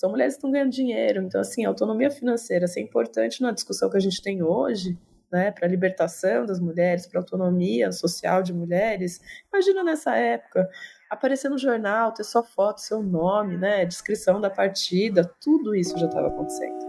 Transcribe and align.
são 0.00 0.10
mulheres 0.10 0.32
que 0.32 0.38
estão 0.38 0.50
ganhando 0.50 0.70
dinheiro. 0.70 1.22
Então, 1.22 1.42
assim, 1.42 1.66
autonomia 1.66 2.10
financeira 2.10 2.64
é 2.74 2.80
importante 2.80 3.42
na 3.42 3.50
discussão 3.50 3.90
que 3.90 3.98
a 3.98 4.00
gente 4.00 4.22
tem 4.22 4.42
hoje, 4.42 4.98
né, 5.30 5.50
para 5.50 5.66
a 5.66 5.68
libertação 5.68 6.46
das 6.46 6.58
mulheres, 6.58 7.06
para 7.06 7.20
a 7.20 7.22
autonomia 7.22 7.92
social 7.92 8.42
de 8.42 8.54
mulheres. 8.54 9.20
Imagina 9.52 9.84
nessa 9.84 10.16
época, 10.16 10.66
aparecer 11.10 11.50
no 11.50 11.58
jornal, 11.58 12.14
ter 12.14 12.24
sua 12.24 12.42
foto, 12.42 12.80
seu 12.80 13.02
nome, 13.02 13.58
né, 13.58 13.84
descrição 13.84 14.40
da 14.40 14.48
partida, 14.48 15.30
tudo 15.38 15.74
isso 15.74 15.98
já 15.98 16.06
estava 16.06 16.28
acontecendo. 16.28 16.80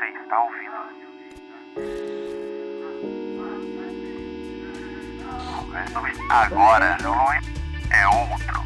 Você 0.00 0.22
está 0.24 0.40
ouvindo? 0.40 0.72
Agora 6.30 6.96
é 7.90 8.06
outro. 8.06 8.61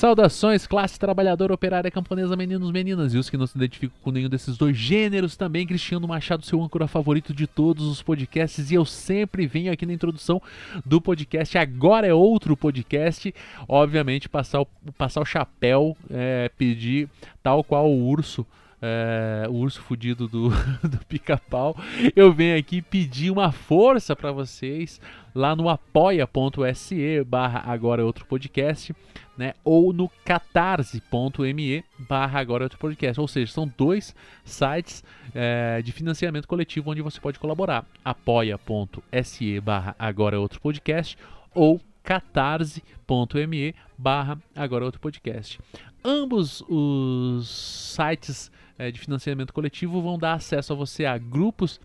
Saudações, 0.00 0.66
classe 0.66 0.98
trabalhadora, 0.98 1.52
operária, 1.52 1.90
camponesa, 1.90 2.34
meninos, 2.34 2.70
meninas 2.70 3.12
e 3.12 3.18
os 3.18 3.28
que 3.28 3.36
não 3.36 3.46
se 3.46 3.54
identificam 3.54 3.94
com 4.02 4.10
nenhum 4.10 4.30
desses 4.30 4.56
dois 4.56 4.74
gêneros 4.74 5.36
também. 5.36 5.66
Cristiano 5.66 6.08
Machado, 6.08 6.42
seu 6.42 6.62
âncora 6.62 6.88
favorito 6.88 7.34
de 7.34 7.46
todos 7.46 7.84
os 7.86 8.00
podcasts, 8.00 8.70
e 8.70 8.76
eu 8.76 8.86
sempre 8.86 9.46
venho 9.46 9.70
aqui 9.70 9.84
na 9.84 9.92
introdução 9.92 10.40
do 10.86 11.02
podcast. 11.02 11.58
Agora 11.58 12.06
é 12.06 12.14
outro 12.14 12.56
podcast, 12.56 13.34
obviamente, 13.68 14.26
passar 14.26 14.62
o, 14.62 14.66
passar 14.96 15.20
o 15.20 15.26
chapéu, 15.26 15.94
é, 16.08 16.50
pedir 16.56 17.06
tal 17.42 17.62
qual 17.62 17.86
o 17.86 18.08
urso 18.08 18.46
é, 18.82 19.46
o 19.48 19.54
urso 19.54 19.80
fudido 19.82 20.26
do, 20.26 20.48
do 20.82 21.04
pica-pau, 21.06 21.76
eu 22.16 22.32
venho 22.32 22.58
aqui 22.58 22.80
pedir 22.80 23.30
uma 23.30 23.52
força 23.52 24.16
para 24.16 24.32
vocês 24.32 25.00
lá 25.34 25.54
no 25.54 25.68
apoia.se 25.68 27.22
barra 27.24 27.62
agora 27.66 28.04
outro 28.04 28.24
podcast, 28.26 28.94
né? 29.36 29.54
Ou 29.64 29.92
no 29.92 30.08
catarse.me 30.24 31.84
barra 31.98 32.40
agora 32.40 32.64
outro 32.64 32.78
podcast. 32.78 33.20
Ou 33.20 33.28
seja, 33.28 33.52
são 33.52 33.70
dois 33.76 34.14
sites 34.44 35.04
é, 35.34 35.80
de 35.82 35.92
financiamento 35.92 36.48
coletivo 36.48 36.90
onde 36.90 37.02
você 37.02 37.20
pode 37.20 37.38
colaborar. 37.38 37.84
apoia.se 38.04 39.60
barra 39.60 39.94
agora 39.98 40.40
outro 40.40 40.60
podcast 40.60 41.16
ou 41.54 41.80
catarse.me 42.02 43.74
barra 43.96 44.38
agora 44.56 44.84
outro 44.84 45.00
podcast. 45.00 45.60
Ambos 46.02 46.62
os 46.66 47.48
sites 47.94 48.50
é, 48.80 48.90
de 48.90 48.98
financiamento 48.98 49.52
coletivo 49.52 50.00
vão 50.00 50.18
dar 50.18 50.32
acesso 50.32 50.72
a 50.72 50.76
você 50.76 51.04
a 51.04 51.18
grupos 51.18 51.78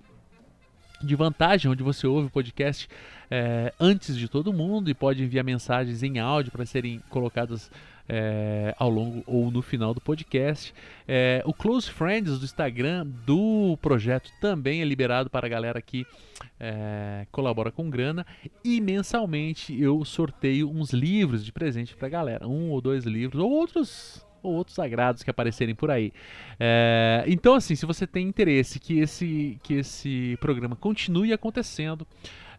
de 1.02 1.14
vantagem, 1.14 1.70
onde 1.70 1.84
você 1.84 2.08
ouve 2.08 2.28
o 2.28 2.30
podcast 2.30 2.88
é, 3.30 3.74
antes 3.78 4.16
de 4.16 4.30
todo 4.30 4.54
mundo 4.54 4.90
e 4.90 4.94
pode 4.94 5.22
enviar 5.22 5.44
mensagens 5.44 6.02
em 6.04 6.20
áudio 6.20 6.54
para 6.54 6.66
serem 6.66 7.02
colocadas 7.10 7.70
é, 8.08 8.74
ao 8.80 8.90
longo 8.90 9.24
ou 9.28 9.52
no 9.52 9.62
final 9.62 9.94
do 9.94 10.00
podcast. 10.00 10.74
É, 11.06 11.44
o 11.46 11.54
Close 11.54 11.92
Friends 11.92 12.40
do 12.40 12.46
Instagram 12.46 13.06
do 13.26 13.78
projeto 13.82 14.32
também 14.40 14.82
é 14.82 14.86
liberado 14.86 15.30
para 15.30 15.48
a 15.48 15.50
galera 15.50 15.82
que 15.82 16.08
é, 16.58 17.28
colabora 17.30 17.72
com 17.72 17.90
grana. 17.90 18.26
E 18.64 18.80
mensalmente 18.80 19.78
eu 19.78 20.06
sorteio 20.06 20.70
uns 20.70 20.94
livros 20.94 21.44
de 21.44 21.52
presente 21.52 21.94
para 21.94 22.08
a 22.08 22.12
galera, 22.12 22.48
um 22.48 22.70
ou 22.70 22.80
dois 22.80 23.04
livros, 23.04 23.44
ou 23.44 23.52
outros 23.52 24.26
ou 24.46 24.54
outros 24.54 24.76
sagrados 24.76 25.24
que 25.24 25.30
aparecerem 25.30 25.76
por 25.76 25.92
aí. 25.92 26.12
É, 26.60 27.24
então, 27.28 27.56
assim, 27.56 27.76
se 27.76 27.86
você 27.86 28.06
tem 28.06 28.28
interesse 28.28 28.80
que 28.80 29.00
esse, 29.00 29.60
que 29.64 29.76
esse 29.76 30.38
programa 30.40 30.76
continue 30.76 31.34
acontecendo, 31.34 32.08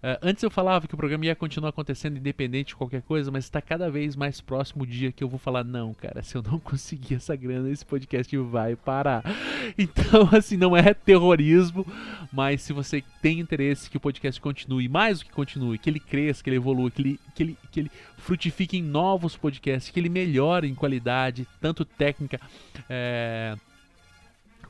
Uh, 0.07 0.19
antes 0.23 0.41
eu 0.41 0.51
falava 0.53 0.87
que 0.87 0.95
o 0.95 0.97
programa 0.97 1.27
ia 1.27 1.35
continuar 1.35 1.71
acontecendo 1.71 2.17
independente 2.17 2.69
de 2.69 2.77
qualquer 2.77 3.03
coisa, 3.03 3.29
mas 3.29 3.43
está 3.43 3.61
cada 3.61 3.91
vez 3.91 4.15
mais 4.15 4.41
próximo 4.41 4.85
o 4.85 4.87
dia 4.87 5.11
que 5.11 5.25
eu 5.25 5.29
vou 5.29 5.37
falar: 5.37 5.65
não, 5.65 5.93
cara, 5.93 6.23
se 6.23 6.37
eu 6.37 6.43
não 6.45 6.61
conseguir 6.63 7.17
essa 7.17 7.35
grana, 7.35 7.69
esse 7.69 7.85
podcast 7.85 8.37
vai 8.39 8.77
parar. 8.77 9.25
Então, 9.77 10.29
assim, 10.33 10.57
não 10.57 10.77
é 10.77 10.95
terrorismo, 10.95 11.85
mas 12.33 12.63
se 12.63 12.73
você 12.73 13.03
tem 13.21 13.41
interesse 13.41 13.91
que 13.91 13.97
o 13.97 14.01
podcast 14.01 14.41
continue, 14.41 14.89
mais 14.89 15.19
do 15.19 15.25
que 15.25 15.33
continue, 15.33 15.77
que 15.77 15.91
ele 15.91 15.99
cresça, 15.99 16.43
que 16.43 16.49
ele 16.49 16.57
evolua, 16.57 16.89
que 16.89 17.03
ele, 17.03 17.21
que 17.35 17.43
ele, 17.43 17.59
que 17.73 17.81
ele 17.81 17.91
frutifique 18.17 18.77
em 18.77 18.83
novos 18.83 19.37
podcasts, 19.37 19.91
que 19.91 19.99
ele 19.99 20.09
melhore 20.09 20.69
em 20.69 20.75
qualidade, 20.75 21.49
tanto 21.61 21.85
técnica 21.85 22.41
é, 22.89 23.57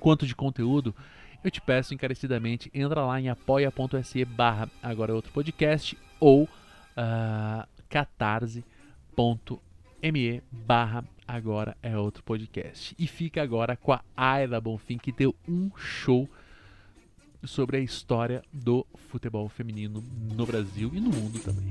quanto 0.01 0.27
de 0.27 0.35
conteúdo 0.35 0.95
eu 1.47 1.51
te 1.51 1.61
peço 1.61 1.95
encarecidamente, 1.95 2.69
entra 2.75 3.07
lá 3.07 3.21
em 3.21 3.29
apoia.se 3.29 4.25
barra 4.25 4.69
agora 4.83 5.13
é 5.13 5.15
outro 5.15 5.31
podcast 5.33 5.97
ou 6.19 6.43
uh, 6.43 6.49
catarse.me 7.89 8.65
barra 10.51 11.05
agora 11.27 11.77
é 11.81 11.97
outro 11.97 12.25
podcast. 12.25 12.97
E 12.99 13.07
fica 13.07 13.41
agora 13.43 13.77
com 13.77 13.93
a 13.93 14.03
Ayla 14.17 14.61
Bonfim, 14.61 14.99
que 14.99 15.13
deu 15.13 15.37
um 15.49 15.71
show 15.77 16.29
sobre 17.45 17.77
a 17.77 17.81
história 17.81 18.43
do 18.53 18.85
futebol 19.09 19.49
feminino 19.49 20.03
no 20.35 20.45
Brasil 20.45 20.91
e 20.95 21.01
no 21.01 21.11
mundo 21.11 21.39
também. 21.39 21.71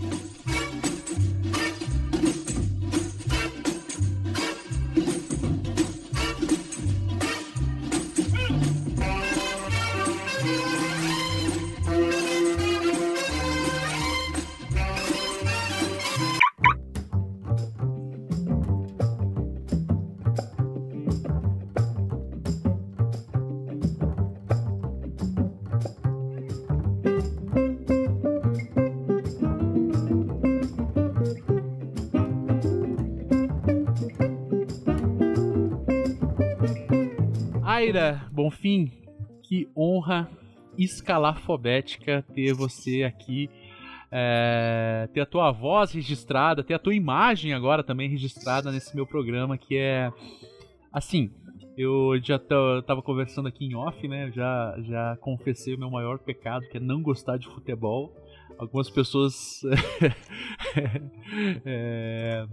Bonfim, 38.45 38.91
que 39.41 39.67
honra 39.75 40.29
escalafobética 40.77 42.23
ter 42.35 42.53
você 42.53 43.01
aqui, 43.01 43.49
é, 44.11 45.09
ter 45.11 45.21
a 45.21 45.25
tua 45.25 45.51
voz 45.51 45.91
registrada, 45.91 46.63
ter 46.63 46.75
a 46.75 46.79
tua 46.79 46.93
imagem 46.93 47.53
agora 47.53 47.83
também 47.83 48.07
registrada 48.07 48.71
nesse 48.71 48.95
meu 48.95 49.07
programa, 49.07 49.57
que 49.57 49.75
é 49.77 50.11
assim. 50.93 51.31
Eu 51.75 52.21
já 52.21 52.39
tava 52.85 53.01
conversando 53.01 53.47
aqui 53.47 53.65
em 53.65 53.75
off, 53.75 54.07
né? 54.07 54.31
Já, 54.31 54.75
já 54.83 55.17
confessei 55.17 55.73
o 55.75 55.79
meu 55.79 55.89
maior 55.89 56.19
pecado, 56.19 56.67
que 56.69 56.77
é 56.77 56.79
não 56.79 57.01
gostar 57.01 57.37
de 57.37 57.47
futebol. 57.47 58.15
Algumas 58.59 58.89
pessoas 58.91 59.61
é, 61.65 62.45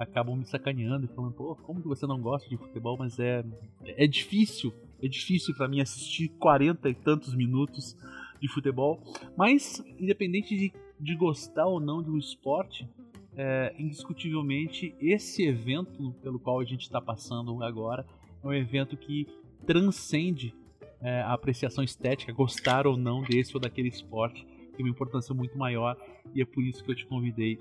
acabam 0.00 0.34
me 0.34 0.46
sacaneando 0.46 1.04
e 1.04 1.14
falando, 1.14 1.34
pô, 1.34 1.54
como 1.54 1.82
que 1.82 1.86
você 1.86 2.06
não 2.06 2.18
gosta 2.18 2.48
de 2.48 2.56
futebol? 2.56 2.96
Mas 2.98 3.18
é, 3.18 3.44
é 3.84 4.06
difícil, 4.06 4.72
é 5.00 5.06
difícil 5.06 5.54
para 5.54 5.68
mim 5.68 5.82
assistir 5.82 6.28
40 6.38 6.88
e 6.88 6.94
tantos 6.94 7.34
minutos 7.34 7.94
de 8.40 8.48
futebol. 8.48 8.98
Mas, 9.36 9.84
independente 9.98 10.56
de, 10.56 10.72
de 10.98 11.14
gostar 11.14 11.66
ou 11.66 11.78
não 11.78 12.02
de 12.02 12.10
um 12.10 12.16
esporte, 12.16 12.88
é, 13.36 13.74
indiscutivelmente 13.78 14.94
esse 14.98 15.46
evento 15.46 16.14
pelo 16.22 16.38
qual 16.38 16.60
a 16.60 16.64
gente 16.64 16.82
está 16.82 17.00
passando 17.00 17.62
agora 17.62 18.06
é 18.42 18.46
um 18.46 18.54
evento 18.54 18.96
que 18.96 19.28
transcende 19.66 20.54
é, 21.02 21.20
a 21.20 21.34
apreciação 21.34 21.84
estética, 21.84 22.32
gostar 22.32 22.86
ou 22.86 22.96
não 22.96 23.22
desse 23.22 23.54
ou 23.54 23.60
daquele 23.60 23.88
esporte, 23.88 24.46
tem 24.74 24.84
uma 24.84 24.90
importância 24.90 25.34
muito 25.34 25.58
maior 25.58 25.94
e 26.34 26.40
é 26.40 26.44
por 26.44 26.64
isso 26.64 26.82
que 26.82 26.90
eu 26.90 26.94
te 26.94 27.06
convidei 27.06 27.58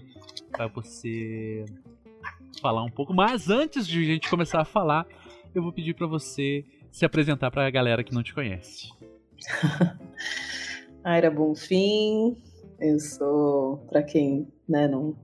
para 0.52 0.68
você 0.68 1.66
falar 2.62 2.84
um 2.84 2.90
pouco. 2.90 3.14
Mas 3.14 3.50
antes 3.50 3.88
de 3.88 4.00
a 4.02 4.06
gente 4.06 4.30
começar 4.30 4.62
a 4.62 4.66
falar, 4.66 5.06
eu 5.54 5.62
vou 5.62 5.72
pedir 5.72 5.94
para 5.94 6.08
você 6.08 6.66
se 6.92 7.06
apresentar 7.06 7.52
para 7.52 7.66
a 7.66 7.70
galera 7.70 8.04
que 8.04 8.14
não 8.14 8.24
te 8.24 8.34
conhece. 8.34 8.90
Aira 11.04 11.32
Bonfim, 11.32 12.36
eu 12.80 13.00
sou, 13.00 13.78
para 13.90 14.04
quem 14.04 14.48
né, 14.68 14.88
não 14.88 15.16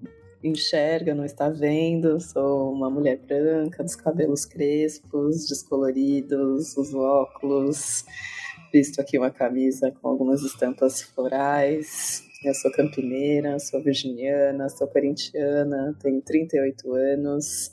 enxerga, 0.43 1.15
não 1.15 1.25
está 1.25 1.49
vendo, 1.49 2.19
sou 2.19 2.71
uma 2.71 2.89
mulher 2.89 3.17
branca, 3.17 3.83
dos 3.83 3.95
cabelos 3.95 4.45
crespos, 4.45 5.47
descoloridos, 5.47 6.77
os 6.77 6.93
óculos, 6.93 8.05
visto 8.71 8.99
aqui 9.01 9.17
uma 9.17 9.31
camisa 9.31 9.91
com 9.91 10.07
algumas 10.07 10.43
estampas 10.43 11.01
florais. 11.01 12.23
Eu 12.43 12.53
sou 12.53 12.71
campineira, 12.71 13.57
sou 13.59 13.81
virginiana, 13.81 14.69
sou 14.69 14.87
corintiana, 14.87 15.95
tenho 15.99 16.21
38 16.21 16.93
anos 16.93 17.71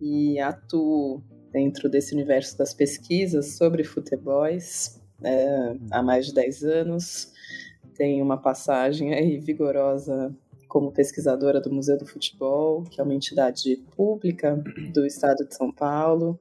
e 0.00 0.38
atuo 0.38 1.22
dentro 1.50 1.88
desse 1.88 2.14
universo 2.14 2.56
das 2.56 2.74
pesquisas 2.74 3.56
sobre 3.56 3.84
futebols 3.84 5.00
é, 5.22 5.76
há 5.90 6.02
mais 6.02 6.26
de 6.26 6.34
10 6.34 6.64
anos. 6.64 7.32
Tenho 7.94 8.24
uma 8.24 8.36
passagem 8.36 9.14
aí 9.14 9.38
vigorosa 9.38 10.34
como 10.68 10.92
pesquisadora 10.92 11.60
do 11.60 11.70
Museu 11.70 11.98
do 11.98 12.06
Futebol, 12.06 12.82
que 12.84 13.00
é 13.00 13.04
uma 13.04 13.14
entidade 13.14 13.76
pública 13.94 14.56
do 14.92 15.04
estado 15.06 15.46
de 15.46 15.54
São 15.54 15.70
Paulo. 15.70 16.38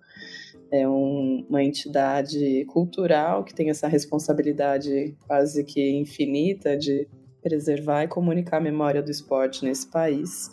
É 0.71 0.87
um, 0.87 1.45
uma 1.49 1.61
entidade 1.61 2.63
cultural 2.65 3.43
que 3.43 3.53
tem 3.53 3.69
essa 3.69 3.89
responsabilidade 3.89 5.17
quase 5.27 5.65
que 5.65 5.91
infinita 5.91 6.77
de 6.77 7.09
preservar 7.41 8.03
e 8.03 8.07
comunicar 8.07 8.57
a 8.57 8.61
memória 8.61 9.01
do 9.01 9.11
esporte 9.11 9.65
nesse 9.65 9.88
país. 9.88 10.51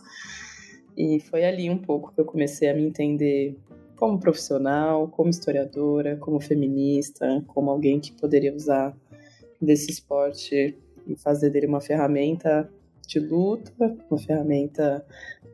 E 0.96 1.20
foi 1.20 1.44
ali 1.44 1.70
um 1.70 1.78
pouco 1.78 2.12
que 2.12 2.20
eu 2.20 2.24
comecei 2.24 2.68
a 2.68 2.74
me 2.74 2.82
entender 2.82 3.56
como 3.96 4.18
profissional, 4.18 5.08
como 5.08 5.30
historiadora, 5.30 6.16
como 6.16 6.40
feminista, 6.40 7.42
como 7.48 7.70
alguém 7.70 8.00
que 8.00 8.12
poderia 8.12 8.54
usar 8.54 8.96
desse 9.60 9.90
esporte 9.90 10.76
e 11.06 11.16
fazer 11.16 11.50
dele 11.50 11.66
uma 11.66 11.80
ferramenta 11.80 12.70
de 13.06 13.18
luta, 13.18 13.72
uma 14.10 14.18
ferramenta 14.18 15.04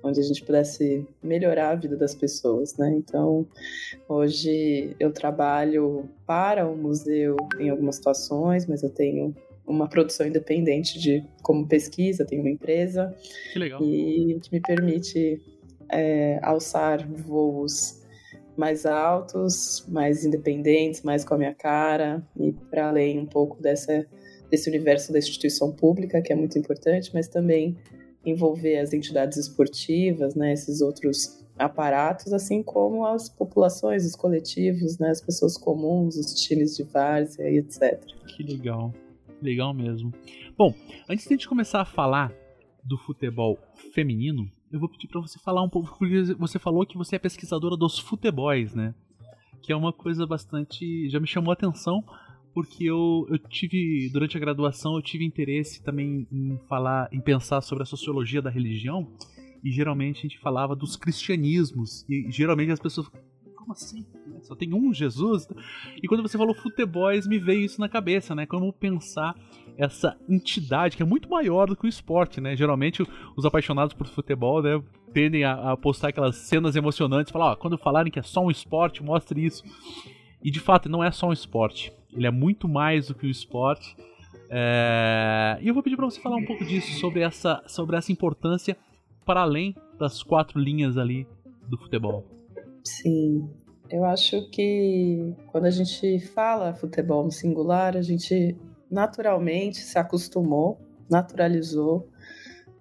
onde 0.02 0.20
a 0.20 0.22
gente 0.22 0.44
pudesse 0.44 1.06
melhorar 1.22 1.70
a 1.70 1.75
vida 1.75 1.96
das 1.96 2.14
pessoas, 2.14 2.76
né? 2.76 2.92
Então, 2.94 3.46
hoje 4.08 4.94
eu 5.00 5.10
trabalho 5.10 6.08
para 6.26 6.69
o 6.69 6.76
museu 6.76 7.36
em 7.58 7.70
algumas 7.70 7.96
situações, 7.96 8.66
mas 8.66 8.82
eu 8.82 8.90
tenho 8.90 9.34
uma 9.66 9.88
produção 9.88 10.26
independente 10.26 10.99
de 10.99 11.25
como 11.43 11.66
pesquisa, 11.66 12.25
tenho 12.25 12.43
uma 12.43 12.50
empresa 12.50 13.14
que 13.52 13.58
legal. 13.58 13.82
e 13.82 14.38
que 14.43 14.52
me 14.52 14.61
permite 14.61 15.40
é, 15.90 16.38
alçar 16.43 17.06
voos 17.08 18.02
mais 18.56 18.87
altos, 18.87 19.84
mais 19.88 20.25
independentes, 20.25 21.02
mais 21.02 21.25
com 21.25 21.34
a 21.34 21.38
minha 21.38 21.55
cara 21.55 22.22
e 22.38 22.52
para 22.52 22.88
além 22.88 23.19
um 23.19 23.26
pouco 23.26 23.61
dessa 23.61 24.06
desse 24.50 24.69
universo 24.69 25.12
da 25.12 25.19
instituição 25.19 25.72
pública 25.72 26.20
que 26.20 26.32
é 26.32 26.37
muito 26.37 26.58
importante, 26.58 27.10
mas 27.12 27.26
também 27.26 27.76
envolver 28.25 28.78
as 28.78 28.93
entidades 28.93 29.37
esportivas, 29.37 30.34
né, 30.34 30.52
esses 30.52 30.81
outros 30.81 31.44
aparatos, 31.58 32.32
assim 32.32 32.62
como 32.62 33.05
as 33.05 33.28
populações, 33.28 34.05
os 34.05 34.14
coletivos, 34.14 34.99
né, 34.99 35.10
as 35.10 35.20
pessoas 35.20 35.56
comuns, 35.56 36.17
os 36.17 36.34
times 36.34 36.76
de 36.76 36.84
várzea 36.84 37.49
e 37.50 37.58
etc. 37.58 38.00
Que 38.28 38.43
legal. 38.43 38.93
Legal 39.42 39.75
mesmo. 39.75 40.12
Bom, 40.56 40.75
antes 41.08 41.26
de 41.26 41.34
a 41.34 41.36
gente 41.36 41.48
começar 41.48 41.81
a 41.81 41.84
falar 41.84 42.32
do 42.82 42.98
futebol 42.98 43.58
feminino, 43.92 44.50
eu 44.70 44.78
vou 44.78 44.88
pedir 44.88 45.08
para 45.08 45.20
você 45.20 45.38
falar 45.38 45.62
um 45.62 45.69
pouco, 45.69 45.96
porque 45.98 46.34
você 46.34 46.58
falou 46.58 46.84
que 46.84 46.96
você 46.96 47.16
é 47.16 47.19
pesquisadora 47.19 47.76
dos 47.76 47.98
futebols, 47.98 48.75
né? 48.75 48.94
Que 49.62 49.72
é 49.72 49.76
uma 49.76 49.92
coisa 49.92 50.26
bastante. 50.26 51.08
já 51.08 51.19
me 51.19 51.26
chamou 51.26 51.50
a 51.50 51.54
atenção, 51.54 52.04
porque 52.52 52.84
eu, 52.84 53.26
eu 53.31 53.38
tive, 53.38 54.10
durante 54.12 54.36
a 54.36 54.40
graduação, 54.40 54.96
eu 54.96 55.02
tive 55.02 55.25
interesse 55.25 55.82
também 55.82 56.26
em 56.31 56.58
falar, 56.69 57.08
em 57.12 57.20
pensar 57.20 57.60
sobre 57.60 57.82
a 57.82 57.86
sociologia 57.86 58.42
da 58.42 58.50
religião, 58.50 59.10
e 59.62 59.70
geralmente 59.70 60.19
a 60.19 60.22
gente 60.22 60.38
falava 60.38 60.76
dos 60.76 60.96
cristianismos, 60.96 62.04
e 62.08 62.31
geralmente 62.31 62.70
as 62.70 62.81
pessoas 62.81 63.10
como 63.64 63.72
assim? 63.72 64.05
Só 64.43 64.55
tem 64.55 64.75
um 64.75 64.93
Jesus? 64.93 65.49
E 66.02 66.06
quando 66.06 66.22
você 66.22 66.37
falou 66.37 66.55
futebol, 66.55 67.11
me 67.26 67.38
veio 67.38 67.64
isso 67.64 67.81
na 67.81 67.88
cabeça, 67.88 68.34
né? 68.34 68.44
Como 68.44 68.72
pensar 68.72 69.34
essa 69.76 70.16
entidade 70.28 70.96
que 70.96 71.02
é 71.02 71.06
muito 71.06 71.28
maior 71.28 71.66
do 71.66 71.75
que 71.75 71.87
o 71.87 71.88
esporte, 71.88 72.40
né? 72.40 72.55
Geralmente 72.55 73.02
os 73.37 73.44
apaixonados 73.44 73.94
por 73.94 74.06
futebol, 74.06 74.62
né, 74.62 74.81
tendem 75.12 75.44
a, 75.44 75.72
a 75.72 75.76
postar 75.76 76.08
aquelas 76.08 76.37
cenas 76.37 76.76
emocionantes, 76.76 77.32
falar, 77.32 77.52
ó, 77.52 77.56
quando 77.56 77.78
falarem 77.78 78.12
que 78.12 78.19
é 78.19 78.22
só 78.22 78.44
um 78.44 78.50
esporte, 78.50 79.02
mostre 79.02 79.44
isso. 79.44 79.64
E 80.43 80.50
de 80.50 80.60
fato, 80.60 80.88
não 80.88 81.02
é 81.02 81.10
só 81.10 81.28
um 81.28 81.32
esporte. 81.32 81.93
Ele 82.12 82.26
é 82.26 82.31
muito 82.31 82.69
mais 82.69 83.08
do 83.08 83.14
que 83.14 83.26
o 83.26 83.31
esporte. 83.31 83.96
É... 84.50 85.58
E 85.62 85.69
eu 85.69 85.75
vou 85.75 85.82
pedir 85.82 85.96
para 85.96 86.05
você 86.05 86.20
falar 86.20 86.37
um 86.37 86.44
pouco 86.44 86.64
disso, 86.64 87.00
sobre 87.00 87.20
essa, 87.20 87.62
sobre 87.67 87.96
essa 87.96 88.12
importância 88.12 88.76
para 89.25 89.40
além 89.40 89.75
das 89.99 90.22
quatro 90.22 90.60
linhas 90.60 90.99
ali 90.99 91.26
do 91.67 91.78
futebol. 91.78 92.44
Sim, 92.84 93.48
eu 93.90 94.04
acho 94.04 94.48
que 94.50 95.34
quando 95.46 95.64
a 95.64 95.70
gente 95.70 96.19
fala 96.20 96.75
futebol 96.75 97.25
no 97.25 97.32
singular, 97.32 97.96
a 97.96 98.02
gente 98.02 98.56
naturalmente 98.90 99.78
se 99.78 99.98
acostumou, 99.98 100.78
naturalizou 101.08 102.08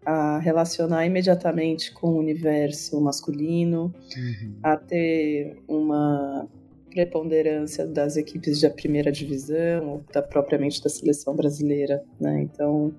a 0.05 0.38
relacionar 0.39 1.05
imediatamente 1.05 1.94
com 1.94 2.07
o 2.07 2.19
universo 2.19 3.00
masculino, 3.00 3.94
uhum. 4.15 4.55
a 4.61 4.75
ter 4.75 5.57
uma 5.67 6.47
preponderância 6.89 7.88
das 7.88 8.17
equipes 8.17 8.61
da 8.61 8.69
primeira 8.69 9.11
divisão, 9.11 9.89
ou 9.89 10.03
da, 10.13 10.21
propriamente 10.21 10.83
da 10.83 10.89
seleção 10.89 11.35
brasileira, 11.35 12.03
né? 12.19 12.41
Então 12.41 12.94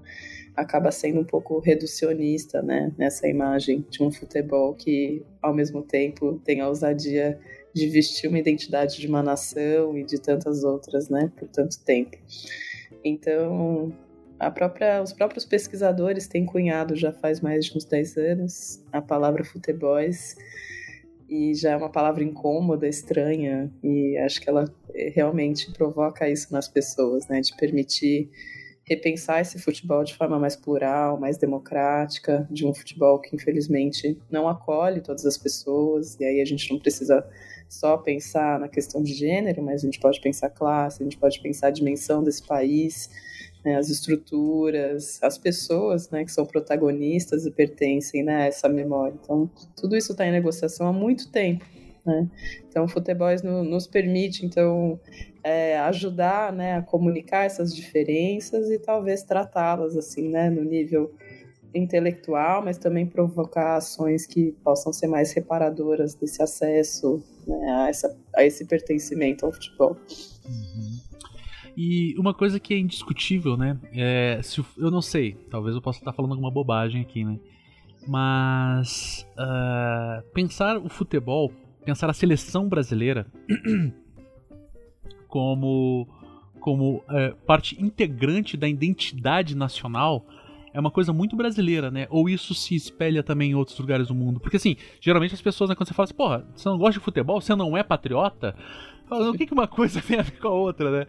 acaba 0.57 0.91
sendo 0.91 1.21
um 1.21 1.25
pouco 1.25 1.59
reducionista, 1.59 2.63
né, 2.63 2.93
nessa 2.97 3.27
imagem 3.29 3.85
de 3.91 4.03
um 4.03 4.11
futebol 4.11 4.75
que, 4.75 5.23
ao 5.43 5.55
mesmo 5.55 5.83
tempo, 5.83 6.41
tem 6.45 6.61
a 6.61 6.69
ousadia 6.69 7.39
de 7.75 7.89
vestir 7.89 8.29
uma 8.29 8.39
identidade 8.39 9.01
de 9.01 9.07
uma 9.07 9.23
nação 9.23 9.99
e 9.99 10.05
de 10.05 10.21
tantas 10.21 10.63
outras, 10.63 11.09
né, 11.09 11.33
por 11.37 11.49
tanto 11.49 11.83
tempo. 11.85 12.17
Então, 13.05 13.93
própria, 14.55 15.03
os 15.03 15.13
próprios 15.13 15.45
pesquisadores 15.45 16.29
têm 16.29 16.47
cunhado 16.47 16.95
já 16.95 17.13
faz 17.13 17.41
mais 17.41 17.65
de 17.65 17.77
uns 17.77 17.85
10 17.85 18.17
anos 18.17 18.85
a 18.93 19.03
palavra 19.03 19.45
futebols 19.45 20.37
e 21.29 21.55
já 21.55 21.73
é 21.73 21.77
uma 21.77 21.91
palavra 21.91 22.23
incômoda, 22.23 22.87
estranha, 22.87 23.73
e 23.83 24.17
acho 24.19 24.41
que 24.41 24.49
ela 24.49 24.73
eh, 24.95 25.11
realmente 25.15 25.73
provoca 25.73 26.29
isso 26.29 26.53
nas 26.53 26.69
pessoas, 26.69 27.27
né, 27.29 27.41
de 27.41 27.57
permitir 27.57 28.31
repensar 28.87 29.41
esse 29.41 29.59
futebol 29.59 30.05
de 30.05 30.15
forma 30.15 30.39
mais 30.39 30.55
plural, 30.55 31.19
mais 31.19 31.39
democrática, 31.39 32.47
de 32.51 32.67
um 32.67 32.75
futebol 32.75 33.19
que 33.19 33.35
infelizmente 33.35 34.19
não 34.31 34.49
acolhe 34.49 35.01
todas 35.01 35.25
as 35.25 35.39
pessoas, 35.39 36.19
e 36.21 36.25
aí 36.25 36.41
a 36.41 36.45
gente 36.45 36.71
não 36.71 36.79
precisa 36.79 37.27
só 37.69 37.97
pensar 37.97 38.61
na 38.61 38.69
questão 38.69 39.03
de 39.03 39.13
gênero, 39.13 39.63
mas 39.63 39.83
a 39.83 39.87
gente 39.87 39.99
pode 39.99 40.21
pensar 40.21 40.51
classe, 40.51 41.03
a 41.03 41.05
gente 41.05 41.17
pode 41.17 41.41
pensar 41.41 41.69
a 41.69 41.71
dimensão 41.71 42.23
desse 42.23 42.43
país, 42.47 43.09
né, 43.65 43.77
as 43.77 43.89
estruturas, 43.89 45.19
as 45.23 45.39
pessoas 45.39 46.11
né, 46.11 46.25
que 46.25 46.31
são 46.31 46.45
protagonistas 46.45 47.47
e 47.47 47.51
pertencem 47.51 48.23
né, 48.23 48.43
a 48.43 48.47
essa 48.47 48.69
memória. 48.69 49.15
Então, 49.23 49.51
tudo 49.75 49.97
isso 49.97 50.13
está 50.13 50.27
em 50.27 50.31
negociação 50.31 50.87
há 50.87 50.93
muito 50.93 51.31
tempo. 51.31 51.65
Né? 52.05 52.29
Então, 52.69 52.85
o 52.85 52.89
futebol 52.89 53.29
nos 53.65 53.87
permite, 53.87 54.45
então, 54.45 55.01
é, 55.43 55.79
ajudar 55.81 56.53
né, 56.53 56.77
a 56.77 56.83
comunicar 56.83 57.45
essas 57.45 57.75
diferenças 57.75 58.71
e 58.71 58.79
talvez 58.79 59.23
tratá-las 59.23 59.97
assim, 59.97 60.29
né, 60.29 60.51
no 60.51 60.63
nível 60.65 61.15
intelectual, 61.75 62.65
mas 62.65 62.79
também 62.79 63.05
provocar 63.07 63.77
ações 63.77 64.27
que 64.27 64.53
possam 64.63 64.93
ser 64.93 65.09
mais 65.09 65.33
reparadoras 65.33 66.15
desse 66.15 66.43
acesso 66.43 67.23
né, 67.47 67.71
a, 67.71 67.89
essa, 67.89 68.17
a 68.35 68.45
esse 68.45 68.65
pertencimento 68.65 69.45
ao 69.45 69.53
futebol. 69.53 69.97
Uhum. 70.47 71.15
E 71.77 72.15
uma 72.17 72.33
coisa 72.33 72.61
que 72.61 72.73
é 72.73 72.79
indiscutível, 72.79 73.57
né? 73.57 73.77
É, 73.93 74.41
se, 74.43 74.65
eu 74.79 74.91
não 74.91 75.03
sei, 75.03 75.37
talvez 75.51 75.75
eu 75.75 75.83
possa 75.83 75.99
estar 75.99 76.13
falando 76.13 76.31
alguma 76.31 76.51
bobagem 76.51 77.03
aqui, 77.03 77.25
né? 77.25 77.39
Mas 78.07 79.27
uh, 79.33 80.23
pensar 80.33 80.79
o 80.79 80.89
futebol, 80.89 81.51
pensar 81.85 82.09
a 82.11 82.13
seleção 82.13 82.69
brasileira 82.69 83.27
como, 85.29 86.09
como 86.61 86.97
uh, 86.97 87.37
parte 87.47 87.81
integrante 87.83 88.57
da 88.57 88.69
identidade 88.69 89.57
nacional 89.57 90.25
é 90.73 90.81
uma 90.81 90.91
coisa 90.91 91.13
muito 91.13 91.37
brasileira, 91.37 91.89
né? 91.89 92.09
Ou 92.11 92.29
isso 92.29 92.53
se 92.53 92.75
espelha 92.75 93.23
também 93.23 93.53
em 93.53 93.55
outros 93.55 93.79
lugares 93.79 94.09
do 94.09 94.15
mundo? 94.15 94.41
Porque 94.41 94.57
assim, 94.57 94.77
geralmente 95.01 95.33
as 95.33 95.41
pessoas, 95.41 95.71
né, 95.71 95.77
quando 95.77 95.87
você 95.87 95.95
fala 95.95 96.05
assim, 96.05 96.15
porra, 96.15 96.45
você 96.53 96.69
não 96.69 96.77
gosta 96.77 96.99
de 96.99 97.05
futebol, 97.05 97.41
você 97.41 97.55
não 97.55 97.77
é 97.77 97.83
patriota, 97.85 98.57
o 99.09 99.33
que, 99.35 99.47
que 99.47 99.53
uma 99.53 99.69
coisa 99.69 100.01
tem 100.01 100.19
a 100.19 100.23
ver 100.23 100.39
com 100.41 100.49
a 100.49 100.53
outra, 100.53 100.91
né? 100.91 101.07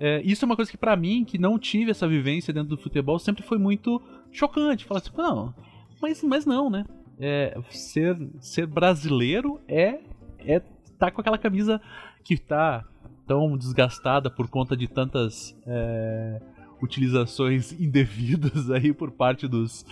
É, 0.00 0.22
isso 0.24 0.44
é 0.44 0.46
uma 0.46 0.56
coisa 0.56 0.70
que 0.70 0.76
para 0.76 0.96
mim, 0.96 1.24
que 1.24 1.38
não 1.38 1.58
tive 1.58 1.90
essa 1.90 2.08
vivência 2.08 2.52
dentro 2.52 2.70
do 2.70 2.82
futebol, 2.82 3.18
sempre 3.18 3.42
foi 3.42 3.58
muito 3.58 4.02
chocante. 4.32 4.84
Falar 4.84 5.00
assim, 5.00 5.10
não, 5.16 5.54
mas, 6.00 6.22
mas 6.22 6.44
não, 6.44 6.68
né? 6.68 6.84
É, 7.18 7.56
ser, 7.70 8.18
ser 8.40 8.66
brasileiro 8.66 9.60
é, 9.68 10.00
é 10.46 10.60
tá 10.98 11.10
com 11.10 11.20
aquela 11.20 11.38
camisa 11.38 11.80
que 12.24 12.36
tá 12.36 12.84
tão 13.26 13.56
desgastada 13.56 14.30
por 14.30 14.48
conta 14.48 14.76
de 14.76 14.86
tantas 14.86 15.56
é, 15.66 16.40
utilizações 16.82 17.72
indevidas 17.80 18.70
aí 18.70 18.92
por 18.92 19.10
parte 19.10 19.48
dos, 19.48 19.84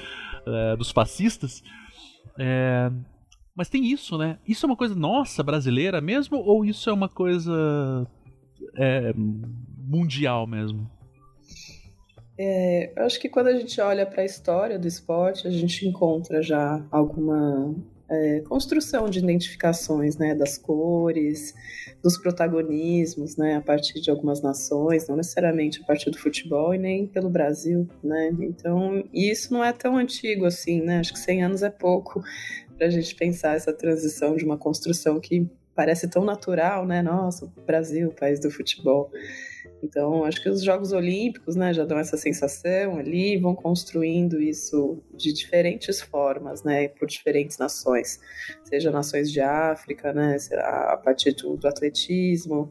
é, 0.47 0.77
dos 0.77 0.91
fascistas. 0.91 1.63
É, 2.39 2.91
mas 3.55 3.69
tem 3.69 3.85
isso, 3.85 4.17
né? 4.17 4.39
Isso 4.47 4.65
é 4.65 4.69
uma 4.69 4.77
coisa 4.77 4.95
nossa, 4.95 5.43
brasileira 5.43 6.01
mesmo? 6.01 6.39
Ou 6.39 6.65
isso 6.65 6.89
é 6.89 6.93
uma 6.93 7.09
coisa 7.09 8.07
é, 8.77 9.13
mundial 9.15 10.47
mesmo? 10.47 10.91
É, 12.39 12.99
eu 12.99 13.05
acho 13.05 13.21
que 13.21 13.29
quando 13.29 13.49
a 13.49 13.55
gente 13.55 13.79
olha 13.81 14.07
para 14.07 14.23
a 14.23 14.25
história 14.25 14.79
do 14.79 14.89
esporte, 14.89 15.47
a 15.47 15.51
gente 15.51 15.87
encontra 15.87 16.43
já 16.43 16.85
alguma 16.91 17.75
é, 18.13 18.41
construção 18.41 19.09
de 19.09 19.21
identificações, 19.21 20.19
né, 20.19 20.35
das 20.35 20.59
cores, 20.59 21.55
dos 22.03 22.19
protagonismos, 22.19 23.37
né, 23.37 23.57
a 23.57 23.61
partir 23.63 24.01
de 24.01 24.11
algumas 24.11 24.43
nações, 24.43 25.09
não 25.09 25.17
necessariamente 25.17 25.81
a 25.83 25.87
partir 25.87 26.11
do 26.11 26.19
futebol 26.19 26.75
e 26.75 26.79
nem 26.79 27.07
pelo 27.07 27.31
Brasil, 27.31 27.89
né. 28.05 28.31
Então, 28.41 29.03
isso 29.15 29.53
não 29.53 29.65
é 29.65 29.73
tão 29.73 29.97
antigo 29.97 30.45
assim, 30.45 30.83
né. 30.83 30.99
Acho 30.99 31.15
que 31.15 31.19
100 31.19 31.45
anos 31.45 31.63
é 31.63 31.71
pouco 31.71 32.23
para 32.77 32.87
a 32.87 32.91
gente 32.91 33.15
pensar 33.15 33.57
essa 33.57 33.73
transição 33.73 34.37
de 34.37 34.45
uma 34.45 34.59
construção 34.59 35.19
que 35.19 35.49
parece 35.75 36.07
tão 36.07 36.25
natural, 36.25 36.87
né? 36.87 37.01
Nossa, 37.01 37.51
Brasil, 37.67 38.13
país 38.13 38.39
do 38.39 38.51
futebol. 38.51 39.11
Então, 39.83 40.25
acho 40.25 40.41
que 40.41 40.49
os 40.49 40.63
Jogos 40.63 40.93
Olímpicos 40.93 41.57
né, 41.57 41.75
já 41.75 41.85
dão 41.85 41.99
essa 41.99 42.17
sensação 42.17 42.97
ali, 42.97 43.37
vão 43.37 43.55
construindo 43.55 44.41
isso 44.41 45.03
de 45.13 45.33
diferentes 45.33 46.01
formas, 46.01 46.63
né, 46.63 46.89
por 46.89 47.09
diferentes 47.09 47.59
nações, 47.59 48.21
seja 48.63 48.91
nações 48.91 49.31
de 49.31 49.41
África, 49.41 50.13
né, 50.13 50.37
a 50.59 50.97
partir 50.97 51.33
do, 51.33 51.57
do 51.57 51.67
atletismo, 51.67 52.71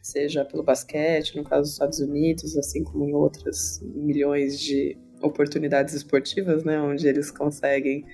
seja 0.00 0.44
pelo 0.44 0.62
basquete, 0.62 1.36
no 1.36 1.44
caso 1.44 1.62
dos 1.62 1.72
Estados 1.72 1.98
Unidos, 1.98 2.56
assim 2.56 2.84
como 2.84 3.04
em 3.04 3.12
outras 3.12 3.80
milhões 3.82 4.60
de 4.60 4.96
oportunidades 5.20 5.94
esportivas, 5.94 6.64
né, 6.64 6.80
onde 6.80 7.06
eles 7.06 7.30
conseguem 7.30 8.04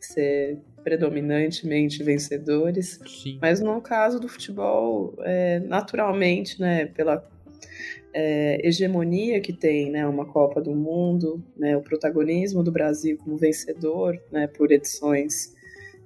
ser 0.00 0.58
predominantemente 0.82 2.02
vencedores. 2.02 3.00
Sim. 3.06 3.38
Mas 3.40 3.60
no 3.60 3.80
caso 3.80 4.18
do 4.18 4.28
futebol, 4.28 5.16
é, 5.20 5.60
naturalmente, 5.60 6.60
né, 6.60 6.86
pela 6.86 7.31
é, 8.14 8.66
hegemonia 8.66 9.40
que 9.40 9.52
tem, 9.52 9.90
né, 9.90 10.06
uma 10.06 10.26
Copa 10.26 10.60
do 10.60 10.74
Mundo, 10.74 11.42
né, 11.56 11.76
o 11.76 11.82
protagonismo 11.82 12.62
do 12.62 12.70
Brasil 12.70 13.16
como 13.18 13.36
vencedor, 13.36 14.20
né, 14.30 14.46
por 14.46 14.70
edições 14.70 15.54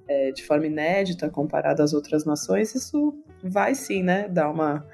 é, 0.08 0.30
de 0.30 0.44
forma 0.44 0.66
inédita 0.66 1.28
comparada 1.28 1.82
às 1.82 1.92
outras 1.92 2.24
nações, 2.24 2.74
isso 2.74 3.14
vai 3.42 3.74
sim, 3.74 4.02
né, 4.02 4.28
dar 4.28 4.50
uma 4.50 4.86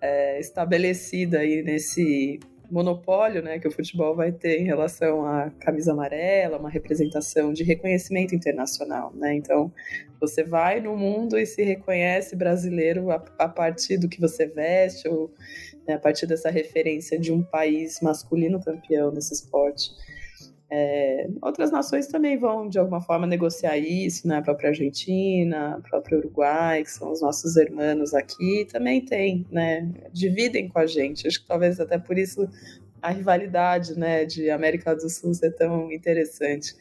é, 0.00 0.38
estabelecida 0.38 1.38
aí 1.38 1.62
nesse 1.62 2.38
monopólio 2.70 3.42
né, 3.42 3.58
que 3.58 3.66
o 3.66 3.72
futebol 3.72 4.14
vai 4.14 4.30
ter 4.30 4.60
em 4.60 4.64
relação 4.64 5.26
à 5.26 5.50
camisa 5.58 5.92
amarela, 5.92 6.58
uma 6.58 6.70
representação 6.70 7.52
de 7.52 7.64
reconhecimento 7.64 8.34
internacional. 8.34 9.12
Né? 9.14 9.34
Então, 9.34 9.72
você 10.20 10.44
vai 10.44 10.80
no 10.80 10.96
mundo 10.96 11.36
e 11.36 11.44
se 11.44 11.62
reconhece 11.62 12.36
brasileiro 12.36 13.10
a, 13.10 13.22
a 13.38 13.48
partir 13.48 13.98
do 13.98 14.08
que 14.08 14.20
você 14.20 14.46
veste, 14.46 15.08
ou 15.08 15.32
né, 15.90 15.96
a 15.96 15.98
partir 15.98 16.26
dessa 16.26 16.50
referência 16.50 17.18
de 17.18 17.32
um 17.32 17.42
país 17.42 18.00
masculino 18.00 18.62
campeão 18.62 19.10
nesse 19.10 19.34
esporte. 19.34 19.90
É, 20.72 21.28
outras 21.42 21.72
nações 21.72 22.06
também 22.06 22.38
vão, 22.38 22.68
de 22.68 22.78
alguma 22.78 23.00
forma, 23.00 23.26
negociar 23.26 23.76
isso, 23.76 24.28
né? 24.28 24.36
A 24.36 24.42
própria 24.42 24.68
Argentina, 24.68 25.74
a 25.74 25.80
própria 25.80 26.16
Uruguai, 26.16 26.84
que 26.84 26.90
são 26.92 27.10
os 27.10 27.20
nossos 27.20 27.56
irmãos 27.56 28.14
aqui, 28.14 28.64
também 28.70 29.04
tem, 29.04 29.44
né? 29.50 29.90
Dividem 30.12 30.68
com 30.68 30.78
a 30.78 30.86
gente. 30.86 31.26
Acho 31.26 31.40
que 31.40 31.48
talvez 31.48 31.80
até 31.80 31.98
por 31.98 32.16
isso 32.16 32.48
a 33.02 33.10
rivalidade, 33.10 33.98
né, 33.98 34.26
de 34.26 34.50
América 34.50 34.94
do 34.94 35.08
Sul 35.08 35.34
ser 35.34 35.52
tão 35.56 35.90
interessante. 35.90 36.76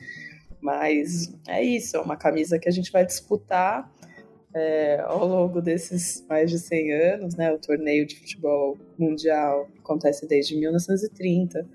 Mas 0.61 1.33
é 1.47 1.63
isso, 1.63 1.97
é 1.97 1.99
uma 1.99 2.17
camisa 2.17 2.59
que 2.59 2.67
a 2.67 2.71
gente 2.71 2.91
vai 2.91 3.05
disputar 3.05 3.89
é, 4.53 4.99
ao 5.01 5.27
longo 5.27 5.61
desses 5.61 6.25
mais 6.27 6.49
de 6.49 6.59
100 6.59 6.93
anos, 6.93 7.35
né? 7.35 7.51
O 7.51 7.59
torneio 7.59 8.05
de 8.05 8.15
futebol 8.15 8.77
mundial 8.97 9.67
acontece 9.79 10.27
desde 10.27 10.55
1930. 10.55 11.67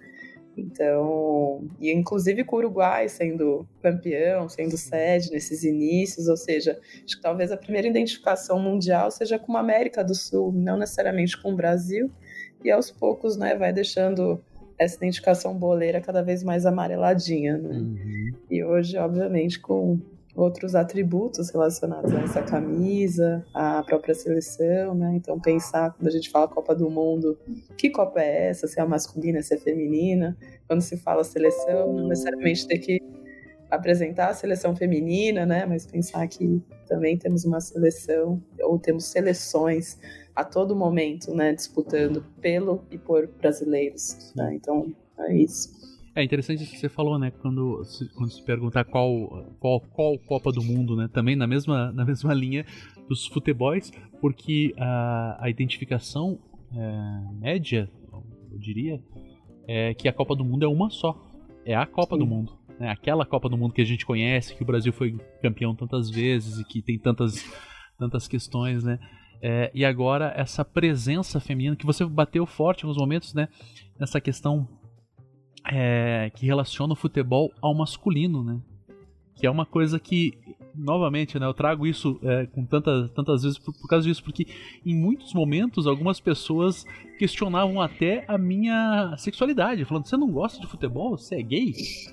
Então, 0.56 1.66
e 1.80 1.90
inclusive 1.90 2.44
com 2.44 2.56
o 2.56 2.58
Uruguai 2.60 3.08
sendo 3.08 3.66
campeão, 3.82 4.48
sendo 4.48 4.76
sede 4.76 5.32
nesses 5.32 5.64
inícios, 5.64 6.28
ou 6.28 6.36
seja, 6.36 6.78
acho 7.04 7.16
que 7.16 7.22
talvez 7.22 7.50
a 7.50 7.56
primeira 7.56 7.88
identificação 7.88 8.58
mundial 8.60 9.10
seja 9.10 9.36
com 9.38 9.56
a 9.56 9.60
América 9.60 10.04
do 10.04 10.14
Sul, 10.14 10.52
não 10.52 10.76
necessariamente 10.76 11.40
com 11.40 11.52
o 11.52 11.56
Brasil, 11.56 12.08
e 12.62 12.70
aos 12.70 12.90
poucos, 12.90 13.36
né, 13.36 13.56
vai 13.56 13.72
deixando 13.72 14.40
essa 14.78 14.96
identificação 14.96 15.54
boleira 15.54 16.00
cada 16.00 16.22
vez 16.22 16.42
mais 16.42 16.66
amareladinha, 16.66 17.58
né? 17.58 17.76
Uhum. 17.76 18.32
E 18.50 18.64
hoje, 18.64 18.96
obviamente, 18.96 19.58
com 19.60 20.00
outros 20.34 20.74
atributos 20.74 21.50
relacionados 21.50 22.12
a 22.12 22.20
essa 22.22 22.42
camisa, 22.42 23.44
a 23.54 23.82
própria 23.82 24.14
seleção, 24.14 24.94
né? 24.94 25.12
Então 25.14 25.38
pensar 25.38 25.92
quando 25.92 26.08
a 26.08 26.10
gente 26.10 26.28
fala 26.30 26.48
Copa 26.48 26.74
do 26.74 26.90
Mundo, 26.90 27.38
que 27.76 27.90
Copa 27.90 28.20
é 28.20 28.48
essa? 28.48 28.66
Se 28.66 28.80
é 28.80 28.84
masculina, 28.84 29.40
se 29.42 29.54
é 29.54 29.58
feminina? 29.58 30.36
Quando 30.66 30.80
se 30.80 30.96
fala 30.96 31.22
seleção, 31.22 31.92
não 31.92 32.08
necessariamente 32.08 32.66
ter 32.66 32.78
que 32.78 33.00
apresentar 33.70 34.28
a 34.28 34.34
seleção 34.34 34.74
feminina, 34.74 35.46
né? 35.46 35.66
Mas 35.66 35.86
pensar 35.86 36.26
que 36.26 36.62
também 36.86 37.16
temos 37.16 37.44
uma 37.44 37.60
seleção 37.60 38.42
ou 38.62 38.78
temos 38.78 39.04
seleções 39.04 39.98
a 40.34 40.44
todo 40.44 40.74
momento, 40.74 41.34
né? 41.34 41.52
Disputando 41.52 42.24
pelo 42.40 42.84
e 42.90 42.98
por 42.98 43.28
brasileiros, 43.28 44.32
né? 44.34 44.54
Então 44.54 44.92
é 45.18 45.34
isso. 45.34 45.83
É 46.14 46.22
interessante 46.22 46.62
isso 46.62 46.72
que 46.72 46.78
você 46.78 46.88
falou, 46.88 47.18
né? 47.18 47.32
Quando 47.32 47.82
se, 47.84 48.08
quando 48.14 48.30
se 48.30 48.42
perguntar 48.44 48.84
qual, 48.84 49.52
qual, 49.58 49.80
qual 49.80 50.18
Copa 50.20 50.52
do 50.52 50.62
Mundo, 50.62 50.94
né? 50.94 51.08
Também 51.12 51.34
na 51.34 51.46
mesma, 51.46 51.90
na 51.92 52.04
mesma 52.04 52.32
linha 52.32 52.64
dos 53.08 53.26
futebols, 53.26 53.90
porque 54.20 54.72
a, 54.78 55.38
a 55.40 55.50
identificação 55.50 56.38
é, 56.72 57.34
média, 57.40 57.90
eu 58.52 58.58
diria, 58.58 59.02
é 59.66 59.92
que 59.94 60.08
a 60.08 60.12
Copa 60.12 60.36
do 60.36 60.44
Mundo 60.44 60.64
é 60.64 60.68
uma 60.68 60.88
só. 60.88 61.20
É 61.64 61.74
a 61.74 61.84
Copa 61.84 62.14
Sim. 62.14 62.20
do 62.20 62.26
Mundo. 62.26 62.52
Né? 62.78 62.88
Aquela 62.88 63.26
Copa 63.26 63.48
do 63.48 63.56
Mundo 63.56 63.74
que 63.74 63.82
a 63.82 63.86
gente 63.86 64.06
conhece, 64.06 64.54
que 64.54 64.62
o 64.62 64.66
Brasil 64.66 64.92
foi 64.92 65.18
campeão 65.42 65.74
tantas 65.74 66.10
vezes 66.10 66.58
e 66.58 66.64
que 66.64 66.80
tem 66.80 66.96
tantas, 66.96 67.44
tantas 67.98 68.28
questões, 68.28 68.84
né? 68.84 69.00
É, 69.42 69.70
e 69.74 69.84
agora 69.84 70.32
essa 70.36 70.64
presença 70.64 71.38
feminina 71.38 71.76
que 71.76 71.84
você 71.84 72.04
bateu 72.04 72.46
forte 72.46 72.84
alguns 72.84 72.96
momentos, 72.96 73.34
né? 73.34 73.48
Nessa 73.98 74.20
questão 74.20 74.68
é, 75.64 76.30
que 76.34 76.46
relaciona 76.46 76.92
o 76.92 76.96
futebol 76.96 77.52
ao 77.60 77.74
masculino, 77.74 78.42
né? 78.42 78.60
Que 79.34 79.46
é 79.46 79.50
uma 79.50 79.66
coisa 79.66 79.98
que, 79.98 80.38
novamente, 80.76 81.38
né, 81.38 81.46
eu 81.46 81.54
trago 81.54 81.86
isso 81.86 82.18
é, 82.22 82.46
com 82.46 82.64
tantas, 82.64 83.10
tantas 83.10 83.42
vezes 83.42 83.58
por, 83.58 83.72
por, 83.74 83.88
causa 83.88 84.06
disso, 84.06 84.22
porque 84.22 84.46
em 84.84 84.94
muitos 84.94 85.32
momentos 85.32 85.86
algumas 85.86 86.20
pessoas 86.20 86.84
questionavam 87.18 87.80
até 87.80 88.24
a 88.26 88.36
minha 88.36 89.14
sexualidade, 89.16 89.84
falando: 89.84 90.06
você 90.06 90.16
não 90.16 90.30
gosta 90.30 90.60
de 90.60 90.66
futebol? 90.66 91.16
Você 91.16 91.36
é 91.36 91.42
gay? 91.42 91.72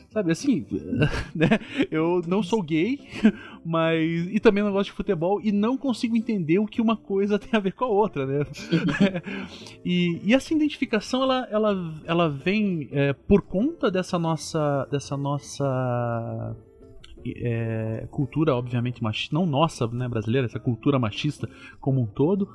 Sabe 0.10 0.32
assim, 0.32 0.66
né? 1.34 1.50
Eu 1.90 2.22
não 2.28 2.44
sou 2.44 2.62
gay, 2.62 3.00
mas. 3.66 4.28
e 4.32 4.40
também 4.40 4.64
não 4.64 4.72
gosto 4.72 4.90
de 4.90 4.96
futebol 4.96 5.42
e 5.42 5.52
não 5.52 5.78
consigo 5.78 6.16
entender 6.16 6.60
o 6.60 6.68
que 6.68 6.82
uma 6.82 6.96
coisa 6.96 7.38
tem 7.40 7.50
a 7.54 7.60
ver 7.60 7.74
com 7.74 7.86
a 7.86 7.90
outra, 7.90 8.26
né? 8.26 8.46
e, 9.84 10.22
e 10.24 10.34
essa 10.34 10.54
identificação 10.54 11.24
ela, 11.24 11.48
ela, 11.52 12.02
ela 12.06 12.30
vem 12.30 12.88
é, 12.92 13.14
por 13.14 13.42
conta 13.42 13.90
dessa 13.90 14.20
nossa. 14.20 14.88
dessa 14.92 15.18
nossa 15.18 16.56
é, 17.26 18.08
cultura, 18.10 18.56
obviamente, 18.56 19.02
machista, 19.02 19.36
não 19.36 19.46
nossa, 19.46 19.88
né, 19.88 20.08
brasileira, 20.08 20.48
essa 20.48 20.60
cultura 20.60 21.00
machista 21.00 21.50
como 21.80 22.02
um 22.02 22.06
todo? 22.06 22.50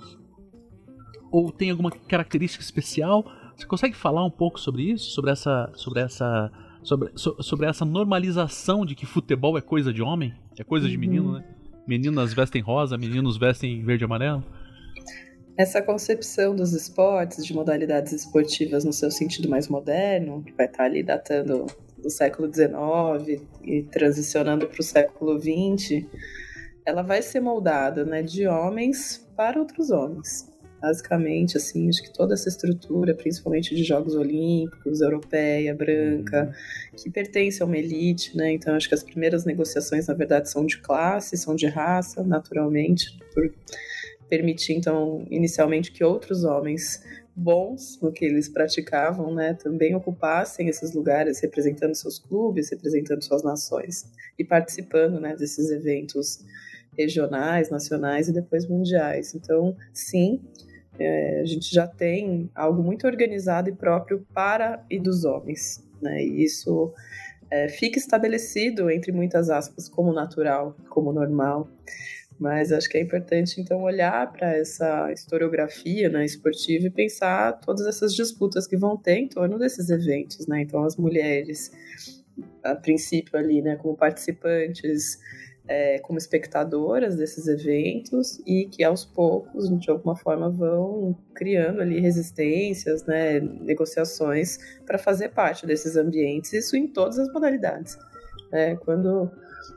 Ou 1.30 1.50
tem 1.50 1.70
alguma 1.70 1.90
característica 1.90 2.62
especial? 2.62 3.24
Você 3.56 3.66
consegue 3.66 3.96
falar 3.96 4.24
um 4.24 4.30
pouco 4.30 4.60
sobre 4.60 4.82
isso? 4.82 5.10
Sobre 5.10 5.30
essa. 5.30 5.70
Sobre 5.74 6.00
essa. 6.00 6.50
Sobre, 6.82 7.10
so, 7.16 7.36
sobre 7.42 7.66
essa 7.66 7.84
normalização 7.84 8.86
de 8.86 8.94
que 8.94 9.04
futebol 9.06 9.58
é 9.58 9.60
coisa 9.60 9.92
de 9.92 10.02
homem? 10.02 10.34
É 10.58 10.62
coisa 10.62 10.86
uhum. 10.86 10.92
de 10.92 10.98
menino, 10.98 11.32
né? 11.32 11.44
Meninas 11.86 12.32
vestem 12.32 12.62
rosa, 12.62 12.96
meninos 12.96 13.36
vestem 13.36 13.82
verde 13.84 14.04
e 14.04 14.06
amarelo? 14.06 14.44
Essa 15.56 15.80
concepção 15.80 16.54
dos 16.54 16.72
esportes, 16.72 17.44
de 17.44 17.54
modalidades 17.54 18.12
esportivas 18.12 18.84
no 18.84 18.92
seu 18.92 19.10
sentido 19.10 19.48
mais 19.48 19.68
moderno, 19.68 20.42
que 20.44 20.52
vai 20.52 20.66
estar 20.66 20.84
ali 20.84 21.02
datando 21.02 21.66
do 21.98 22.10
século 22.10 22.52
XIX 22.52 23.42
e 23.62 23.82
transicionando 23.82 24.66
para 24.66 24.80
o 24.80 24.84
século 24.84 25.38
XX, 25.38 26.06
ela 26.84 27.02
vai 27.02 27.22
ser 27.22 27.40
moldada 27.40 28.04
né, 28.04 28.22
de 28.22 28.46
homens 28.46 29.26
para 29.36 29.58
outros 29.58 29.90
homens. 29.90 30.52
Basicamente, 30.80 31.56
assim, 31.56 31.88
acho 31.88 32.02
que 32.02 32.12
toda 32.12 32.34
essa 32.34 32.48
estrutura, 32.48 33.14
principalmente 33.14 33.74
de 33.74 33.82
Jogos 33.82 34.14
Olímpicos, 34.14 35.00
europeia, 35.00 35.74
branca, 35.74 36.54
que 36.96 37.10
pertence 37.10 37.62
a 37.62 37.66
uma 37.66 37.78
elite, 37.78 38.36
né? 38.36 38.52
Então, 38.52 38.74
acho 38.74 38.88
que 38.88 38.94
as 38.94 39.02
primeiras 39.02 39.44
negociações, 39.46 40.06
na 40.06 40.14
verdade, 40.14 40.50
são 40.50 40.66
de 40.66 40.78
classe, 40.78 41.36
são 41.36 41.56
de 41.56 41.66
raça, 41.66 42.22
naturalmente, 42.22 43.18
por 43.32 43.50
permitir, 44.28 44.74
então, 44.74 45.26
inicialmente 45.30 45.90
que 45.90 46.04
outros 46.04 46.44
homens 46.44 47.02
bons 47.36 48.00
no 48.00 48.10
que 48.10 48.24
eles 48.24 48.48
praticavam, 48.48 49.34
né, 49.34 49.52
também 49.54 49.94
ocupassem 49.94 50.68
esses 50.68 50.94
lugares, 50.94 51.40
representando 51.40 51.94
seus 51.94 52.18
clubes, 52.18 52.70
representando 52.70 53.22
suas 53.22 53.42
nações 53.42 54.10
e 54.38 54.44
participando, 54.44 55.20
né, 55.20 55.36
desses 55.36 55.70
eventos 55.70 56.42
regionais, 56.96 57.68
nacionais 57.68 58.28
e 58.28 58.32
depois 58.32 58.66
mundiais. 58.66 59.34
Então, 59.34 59.76
sim, 59.92 60.40
é, 60.98 61.40
a 61.40 61.44
gente 61.44 61.72
já 61.72 61.86
tem 61.86 62.50
algo 62.54 62.82
muito 62.82 63.06
organizado 63.06 63.68
e 63.68 63.72
próprio 63.72 64.26
para 64.32 64.82
e 64.90 64.98
dos 64.98 65.24
homens, 65.24 65.84
né? 66.00 66.24
E 66.24 66.42
isso 66.42 66.94
é, 67.50 67.68
fica 67.68 67.98
estabelecido, 67.98 68.90
entre 68.90 69.12
muitas 69.12 69.50
aspas, 69.50 69.88
como 69.88 70.12
natural, 70.12 70.74
como 70.88 71.12
normal. 71.12 71.68
Mas 72.38 72.70
acho 72.70 72.88
que 72.88 72.98
é 72.98 73.00
importante, 73.00 73.60
então, 73.60 73.82
olhar 73.82 74.30
para 74.32 74.56
essa 74.56 75.10
historiografia 75.12 76.08
né, 76.08 76.24
esportiva 76.24 76.86
e 76.86 76.90
pensar 76.90 77.52
todas 77.60 77.86
essas 77.86 78.14
disputas 78.14 78.66
que 78.66 78.76
vão 78.76 78.96
ter 78.96 79.16
em 79.16 79.28
torno 79.28 79.58
desses 79.58 79.88
eventos. 79.88 80.46
Né? 80.46 80.62
Então, 80.62 80.84
as 80.84 80.96
mulheres, 80.96 81.70
a 82.62 82.74
princípio 82.74 83.38
ali, 83.38 83.62
né, 83.62 83.76
como 83.76 83.96
participantes, 83.96 85.18
é, 85.68 85.98
como 85.98 86.18
espectadoras 86.18 87.16
desses 87.16 87.48
eventos 87.48 88.38
e 88.46 88.66
que 88.66 88.84
aos 88.84 89.04
poucos, 89.04 89.68
de 89.80 89.90
alguma 89.90 90.14
forma, 90.14 90.48
vão 90.48 91.16
criando 91.34 91.80
ali 91.80 92.00
resistências, 92.00 93.04
né, 93.04 93.40
negociações 93.40 94.58
para 94.84 94.98
fazer 94.98 95.30
parte 95.30 95.66
desses 95.66 95.96
ambientes, 95.96 96.52
isso 96.52 96.76
em 96.76 96.86
todas 96.86 97.18
as 97.18 97.32
modalidades. 97.32 97.98
É, 98.52 98.76
quando 98.76 99.30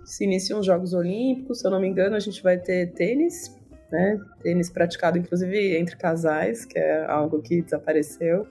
se 0.05 0.23
iniciam 0.23 0.59
os 0.59 0.65
Jogos 0.65 0.93
Olímpicos, 0.93 1.59
se 1.59 1.67
eu 1.67 1.71
não 1.71 1.79
me 1.79 1.87
engano, 1.87 2.15
a 2.15 2.19
gente 2.19 2.41
vai 2.41 2.57
ter 2.57 2.91
tênis, 2.91 3.55
né, 3.91 4.19
tênis 4.41 4.69
praticado 4.69 5.17
inclusive 5.17 5.77
entre 5.77 5.95
casais, 5.95 6.65
que 6.65 6.77
é 6.77 7.05
algo 7.05 7.41
que 7.41 7.61
desapareceu, 7.61 8.47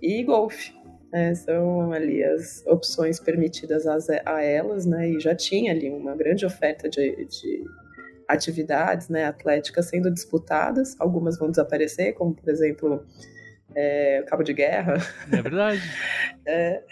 e 0.00 0.22
golfe. 0.22 0.74
É, 1.12 1.34
são 1.34 1.92
ali 1.92 2.22
as 2.22 2.64
opções 2.66 3.18
permitidas 3.20 3.86
a 3.86 4.42
elas, 4.42 4.84
né? 4.84 5.08
E 5.08 5.20
já 5.20 5.34
tinha 5.34 5.72
ali 5.72 5.88
uma 5.88 6.14
grande 6.16 6.44
oferta 6.44 6.88
de, 6.88 7.24
de 7.24 7.64
atividades 8.28 9.08
né, 9.08 9.24
atléticas 9.24 9.86
sendo 9.86 10.10
disputadas. 10.10 10.96
Algumas 10.98 11.38
vão 11.38 11.50
desaparecer, 11.50 12.14
como 12.14 12.34
por 12.34 12.48
exemplo 12.50 13.06
é, 13.74 14.24
Cabo 14.26 14.42
de 14.42 14.52
Guerra. 14.52 14.94
É 15.32 15.42
verdade. 15.42 15.80
é, 16.46 16.82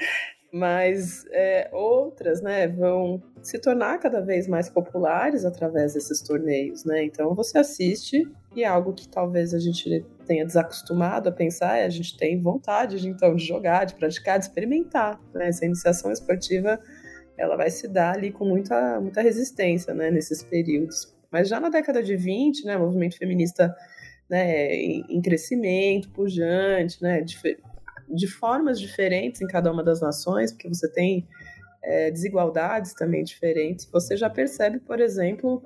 mas 0.55 1.27
é, 1.33 1.69
outras 1.73 2.41
né, 2.41 2.69
vão 2.69 3.21
se 3.43 3.59
tornar 3.59 3.99
cada 3.99 4.21
vez 4.21 4.47
mais 4.47 4.69
populares 4.71 5.45
através 5.45 5.95
desses 5.95 6.23
torneios. 6.23 6.85
Né? 6.85 7.03
Então 7.03 7.35
você 7.35 7.59
assiste 7.59 8.23
e 8.55 8.63
é 8.63 8.67
algo 8.69 8.93
que 8.93 9.09
talvez 9.09 9.53
a 9.53 9.59
gente 9.59 10.07
tenha 10.25 10.47
desacostumado 10.47 11.29
a 11.29 11.33
pensar, 11.33 11.79
é 11.79 11.85
a 11.85 11.89
gente 11.89 12.17
tem 12.17 12.41
vontade 12.41 13.01
de, 13.01 13.09
então, 13.09 13.35
de 13.35 13.45
jogar, 13.45 13.85
de 13.85 13.97
praticar, 13.97 14.39
de 14.39 14.45
experimentar. 14.45 15.21
Né? 15.35 15.49
Essa 15.49 15.67
iniciação 15.67 16.13
esportiva 16.13 16.79
ela 17.37 17.57
vai 17.57 17.69
se 17.69 17.89
dar 17.89 18.15
ali 18.15 18.31
com 18.31 18.45
muita, 18.45 19.01
muita 19.01 19.23
resistência 19.23 19.93
né, 19.93 20.09
nesses 20.09 20.41
períodos. 20.41 21.13
Mas 21.33 21.49
já 21.49 21.59
na 21.59 21.69
década 21.69 22.01
de 22.01 22.15
20, 22.15 22.65
né, 22.65 22.77
o 22.77 22.81
movimento 22.81 23.19
feminista 23.19 23.75
né, 24.31 24.73
em, 24.73 25.21
crescimento, 25.21 26.11
pujante, 26.11 27.03
né, 27.03 27.23
de, 28.09 28.27
formas 28.27 28.81
diferentes 28.81 29.41
em 29.41 29.47
cada 29.47 29.71
uma 29.71 29.83
das 29.83 30.01
nações, 30.01 30.53
porque 30.53 30.69
você 30.69 30.91
tem 30.91 31.27
é, 31.83 32.11
desigualdades 32.11 32.95
também 32.95 33.23
diferentes, 33.23 33.89
você 33.91 34.17
já 34.17 34.31
percebe, 34.31 34.81
por 34.81 35.01
exemplo, 35.01 35.63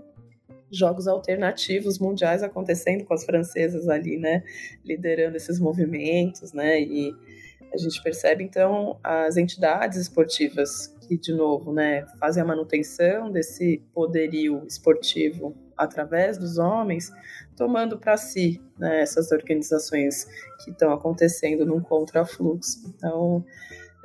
jogos 0.70 1.08
alternativos 1.08 1.98
mundiais 1.98 2.42
acontecendo 2.42 3.04
com 3.04 3.14
as 3.14 3.24
francesas 3.24 3.88
ali, 3.88 4.18
né, 4.18 4.42
liderando 4.84 5.36
esses 5.36 5.58
movimentos, 5.58 6.52
né, 6.52 6.80
e 6.80 7.14
a 7.72 7.76
gente 7.76 8.02
percebe 8.02 8.44
então 8.44 8.98
as 9.02 9.36
entidades 9.36 9.98
esportivas 9.98 10.94
que 11.08 11.16
de 11.16 11.32
novo, 11.32 11.72
né, 11.72 12.04
fazem 12.20 12.42
a 12.42 12.46
manutenção 12.46 13.32
desse 13.32 13.82
poderio 13.94 14.62
esportivo 14.66 15.56
através 15.74 16.36
dos 16.36 16.58
homens, 16.58 17.10
tomando 17.56 17.98
para 17.98 18.16
si 18.18 18.60
né, 18.78 19.00
essas 19.00 19.32
organizações 19.32 20.26
que 20.62 20.70
estão 20.70 20.92
acontecendo 20.92 21.64
num 21.64 21.80
contrafluxo. 21.80 22.92
Então, 22.94 23.44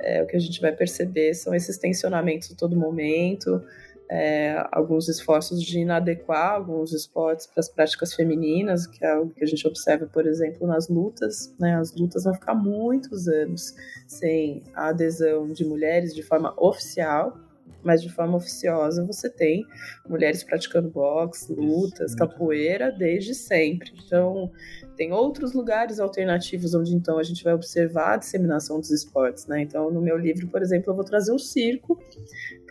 é, 0.00 0.22
o 0.22 0.26
que 0.26 0.36
a 0.36 0.40
gente 0.40 0.60
vai 0.60 0.72
perceber 0.72 1.34
são 1.34 1.54
esses 1.54 1.76
tensionamentos 1.76 2.50
a 2.52 2.56
todo 2.56 2.76
momento, 2.76 3.62
é, 4.10 4.62
alguns 4.70 5.08
esforços 5.08 5.62
de 5.62 5.80
inadequar 5.80 6.52
alguns 6.52 6.92
esportes 6.92 7.46
para 7.46 7.60
as 7.60 7.68
práticas 7.68 8.14
femininas, 8.14 8.86
que 8.86 9.04
é 9.04 9.12
algo 9.12 9.32
que 9.32 9.42
a 9.42 9.46
gente 9.46 9.66
observa, 9.66 10.06
por 10.06 10.26
exemplo, 10.26 10.66
nas 10.66 10.88
lutas. 10.88 11.54
Né? 11.58 11.74
As 11.76 11.94
lutas 11.94 12.24
vão 12.24 12.34
ficar 12.34 12.54
muitos 12.54 13.28
anos 13.28 13.74
sem 14.06 14.62
a 14.74 14.88
adesão 14.88 15.50
de 15.52 15.64
mulheres 15.64 16.14
de 16.14 16.22
forma 16.22 16.54
oficial, 16.56 17.36
mas 17.84 18.02
de 18.02 18.10
forma 18.10 18.36
oficiosa 18.36 19.04
você 19.04 19.28
tem 19.28 19.66
mulheres 20.08 20.42
praticando 20.42 20.88
boxe, 20.88 21.52
lutas, 21.52 22.14
capoeira 22.14 22.90
desde 22.90 23.34
sempre. 23.34 23.92
Então, 24.04 24.50
tem 24.96 25.12
outros 25.12 25.52
lugares 25.52 26.00
alternativos 26.00 26.74
onde 26.74 26.94
então 26.94 27.18
a 27.18 27.22
gente 27.22 27.44
vai 27.44 27.52
observar 27.52 28.14
a 28.14 28.16
disseminação 28.16 28.80
dos 28.80 28.90
esportes, 28.90 29.46
né? 29.46 29.60
Então, 29.60 29.90
no 29.90 30.00
meu 30.00 30.16
livro, 30.16 30.48
por 30.48 30.62
exemplo, 30.62 30.90
eu 30.90 30.94
vou 30.94 31.04
trazer 31.04 31.32
o 31.32 31.38
circo, 31.38 32.00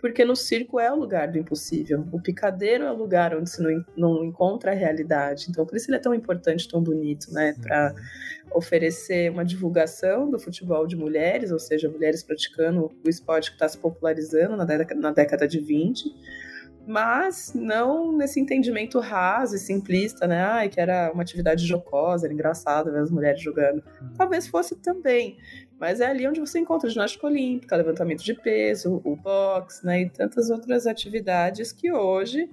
porque 0.00 0.24
no 0.24 0.34
circo 0.34 0.80
é 0.80 0.92
o 0.92 0.96
lugar 0.96 1.30
do 1.30 1.38
impossível. 1.38 2.06
O 2.10 2.20
picadeiro 2.20 2.84
é 2.84 2.90
o 2.90 2.96
lugar 2.96 3.36
onde 3.36 3.50
se 3.50 3.62
não, 3.62 3.84
não 3.96 4.24
encontra 4.24 4.72
a 4.72 4.74
realidade. 4.74 5.46
Então, 5.48 5.64
por 5.64 5.76
isso 5.76 5.90
ele 5.90 5.96
é 5.96 6.00
tão 6.00 6.14
importante, 6.14 6.68
tão 6.68 6.82
bonito, 6.82 7.32
né? 7.32 7.54
Para 7.62 7.94
oferecer 8.54 9.30
uma 9.30 9.44
divulgação 9.44 10.30
do 10.30 10.38
futebol 10.38 10.86
de 10.86 10.96
mulheres, 10.96 11.50
ou 11.50 11.58
seja, 11.58 11.88
mulheres 11.88 12.22
praticando 12.22 12.90
o 13.04 13.08
esporte 13.08 13.50
que 13.50 13.56
está 13.56 13.68
se 13.68 13.76
popularizando 13.76 14.56
na 14.56 14.64
década, 14.64 15.00
na 15.00 15.10
década 15.10 15.48
de 15.48 15.58
20, 15.58 16.14
mas 16.86 17.52
não 17.54 18.12
nesse 18.12 18.38
entendimento 18.38 19.00
raso 19.00 19.56
e 19.56 19.58
simplista, 19.58 20.26
né? 20.26 20.42
Ai, 20.42 20.68
que 20.68 20.80
era 20.80 21.10
uma 21.12 21.22
atividade 21.22 21.66
jocosa, 21.66 22.26
era 22.26 22.34
engraçado 22.34 22.92
ver 22.92 23.00
as 23.00 23.10
mulheres 23.10 23.40
jogando. 23.40 23.82
Talvez 24.16 24.46
fosse 24.46 24.76
também, 24.76 25.38
mas 25.78 26.00
é 26.00 26.06
ali 26.06 26.28
onde 26.28 26.40
você 26.40 26.58
encontra 26.58 26.88
ginástica 26.90 27.26
olímpica, 27.26 27.76
levantamento 27.76 28.22
de 28.22 28.34
peso, 28.34 29.00
o 29.04 29.16
boxe, 29.16 29.84
né? 29.84 30.02
E 30.02 30.10
tantas 30.10 30.50
outras 30.50 30.86
atividades 30.86 31.72
que 31.72 31.90
hoje 31.90 32.48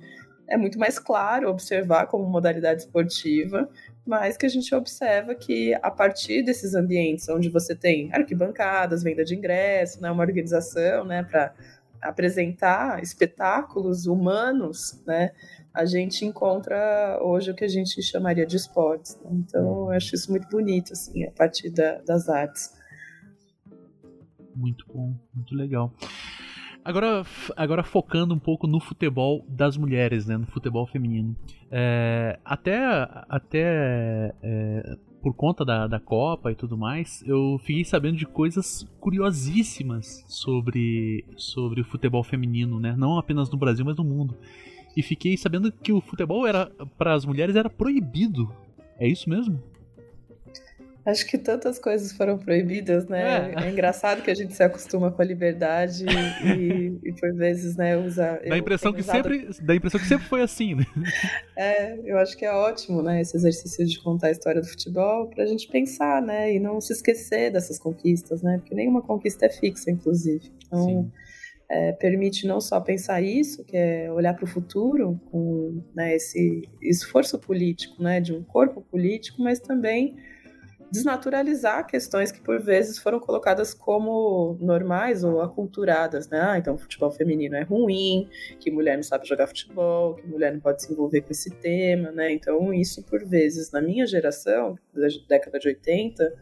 é 0.47 0.57
muito 0.57 0.77
mais 0.77 0.99
claro 0.99 1.49
observar 1.49 2.07
como 2.07 2.25
modalidade 2.25 2.81
esportiva, 2.81 3.69
mas 4.05 4.35
que 4.35 4.45
a 4.45 4.49
gente 4.49 4.73
observa 4.73 5.35
que 5.35 5.73
a 5.75 5.91
partir 5.91 6.43
desses 6.43 6.73
ambientes 6.73 7.29
onde 7.29 7.49
você 7.49 7.75
tem 7.75 8.11
arquibancadas, 8.13 9.03
venda 9.03 9.23
de 9.23 9.35
ingresso, 9.35 10.01
né, 10.01 10.09
uma 10.09 10.23
organização, 10.23 11.05
né, 11.05 11.23
para 11.23 11.53
apresentar 12.01 13.01
espetáculos 13.03 14.07
humanos, 14.07 15.01
né, 15.05 15.31
a 15.73 15.85
gente 15.85 16.25
encontra 16.25 17.19
hoje 17.21 17.51
o 17.51 17.55
que 17.55 17.63
a 17.63 17.67
gente 17.67 18.01
chamaria 18.01 18.45
de 18.45 18.57
esportes. 18.57 19.17
Né? 19.23 19.31
Então, 19.33 19.85
eu 19.85 19.91
acho 19.91 20.15
isso 20.15 20.29
muito 20.31 20.47
bonito, 20.49 20.93
assim, 20.93 21.23
a 21.23 21.31
partir 21.31 21.69
da, 21.69 22.01
das 22.01 22.27
artes. 22.27 22.73
Muito 24.55 24.85
bom, 24.91 25.13
muito 25.33 25.55
legal. 25.55 25.93
Agora, 26.83 27.23
agora 27.55 27.83
focando 27.83 28.33
um 28.33 28.39
pouco 28.39 28.65
no 28.65 28.79
futebol 28.79 29.45
das 29.47 29.77
mulheres, 29.77 30.25
né, 30.25 30.35
no 30.35 30.47
futebol 30.47 30.87
feminino. 30.87 31.35
É, 31.69 32.39
até 32.43 32.79
até 33.29 34.33
é, 34.41 34.97
por 35.21 35.35
conta 35.35 35.63
da, 35.63 35.85
da 35.85 35.99
Copa 35.99 36.51
e 36.51 36.55
tudo 36.55 36.75
mais, 36.75 37.23
eu 37.27 37.59
fiquei 37.63 37.85
sabendo 37.85 38.17
de 38.17 38.25
coisas 38.25 38.87
curiosíssimas 38.99 40.25
sobre, 40.27 41.23
sobre 41.37 41.81
o 41.81 41.85
futebol 41.85 42.23
feminino, 42.23 42.79
né? 42.79 42.95
Não 42.97 43.17
apenas 43.17 43.49
no 43.49 43.57
Brasil, 43.57 43.85
mas 43.85 43.95
no 43.95 44.03
mundo. 44.03 44.35
E 44.97 45.03
fiquei 45.03 45.37
sabendo 45.37 45.71
que 45.71 45.93
o 45.93 46.01
futebol 46.01 46.47
era 46.47 46.65
para 46.97 47.13
as 47.13 47.25
mulheres 47.25 47.55
era 47.55 47.69
proibido. 47.69 48.51
É 48.99 49.07
isso 49.07 49.29
mesmo? 49.29 49.61
Acho 51.03 51.25
que 51.25 51.37
tantas 51.37 51.79
coisas 51.79 52.11
foram 52.11 52.37
proibidas, 52.37 53.07
né? 53.07 53.53
É, 53.55 53.65
é 53.65 53.71
engraçado 53.71 54.21
que 54.21 54.29
a 54.29 54.35
gente 54.35 54.53
se 54.53 54.61
acostuma 54.61 55.11
com 55.11 55.21
a 55.21 55.25
liberdade 55.25 56.05
e, 56.05 56.99
e 57.03 57.13
por 57.13 57.33
vezes, 57.33 57.75
né, 57.75 57.97
usa. 57.97 58.39
Dá 58.47 58.53
a 58.53 58.57
impressão 58.57 58.93
que 58.93 59.01
usado... 59.01 59.15
sempre, 59.15 59.49
dá 59.61 59.73
a 59.73 59.75
impressão 59.75 59.99
que 59.99 60.05
sempre 60.05 60.27
foi 60.27 60.41
assim, 60.41 60.75
né? 60.75 60.85
É, 61.57 61.99
eu 62.05 62.17
acho 62.19 62.37
que 62.37 62.45
é 62.45 62.51
ótimo, 62.51 63.01
né, 63.01 63.21
esse 63.21 63.35
exercício 63.35 63.85
de 63.85 63.99
contar 63.99 64.27
a 64.27 64.31
história 64.31 64.61
do 64.61 64.67
futebol 64.67 65.27
para 65.27 65.43
a 65.43 65.47
gente 65.47 65.67
pensar, 65.67 66.21
né, 66.21 66.53
e 66.53 66.59
não 66.59 66.79
se 66.79 66.93
esquecer 66.93 67.51
dessas 67.51 67.79
conquistas, 67.79 68.43
né? 68.43 68.57
Porque 68.59 68.75
nenhuma 68.75 69.01
conquista 69.01 69.47
é 69.47 69.49
fixa, 69.49 69.89
inclusive. 69.89 70.51
Então, 70.67 71.11
é, 71.71 71.93
permite 71.93 72.45
não 72.45 72.59
só 72.59 72.79
pensar 72.81 73.21
isso, 73.21 73.63
que 73.63 73.77
é 73.77 74.11
olhar 74.11 74.33
para 74.33 74.43
o 74.43 74.47
futuro 74.47 75.19
com 75.31 75.81
né, 75.95 76.15
esse 76.15 76.67
esforço 76.81 77.39
político, 77.39 78.03
né, 78.03 78.19
de 78.19 78.33
um 78.33 78.43
corpo 78.43 78.81
político, 78.81 79.41
mas 79.41 79.59
também 79.59 80.17
desnaturalizar 80.91 81.87
questões 81.87 82.31
que 82.31 82.41
por 82.41 82.61
vezes 82.61 82.99
foram 82.99 83.19
colocadas 83.19 83.73
como 83.73 84.57
normais 84.59 85.23
ou 85.23 85.41
aculturadas, 85.41 86.27
né? 86.27 86.41
Ah, 86.41 86.57
então 86.57 86.77
futebol 86.77 87.09
feminino 87.09 87.55
é 87.55 87.63
ruim, 87.63 88.29
que 88.59 88.69
mulher 88.69 88.97
não 88.97 89.03
sabe 89.03 89.27
jogar 89.27 89.47
futebol, 89.47 90.15
que 90.15 90.27
mulher 90.27 90.51
não 90.51 90.59
pode 90.59 90.83
se 90.83 90.91
envolver 90.91 91.21
com 91.21 91.31
esse 91.31 91.49
tema, 91.49 92.11
né? 92.11 92.33
Então 92.33 92.73
isso 92.73 93.03
por 93.03 93.23
vezes 93.25 93.71
na 93.71 93.81
minha 93.81 94.05
geração, 94.05 94.77
da 94.93 95.07
década 95.29 95.57
de 95.59 95.69
80, 95.69 96.33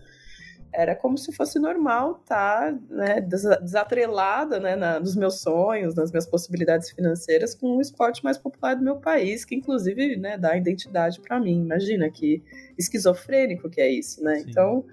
era 0.71 0.95
como 0.95 1.17
se 1.17 1.31
fosse 1.31 1.57
normal 1.59 2.19
estar 2.21 2.71
tá, 2.73 2.79
né, 2.89 3.21
desatrelada 3.21 4.59
né, 4.59 4.75
na, 4.75 4.99
nos 4.99 5.15
meus 5.15 5.41
sonhos, 5.41 5.95
nas 5.95 6.11
minhas 6.11 6.27
possibilidades 6.27 6.91
financeiras 6.91 7.55
com 7.55 7.77
o 7.77 7.81
esporte 7.81 8.23
mais 8.23 8.37
popular 8.37 8.75
do 8.75 8.83
meu 8.83 8.97
país, 8.97 9.43
que 9.43 9.55
inclusive 9.55 10.15
né, 10.15 10.37
dá 10.37 10.55
identidade 10.55 11.19
para 11.21 11.39
mim. 11.39 11.61
Imagina 11.61 12.09
que 12.09 12.43
esquizofrênico 12.77 13.69
que 13.69 13.81
é 13.81 13.89
isso, 13.89 14.23
né? 14.23 14.39
Sim. 14.39 14.45
Então, 14.49 14.85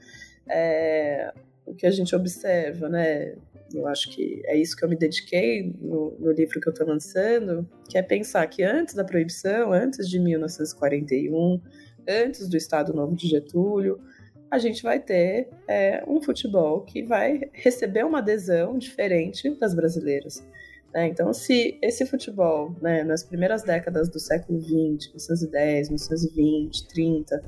é, 0.48 1.32
o 1.66 1.74
que 1.74 1.86
a 1.86 1.90
gente 1.90 2.14
observa, 2.14 2.88
né? 2.88 3.34
Eu 3.74 3.86
acho 3.88 4.10
que 4.10 4.42
é 4.46 4.56
isso 4.56 4.76
que 4.76 4.84
eu 4.84 4.88
me 4.88 4.96
dediquei 4.96 5.74
no, 5.80 6.16
no 6.18 6.30
livro 6.30 6.60
que 6.60 6.68
eu 6.68 6.72
estou 6.72 6.86
lançando, 6.86 7.68
que 7.88 7.98
é 7.98 8.02
pensar 8.02 8.46
que 8.46 8.62
antes 8.62 8.94
da 8.94 9.04
proibição, 9.04 9.72
antes 9.72 10.08
de 10.08 10.20
1941, 10.20 11.60
antes 12.08 12.48
do 12.48 12.56
Estado 12.56 12.94
Novo 12.94 13.16
de 13.16 13.26
Getúlio, 13.26 14.00
a 14.50 14.58
gente 14.58 14.82
vai 14.82 15.00
ter 15.00 15.48
é, 15.68 16.04
um 16.06 16.22
futebol 16.22 16.82
que 16.82 17.02
vai 17.02 17.50
receber 17.52 18.04
uma 18.04 18.18
adesão 18.18 18.78
diferente 18.78 19.50
das 19.58 19.74
brasileiras. 19.74 20.46
Né? 20.94 21.08
Então, 21.08 21.32
se 21.32 21.78
esse 21.82 22.06
futebol, 22.06 22.74
né, 22.80 23.02
nas 23.02 23.22
primeiras 23.22 23.62
décadas 23.62 24.08
do 24.08 24.18
século 24.18 24.60
XX, 24.60 25.08
1910, 25.08 25.88
1920, 25.88 26.88
30, 26.88 27.42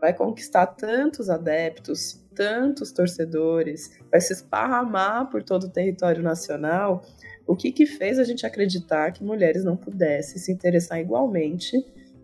vai 0.00 0.14
conquistar 0.14 0.66
tantos 0.66 1.28
adeptos, 1.28 2.24
tantos 2.34 2.90
torcedores, 2.90 3.90
vai 4.10 4.20
se 4.20 4.32
esparramar 4.32 5.28
por 5.30 5.42
todo 5.42 5.64
o 5.64 5.70
território 5.70 6.22
nacional, 6.22 7.04
o 7.46 7.54
que, 7.54 7.70
que 7.70 7.84
fez 7.84 8.18
a 8.18 8.24
gente 8.24 8.46
acreditar 8.46 9.12
que 9.12 9.22
mulheres 9.22 9.62
não 9.62 9.76
pudessem 9.76 10.38
se 10.38 10.50
interessar 10.50 11.00
igualmente 11.00 11.76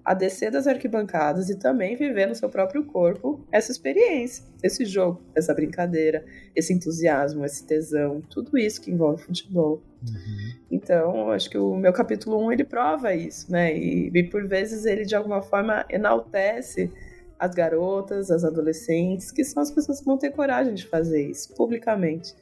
a 0.06 0.14
descer 0.14 0.52
das 0.52 0.68
arquibancadas 0.68 1.50
e 1.50 1.56
também 1.56 1.96
viver 1.96 2.28
no 2.28 2.34
seu 2.36 2.48
próprio 2.48 2.84
corpo 2.84 3.44
essa 3.50 3.72
experiência, 3.72 4.44
esse 4.62 4.84
jogo, 4.84 5.20
essa 5.34 5.52
brincadeira, 5.52 6.24
esse 6.54 6.72
entusiasmo, 6.72 7.44
esse 7.44 7.66
tesão, 7.66 8.22
tudo 8.30 8.56
isso 8.56 8.80
que 8.80 8.92
envolve 8.92 9.20
futebol. 9.20 9.82
Uhum. 10.08 10.52
Então, 10.70 11.30
acho 11.32 11.50
que 11.50 11.58
o 11.58 11.74
meu 11.74 11.92
capítulo 11.92 12.40
1 12.46 12.52
ele 12.52 12.64
prova 12.64 13.12
isso, 13.16 13.50
né? 13.50 13.76
E, 13.76 14.08
e 14.14 14.22
por 14.22 14.46
vezes 14.46 14.84
ele 14.86 15.04
de 15.04 15.16
alguma 15.16 15.42
forma 15.42 15.84
enaltece 15.90 16.88
as 17.36 17.52
garotas, 17.52 18.30
as 18.30 18.44
adolescentes, 18.44 19.32
que 19.32 19.42
são 19.42 19.60
as 19.60 19.72
pessoas 19.72 19.98
que 19.98 20.06
vão 20.06 20.16
ter 20.16 20.30
coragem 20.30 20.72
de 20.72 20.86
fazer 20.86 21.28
isso 21.28 21.52
publicamente. 21.54 22.32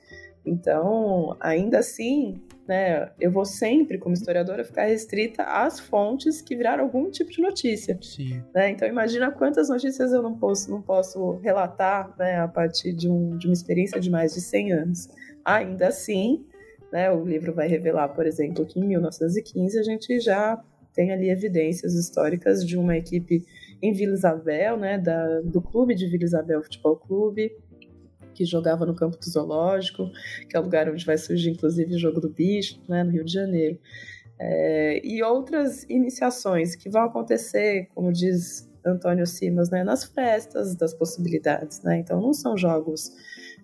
Então, 0.45 1.37
ainda 1.41 1.79
assim, 1.79 2.41
né, 2.69 3.11
eu 3.19 3.31
vou 3.31 3.45
sempre, 3.45 3.99
como 3.99 4.15
historiadora, 4.15 4.65
ficar 4.65 4.85
restrita 4.85 5.43
às 5.43 5.81
fontes 5.81 6.43
que 6.43 6.55
viraram 6.55 6.85
algum 6.85 7.11
tipo 7.11 7.31
de 7.31 7.41
notícia. 7.41 7.99
Né? 8.55 8.71
Então, 8.71 8.87
imagina 8.87 9.31
quantas 9.31 9.69
notícias 9.69 10.13
eu 10.13 10.23
não 10.23 10.37
posso, 10.37 10.71
não 10.71 10.83
posso 10.83 11.37
relatar 11.37 12.15
né, 12.19 12.41
a 12.41 12.49
partir 12.49 12.93
de, 12.93 13.09
um, 13.09 13.37
de 13.37 13.47
uma 13.47 13.55
experiência 13.55 14.01
de 14.01 14.11
mais 14.11 14.35
de 14.35 14.41
100 14.41 14.73
anos. 14.73 15.09
Ainda 15.45 15.89
assim, 15.89 16.45
né, 16.93 17.11
o 17.11 17.25
livro 17.25 17.55
vai 17.55 17.69
revelar, 17.69 18.09
por 18.09 18.27
exemplo, 18.27 18.65
que 18.67 18.79
em 18.79 18.87
1915 18.87 19.79
a 19.79 19.83
gente 19.83 20.21
já 20.21 20.63
tem 20.95 21.11
ali 21.11 21.29
evidências 21.29 21.95
históricas 21.95 22.65
de 22.65 22.79
uma 22.79 22.97
equipe 22.97 23.45
em 23.83 23.93
Vila 23.93 24.15
Isabel, 24.15 24.77
né, 24.77 24.97
da, 24.97 25.41
do 25.41 25.61
clube 25.61 25.95
de 25.95 26.07
Vila 26.07 26.25
Isabel 26.25 26.63
Futebol 26.63 26.97
Clube, 26.97 27.53
que 28.35 28.45
jogava 28.45 28.85
no 28.85 28.95
campo 28.95 29.17
do 29.17 29.25
zoológico, 29.25 30.11
que 30.49 30.57
é 30.57 30.61
o 30.61 30.63
lugar 30.63 30.89
onde 30.91 31.07
vai 31.07 31.17
surgir 31.17 31.51
inclusive 31.51 31.95
o 31.95 31.99
jogo 31.99 32.21
do 32.21 32.29
bicho, 32.29 32.81
né, 32.89 33.03
no 33.03 33.11
Rio 33.11 33.25
de 33.25 33.33
Janeiro. 33.33 33.79
É, 34.39 35.01
e 35.07 35.23
outras 35.23 35.85
iniciações 35.85 36.75
que 36.75 36.91
vão 36.91 37.03
acontecer, 37.03 37.89
como 37.95 38.13
diz 38.13 38.69
Antônio 38.85 39.27
Simas, 39.27 39.71
né, 39.71 39.83
nas 39.83 40.05
festas 40.05 40.75
das 40.75 40.93
possibilidades. 40.93 41.81
Né? 41.83 41.99
Então, 41.99 42.21
não 42.21 42.35
são 42.35 42.57
jogos 42.57 43.13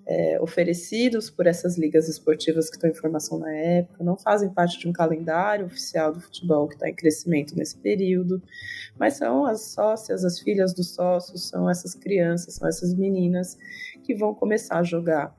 é, 0.07 0.41
oferecidos 0.41 1.31
por 1.31 1.47
essas 1.47 1.77
ligas 1.77 2.09
esportivas 2.09 2.69
que 2.69 2.77
estão 2.77 2.91
em 2.91 2.95
formação 2.95 3.39
na 3.39 3.53
época, 3.53 4.03
não 4.03 4.17
fazem 4.17 4.49
parte 4.49 4.79
de 4.79 4.89
um 4.89 4.93
calendário 4.93 5.67
oficial 5.67 6.13
do 6.13 6.21
futebol 6.21 6.67
que 6.67 6.75
está 6.75 6.89
em 6.89 6.95
crescimento 6.95 7.55
nesse 7.55 7.77
período, 7.77 8.43
mas 8.99 9.15
são 9.15 9.45
as 9.45 9.73
sócias, 9.73 10.25
as 10.25 10.41
filhas 10.41 10.73
dos 10.73 10.95
sócios, 10.95 11.49
são 11.49 11.69
essas 11.69 11.95
crianças, 11.95 12.55
são 12.55 12.67
essas 12.67 12.95
meninas 12.95 13.59
que 14.11 14.15
vão 14.15 14.35
começar 14.35 14.79
a 14.79 14.83
jogar 14.83 15.37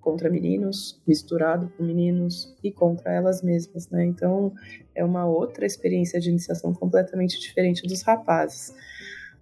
contra 0.00 0.28
meninos, 0.28 1.00
misturado 1.06 1.72
com 1.76 1.84
meninos 1.84 2.56
e 2.64 2.72
contra 2.72 3.12
elas 3.12 3.40
mesmas, 3.40 3.88
né? 3.88 4.04
Então 4.04 4.52
é 4.94 5.04
uma 5.04 5.26
outra 5.26 5.64
experiência 5.64 6.18
de 6.18 6.28
iniciação 6.28 6.74
completamente 6.74 7.38
diferente 7.38 7.86
dos 7.86 8.02
rapazes 8.02 8.74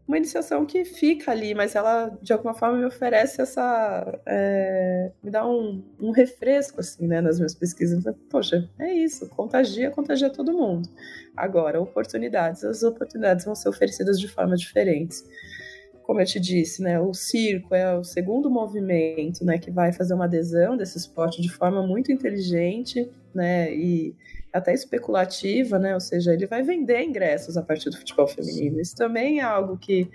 uma 0.09 0.17
iniciação 0.17 0.65
que 0.65 0.87
fica 0.87 1.31
ali, 1.31 1.55
mas 1.55 1.77
ela 1.77 2.09
de 2.23 2.33
alguma 2.33 2.55
forma 2.55 2.79
me 2.79 2.85
oferece 2.87 3.43
essa. 3.43 4.19
É, 4.25 5.13
me 5.23 5.31
dá 5.31 5.47
um, 5.47 5.85
um, 6.01 6.11
refresco, 6.11 6.81
assim, 6.81 7.07
né, 7.07 7.21
nas 7.21 7.37
minhas 7.37 7.55
pesquisas. 7.55 7.99
Então, 7.99 8.15
poxa, 8.31 8.67
é 8.79 8.91
isso, 8.91 9.29
contagia, 9.29 9.91
contagia 9.91 10.31
todo 10.31 10.51
mundo. 10.51 10.89
Agora, 11.37 11.79
oportunidades, 11.79 12.65
as 12.65 12.83
oportunidades 12.83 13.45
vão 13.45 13.55
ser 13.55 13.69
oferecidas 13.69 14.19
de 14.19 14.27
formas 14.29 14.63
diferentes. 14.63 15.23
Como 16.09 16.23
eu 16.23 16.25
te 16.25 16.41
disse, 16.41 16.81
né, 16.81 16.99
o 16.99 17.13
circo 17.13 17.75
é 17.75 17.95
o 17.95 18.03
segundo 18.03 18.49
movimento 18.49 19.45
né, 19.45 19.59
que 19.59 19.71
vai 19.71 19.93
fazer 19.93 20.15
uma 20.15 20.25
adesão 20.25 20.75
desse 20.75 20.97
esporte 20.97 21.43
de 21.43 21.51
forma 21.51 21.87
muito 21.87 22.11
inteligente 22.11 23.11
né, 23.35 23.71
e 23.75 24.17
até 24.51 24.73
especulativa, 24.73 25.79
né? 25.79 25.93
Ou 25.93 26.01
seja, 26.01 26.33
ele 26.33 26.47
vai 26.47 26.63
vender 26.63 27.03
ingressos 27.03 27.59
a 27.59 27.63
partir 27.63 27.91
do 27.91 27.99
futebol 27.99 28.27
feminino. 28.27 28.81
Isso 28.81 28.97
também 28.97 29.41
é 29.41 29.43
algo 29.43 29.77
que 29.77 30.09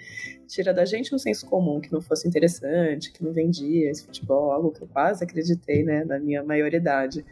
tira 0.48 0.74
da 0.74 0.84
gente 0.84 1.14
um 1.14 1.20
senso 1.20 1.46
comum 1.46 1.80
que 1.80 1.94
não 1.94 2.02
fosse 2.02 2.28
interessante, 2.28 3.12
que 3.12 3.24
não 3.24 3.32
vendia 3.32 3.92
esse 3.92 4.04
futebol, 4.04 4.52
algo 4.52 4.72
que 4.72 4.82
eu 4.82 4.88
quase 4.88 5.24
acreditei, 5.24 5.84
né, 5.84 6.04
na 6.04 6.18
minha 6.18 6.42
maioridade. 6.42 7.24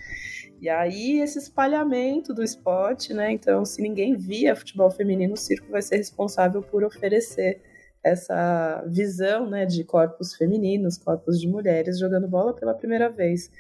E 0.62 0.70
aí 0.70 1.20
esse 1.20 1.40
espalhamento 1.40 2.32
do 2.32 2.44
esporte, 2.44 3.12
né? 3.12 3.32
Então, 3.32 3.66
se 3.66 3.82
ninguém 3.82 4.16
via 4.16 4.56
futebol 4.56 4.92
feminino, 4.92 5.34
o 5.34 5.38
circo 5.38 5.72
vai 5.72 5.82
ser 5.82 5.98
responsável 5.98 6.62
por 6.62 6.84
oferecer 6.84 7.60
essa 8.04 8.84
visão, 8.88 9.50
né, 9.50 9.66
de 9.66 9.84
corpos 9.84 10.34
femininos, 10.34 10.98
corpos 10.98 11.40
de 11.40 11.48
mulheres 11.48 12.00
jogando 12.00 12.28
bola 12.28 12.54
pela 12.54 12.74
primeira 12.74 13.10
vez. 13.10 13.52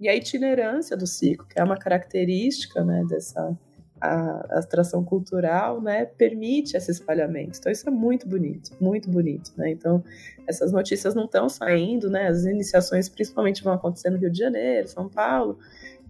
E 0.00 0.08
a 0.08 0.16
itinerância 0.16 0.96
do 0.96 1.06
ciclo, 1.06 1.46
que 1.46 1.60
é 1.60 1.64
uma 1.64 1.76
característica 1.76 2.82
né, 2.82 3.04
dessa 3.08 3.56
a, 4.00 4.58
atração 4.58 5.04
cultural, 5.04 5.80
né, 5.80 6.06
permite 6.06 6.76
esse 6.76 6.90
espalhamento. 6.90 7.58
Então 7.58 7.70
isso 7.70 7.86
é 7.86 7.92
muito 7.92 8.26
bonito, 8.26 8.70
muito 8.80 9.10
bonito, 9.10 9.52
né? 9.56 9.70
Então 9.70 10.02
essas 10.46 10.72
notícias 10.72 11.14
não 11.14 11.26
estão 11.26 11.48
saindo, 11.48 12.08
né? 12.08 12.28
As 12.28 12.44
iniciações 12.44 13.08
principalmente 13.08 13.62
vão 13.62 13.74
acontecer 13.74 14.08
no 14.08 14.16
Rio 14.16 14.30
de 14.30 14.38
Janeiro, 14.38 14.88
São 14.88 15.08
Paulo, 15.08 15.58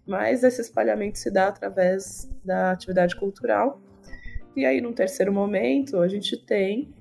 mas 0.06 0.44
esse 0.44 0.60
espalhamento 0.60 1.18
se 1.18 1.30
dá 1.30 1.48
através 1.48 2.30
da 2.44 2.70
atividade 2.70 3.16
cultural. 3.16 3.80
E 4.54 4.64
aí, 4.64 4.80
num 4.80 4.92
terceiro 4.92 5.32
momento, 5.32 5.98
a 5.98 6.08
gente 6.08 6.36
tem 6.36 6.92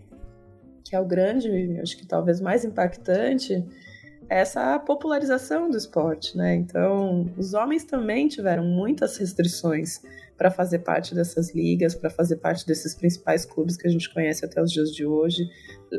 que 0.89 0.95
é 0.95 0.99
o 0.99 1.05
grande, 1.05 1.79
acho 1.79 1.95
que 1.95 2.05
talvez 2.05 2.41
mais 2.41 2.65
impactante, 2.65 3.63
essa 4.27 4.79
popularização 4.79 5.69
do 5.69 5.77
esporte, 5.77 6.35
né? 6.35 6.55
Então, 6.55 7.31
os 7.37 7.53
homens 7.53 7.83
também 7.83 8.27
tiveram 8.27 8.63
muitas 8.63 9.15
restrições 9.17 10.01
para 10.39 10.49
fazer 10.49 10.79
parte 10.79 11.13
dessas 11.13 11.53
ligas, 11.53 11.93
para 11.93 12.09
fazer 12.09 12.37
parte 12.37 12.65
desses 12.65 12.95
principais 12.95 13.45
clubes 13.45 13.75
que 13.75 13.85
a 13.85 13.91
gente 13.91 14.11
conhece 14.11 14.45
até 14.45 14.61
os 14.61 14.71
dias 14.71 14.89
de 14.89 15.05
hoje. 15.05 15.43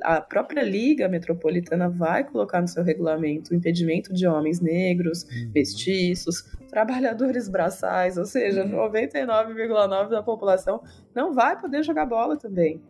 A 0.03 0.19
própria 0.19 0.63
Liga 0.63 1.07
Metropolitana 1.11 1.91
vai 1.91 2.25
colocar 2.25 2.63
no 2.63 2.67
seu 2.67 2.83
regulamento 2.83 3.53
o 3.53 3.55
impedimento 3.55 4.15
de 4.15 4.27
homens 4.27 4.59
negros, 4.59 5.25
uhum. 5.25 5.53
mestiços, 5.55 6.43
trabalhadores 6.71 7.51
braçais, 7.51 8.17
ou 8.17 8.25
seja, 8.25 8.65
99,9% 8.65 10.09
da 10.09 10.23
população 10.23 10.83
não 11.15 11.35
vai 11.35 11.61
poder 11.61 11.83
jogar 11.85 12.07
bola 12.07 12.39
também. 12.39 12.81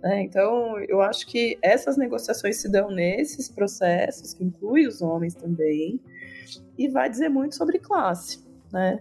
Né? 0.00 0.22
Então, 0.22 0.78
eu 0.88 1.00
acho 1.00 1.26
que 1.26 1.58
essas 1.60 1.96
negociações 1.96 2.58
se 2.58 2.70
dão 2.70 2.88
nesses 2.88 3.48
processos, 3.48 4.32
que 4.32 4.44
inclui 4.44 4.86
os 4.86 5.02
homens 5.02 5.34
também, 5.34 6.00
e 6.78 6.86
vai 6.86 7.10
dizer 7.10 7.28
muito 7.28 7.56
sobre 7.56 7.80
classe. 7.80 8.48
Né? 8.72 9.00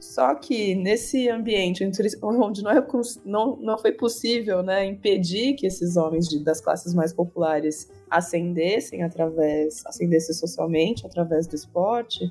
Só 0.00 0.34
que 0.34 0.74
nesse 0.74 1.28
ambiente 1.28 1.88
onde 2.22 2.62
não, 2.62 2.70
é, 2.70 2.86
não, 3.24 3.56
não 3.56 3.78
foi 3.78 3.92
possível 3.92 4.62
né, 4.62 4.84
impedir 4.84 5.54
que 5.54 5.66
esses 5.66 5.96
homens 5.96 6.28
de, 6.28 6.42
das 6.42 6.60
classes 6.60 6.94
mais 6.94 7.12
populares 7.12 7.90
ascendessem 8.10 9.02
através, 9.02 9.84
ascendessem 9.86 10.34
socialmente 10.34 11.06
através 11.06 11.46
do 11.46 11.54
esporte, 11.54 12.30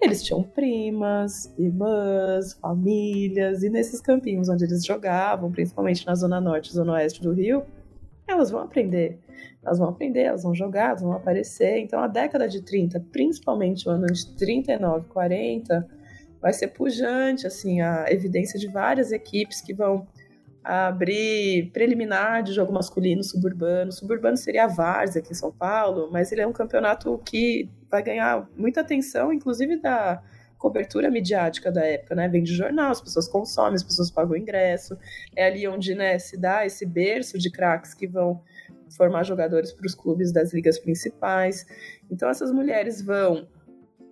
eles 0.00 0.22
tinham 0.22 0.42
primas, 0.42 1.52
irmãs, 1.56 2.54
famílias, 2.54 3.62
e 3.62 3.70
nesses 3.70 4.00
campinhos 4.00 4.48
onde 4.48 4.64
eles 4.64 4.84
jogavam, 4.84 5.50
principalmente 5.52 6.04
na 6.04 6.14
zona 6.16 6.40
norte 6.40 6.70
e 6.70 6.74
zona 6.74 6.94
oeste 6.94 7.22
do 7.22 7.32
Rio, 7.32 7.62
elas 8.26 8.50
vão 8.50 8.62
aprender. 8.62 9.18
Elas 9.64 9.78
vão 9.78 9.88
aprender, 9.88 10.22
elas 10.22 10.42
vão 10.42 10.52
jogar, 10.52 10.88
elas 10.88 11.02
vão 11.02 11.12
aparecer. 11.12 11.78
Então 11.78 12.00
a 12.00 12.08
década 12.08 12.48
de 12.48 12.62
30, 12.62 12.98
principalmente 13.12 13.88
o 13.88 13.92
ano 13.92 14.06
de 14.06 14.26
39, 14.34 15.06
40, 15.08 15.88
vai 16.42 16.52
ser 16.52 16.68
pujante, 16.68 17.46
assim, 17.46 17.80
a 17.80 18.06
evidência 18.10 18.58
de 18.58 18.66
várias 18.66 19.12
equipes 19.12 19.60
que 19.60 19.72
vão 19.72 20.06
abrir 20.64 21.70
preliminar 21.72 22.42
de 22.42 22.52
jogo 22.52 22.72
masculino 22.72 23.22
suburbano. 23.22 23.92
Suburbano 23.92 24.36
seria 24.36 24.64
a 24.64 24.68
Várzea 24.68 25.22
aqui 25.22 25.32
em 25.32 25.36
São 25.36 25.52
Paulo, 25.52 26.10
mas 26.10 26.32
ele 26.32 26.40
é 26.40 26.46
um 26.46 26.52
campeonato 26.52 27.16
que 27.24 27.70
vai 27.88 28.02
ganhar 28.02 28.48
muita 28.56 28.80
atenção, 28.80 29.32
inclusive 29.32 29.76
da 29.76 30.20
cobertura 30.58 31.10
midiática 31.10 31.72
da 31.72 31.84
época, 31.84 32.14
né? 32.14 32.28
Vem 32.28 32.42
de 32.42 32.54
jornal, 32.54 32.92
as 32.92 33.00
pessoas 33.00 33.26
consomem, 33.26 33.74
as 33.74 33.82
pessoas 33.82 34.10
pagam 34.10 34.36
ingresso. 34.36 34.96
É 35.34 35.46
ali 35.46 35.66
onde 35.66 35.94
né, 35.94 36.18
se 36.18 36.36
dá 36.36 36.64
esse 36.64 36.86
berço 36.86 37.38
de 37.38 37.50
craques 37.50 37.94
que 37.94 38.06
vão 38.06 38.40
formar 38.96 39.24
jogadores 39.24 39.72
para 39.72 39.86
os 39.86 39.94
clubes 39.94 40.32
das 40.32 40.52
ligas 40.52 40.78
principais. 40.78 41.66
Então 42.10 42.28
essas 42.28 42.52
mulheres 42.52 43.02
vão 43.02 43.48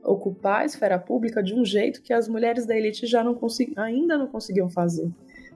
ocupar 0.05 0.63
a 0.63 0.65
esfera 0.65 0.99
pública 0.99 1.43
de 1.43 1.55
um 1.55 1.65
jeito 1.65 2.03
que 2.03 2.13
as 2.13 2.29
mulheres 2.29 2.67
da 2.67 2.77
elite 2.77 3.07
já 3.07 3.23
não 3.23 3.39
ainda 3.77 4.17
não 4.17 4.27
conseguiam 4.27 4.69
fazer. 4.69 5.11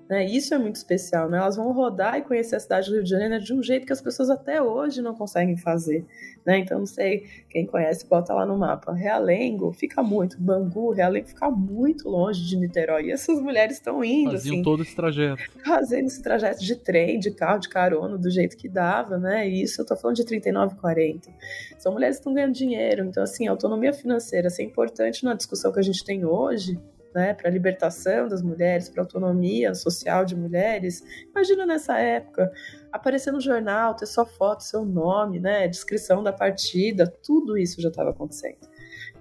Né? 0.08 0.26
Isso 0.26 0.52
é 0.52 0.58
muito 0.58 0.76
especial, 0.76 1.30
né? 1.30 1.38
Elas 1.38 1.56
vão 1.56 1.72
rodar 1.72 2.18
e 2.18 2.22
conhecer 2.22 2.56
a 2.56 2.60
cidade 2.60 2.88
do 2.88 2.94
Rio 2.94 3.04
de 3.04 3.10
Janeiro 3.10 3.42
de 3.42 3.54
um 3.54 3.62
jeito 3.62 3.86
que 3.86 3.92
as 3.92 4.02
pessoas 4.02 4.28
até 4.28 4.60
hoje 4.60 5.00
não 5.00 5.14
conseguem 5.14 5.56
fazer, 5.56 6.04
né? 6.44 6.58
Então, 6.58 6.78
não 6.78 6.86
sei, 6.86 7.24
quem 7.48 7.64
conhece, 7.66 8.06
bota 8.06 8.34
lá 8.34 8.44
no 8.44 8.58
mapa. 8.58 8.92
Realengo 8.92 9.72
fica 9.72 10.02
muito, 10.02 10.38
Bangu, 10.38 10.90
Realengo 10.90 11.28
fica 11.28 11.50
muito 11.50 12.08
longe 12.08 12.44
de 12.44 12.56
Niterói. 12.56 13.06
E 13.06 13.12
essas 13.12 13.40
mulheres 13.40 13.76
estão 13.76 14.04
indo, 14.04 14.32
Faziam 14.32 14.54
assim... 14.54 14.62
todo 14.62 14.82
esse 14.82 14.94
trajeto. 14.94 15.42
Fazendo 15.64 16.06
esse 16.06 16.22
trajeto 16.22 16.62
de 16.62 16.76
trem, 16.76 17.18
de 17.18 17.30
carro, 17.30 17.60
de 17.60 17.68
carona, 17.70 18.18
do 18.18 18.30
jeito 18.30 18.58
que 18.58 18.68
dava, 18.68 19.16
né? 19.16 19.48
E 19.48 19.62
isso 19.62 19.80
eu 19.80 19.86
tô 19.86 19.96
falando 19.96 20.16
de 20.16 20.24
39, 20.24 20.76
40. 20.76 21.30
São 21.78 21.92
mulheres 21.92 22.16
que 22.16 22.20
estão 22.20 22.34
ganhando 22.34 22.52
dinheiro. 22.52 23.04
Então, 23.04 23.22
assim, 23.22 23.46
autonomia 23.46 23.92
financeira, 23.94 24.48
isso 24.48 24.60
é 24.60 24.64
importante 24.64 25.24
na 25.24 25.32
discussão 25.32 25.72
que 25.72 25.78
a 25.78 25.82
gente 25.82 26.04
tem 26.04 26.26
hoje, 26.26 26.78
né, 27.14 27.32
para 27.32 27.48
a 27.48 27.52
libertação 27.52 28.28
das 28.28 28.42
mulheres, 28.42 28.88
para 28.88 29.02
a 29.02 29.04
autonomia 29.04 29.74
social 29.74 30.24
de 30.24 30.34
mulheres. 30.34 31.02
Imagina 31.30 31.64
nessa 31.64 31.98
época, 31.98 32.50
aparecer 32.92 33.32
no 33.32 33.40
jornal, 33.40 33.94
ter 33.94 34.06
sua 34.06 34.26
foto, 34.26 34.64
seu 34.64 34.84
nome, 34.84 35.38
né, 35.38 35.68
descrição 35.68 36.22
da 36.22 36.32
partida, 36.32 37.06
tudo 37.06 37.56
isso 37.56 37.80
já 37.80 37.88
estava 37.88 38.10
acontecendo. 38.10 38.74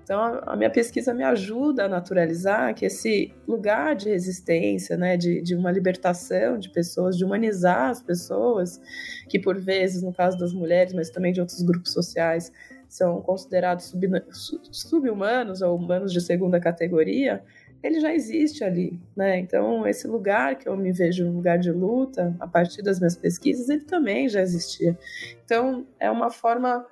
Então, 0.03 0.41
a 0.45 0.57
minha 0.57 0.69
pesquisa 0.69 1.13
me 1.13 1.23
ajuda 1.23 1.85
a 1.85 1.87
naturalizar 1.87 2.75
que 2.75 2.85
esse 2.85 3.33
lugar 3.47 3.95
de 3.95 4.09
resistência, 4.09 4.97
né, 4.97 5.15
de, 5.15 5.41
de 5.41 5.55
uma 5.55 5.71
libertação 5.71 6.57
de 6.57 6.69
pessoas, 6.69 7.17
de 7.17 7.23
humanizar 7.23 7.89
as 7.89 8.01
pessoas, 8.01 8.81
que 9.29 9.39
por 9.39 9.57
vezes, 9.57 10.03
no 10.03 10.11
caso 10.11 10.37
das 10.37 10.51
mulheres, 10.51 10.93
mas 10.93 11.09
também 11.09 11.31
de 11.31 11.39
outros 11.39 11.61
grupos 11.61 11.93
sociais, 11.93 12.51
são 12.89 13.21
considerados 13.21 13.93
sub-humanos 14.71 15.61
ou 15.61 15.75
humanos 15.75 16.11
de 16.11 16.19
segunda 16.19 16.59
categoria, 16.59 17.41
ele 17.83 17.99
já 17.99 18.13
existe 18.13 18.63
ali, 18.63 18.97
né? 19.15 19.37
Então, 19.37 19.85
esse 19.85 20.07
lugar 20.07 20.55
que 20.55 20.69
eu 20.69 20.77
me 20.77 20.93
vejo 20.93 21.27
um 21.27 21.35
lugar 21.35 21.59
de 21.59 21.69
luta, 21.69 22.33
a 22.39 22.47
partir 22.47 22.81
das 22.81 22.97
minhas 22.97 23.15
pesquisas, 23.15 23.67
ele 23.67 23.83
também 23.83 24.29
já 24.29 24.41
existia. 24.41 24.97
Então, 25.43 25.85
é 25.99 26.09
uma 26.09 26.31
forma 26.31 26.85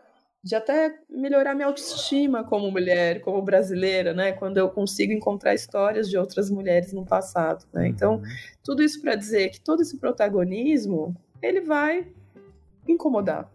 de 0.43 0.53
até 0.53 0.93
melhorar 1.09 1.55
minha 1.55 1.67
autoestima 1.67 2.43
como 2.43 2.69
mulher, 2.69 3.21
como 3.21 3.41
brasileira, 3.41 4.13
né? 4.13 4.33
Quando 4.33 4.57
eu 4.57 4.69
consigo 4.69 5.13
encontrar 5.13 5.53
histórias 5.53 6.09
de 6.09 6.17
outras 6.17 6.49
mulheres 6.49 6.91
no 6.91 7.05
passado, 7.05 7.65
né? 7.71 7.87
Então, 7.87 8.15
uhum. 8.15 8.23
tudo 8.61 8.83
isso 8.83 8.99
para 9.01 9.15
dizer 9.15 9.49
que 9.49 9.61
todo 9.61 9.81
esse 9.81 9.97
protagonismo, 9.97 11.15
ele 11.41 11.61
vai 11.61 12.05
incomodar 12.85 13.49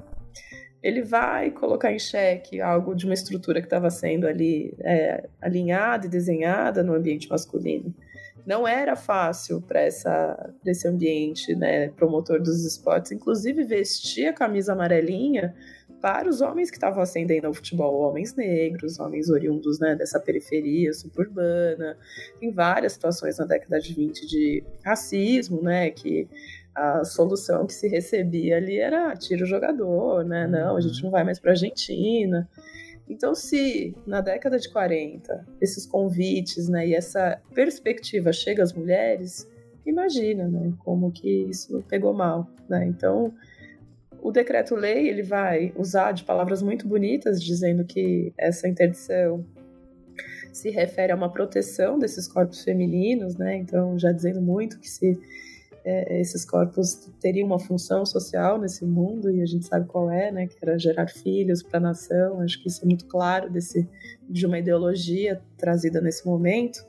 ele 0.87 1.03
vai 1.03 1.51
colocar 1.51 1.93
em 1.93 1.99
xeque 1.99 2.61
algo 2.61 2.95
de 2.95 3.07
uma 3.07 3.15
estrutura 3.15 3.61
que 3.61 3.67
estava 3.67 3.91
sendo 3.91 4.25
ali 4.25 4.73
é, 4.79 5.29
alinhada 5.43 6.07
e 6.07 6.09
desenhada 6.09 6.81
no 6.81 6.95
ambiente 6.95 7.29
masculino. 7.29 7.93
Não 8.47 8.69
era 8.69 8.95
fácil 8.95 9.61
para 9.61 9.85
esse 9.85 10.87
ambiente 10.87 11.57
né, 11.57 11.89
promotor 11.89 12.41
dos 12.41 12.65
esportes, 12.65 13.11
inclusive 13.11 13.65
vestir 13.65 14.29
a 14.29 14.33
camisa 14.33 14.75
amarelinha 14.75 15.53
para 16.01 16.29
os 16.29 16.41
homens 16.41 16.71
que 16.71 16.77
estavam 16.77 17.03
ascendendo 17.03 17.49
ao 17.49 17.55
futebol, 17.55 18.09
homens 18.09 18.37
negros, 18.37 19.01
homens 19.01 19.29
oriundos 19.29 19.81
né, 19.81 19.97
dessa 19.97 20.21
periferia 20.21 20.93
suburbana. 20.93 21.99
Tem 22.39 22.53
várias 22.53 22.93
situações 22.93 23.37
na 23.39 23.47
década 23.47 23.81
de 23.81 23.93
20 23.93 24.25
de 24.25 24.63
racismo, 24.85 25.61
né, 25.61 25.91
que 25.91 26.29
a 26.77 27.03
solução 27.05 27.67
que 27.67 27.73
se 27.73 27.89
recebia 27.89 28.59
ali 28.59 28.79
era 28.79 29.17
tira 29.17 29.43
o 29.43 29.47
jogador, 29.47 30.23
né? 30.25 30.47
Não, 30.47 30.77
a 30.77 30.81
gente 30.81 31.03
não 31.03 31.11
vai 31.11 31.25
mais 31.25 31.41
para 31.41 31.53
a 31.53 31.55
Argentina. 31.55 32.47
Então, 33.09 33.35
se 33.35 33.97
na 34.07 34.21
década 34.21 34.59
de 34.59 34.71
40 34.71 35.47
esses 35.61 35.87
convites 35.87 36.69
né, 36.69 36.89
e 36.89 36.95
essa 36.95 37.41
perspectiva 37.55 38.33
chega 38.33 38.63
às 38.63 38.75
mulheres, 38.75 39.49
imagina 39.87 40.49
né, 40.49 40.73
como 40.81 41.11
que 41.11 41.45
isso 41.45 41.83
pegou 41.89 42.13
mal. 42.13 42.47
Né? 42.69 42.85
Então, 42.87 43.33
o 44.21 44.31
decreto-lei 44.31 45.09
ele 45.09 45.23
vai 45.23 45.73
usar 45.77 46.13
de 46.13 46.25
palavras 46.25 46.63
muito 46.63 46.87
bonitas, 46.87 47.43
dizendo 47.43 47.85
que 47.85 48.35
essa 48.37 48.69
interdição 48.69 49.47
se 50.53 50.69
refere 50.71 51.13
a 51.13 51.17
uma 51.17 51.33
proteção 51.33 51.99
desses 51.99 52.27
corpos 52.27 52.65
femininos, 52.65 53.37
né? 53.37 53.57
Então, 53.57 53.99
já 53.99 54.11
dizendo 54.11 54.41
muito 54.41 54.81
que 54.81 54.89
se 54.89 55.19
é, 55.89 56.21
esses 56.21 56.45
corpos 56.45 57.09
teriam 57.21 57.47
uma 57.47 57.61
função 57.61 58.05
social 58.05 58.59
nesse 58.59 58.85
mundo 58.85 59.31
e 59.31 59.41
a 59.41 59.47
gente 59.47 59.67
sabe 59.67 59.87
qual 59.87 60.11
é, 60.11 60.33
né, 60.33 60.49
que 60.49 60.57
era 60.61 60.77
gerar 60.77 61.07
filhos 61.07 61.63
para 61.63 61.79
a 61.79 61.81
nação. 61.81 62.41
Acho 62.41 62.61
que 62.61 62.69
isso 62.69 62.83
é 62.83 62.87
muito 62.87 63.07
claro 63.07 63.49
desse 63.49 63.89
de 64.29 64.45
uma 64.45 64.59
ideologia 64.59 65.41
trazida 65.57 66.01
nesse 66.01 66.27
momento. 66.27 66.85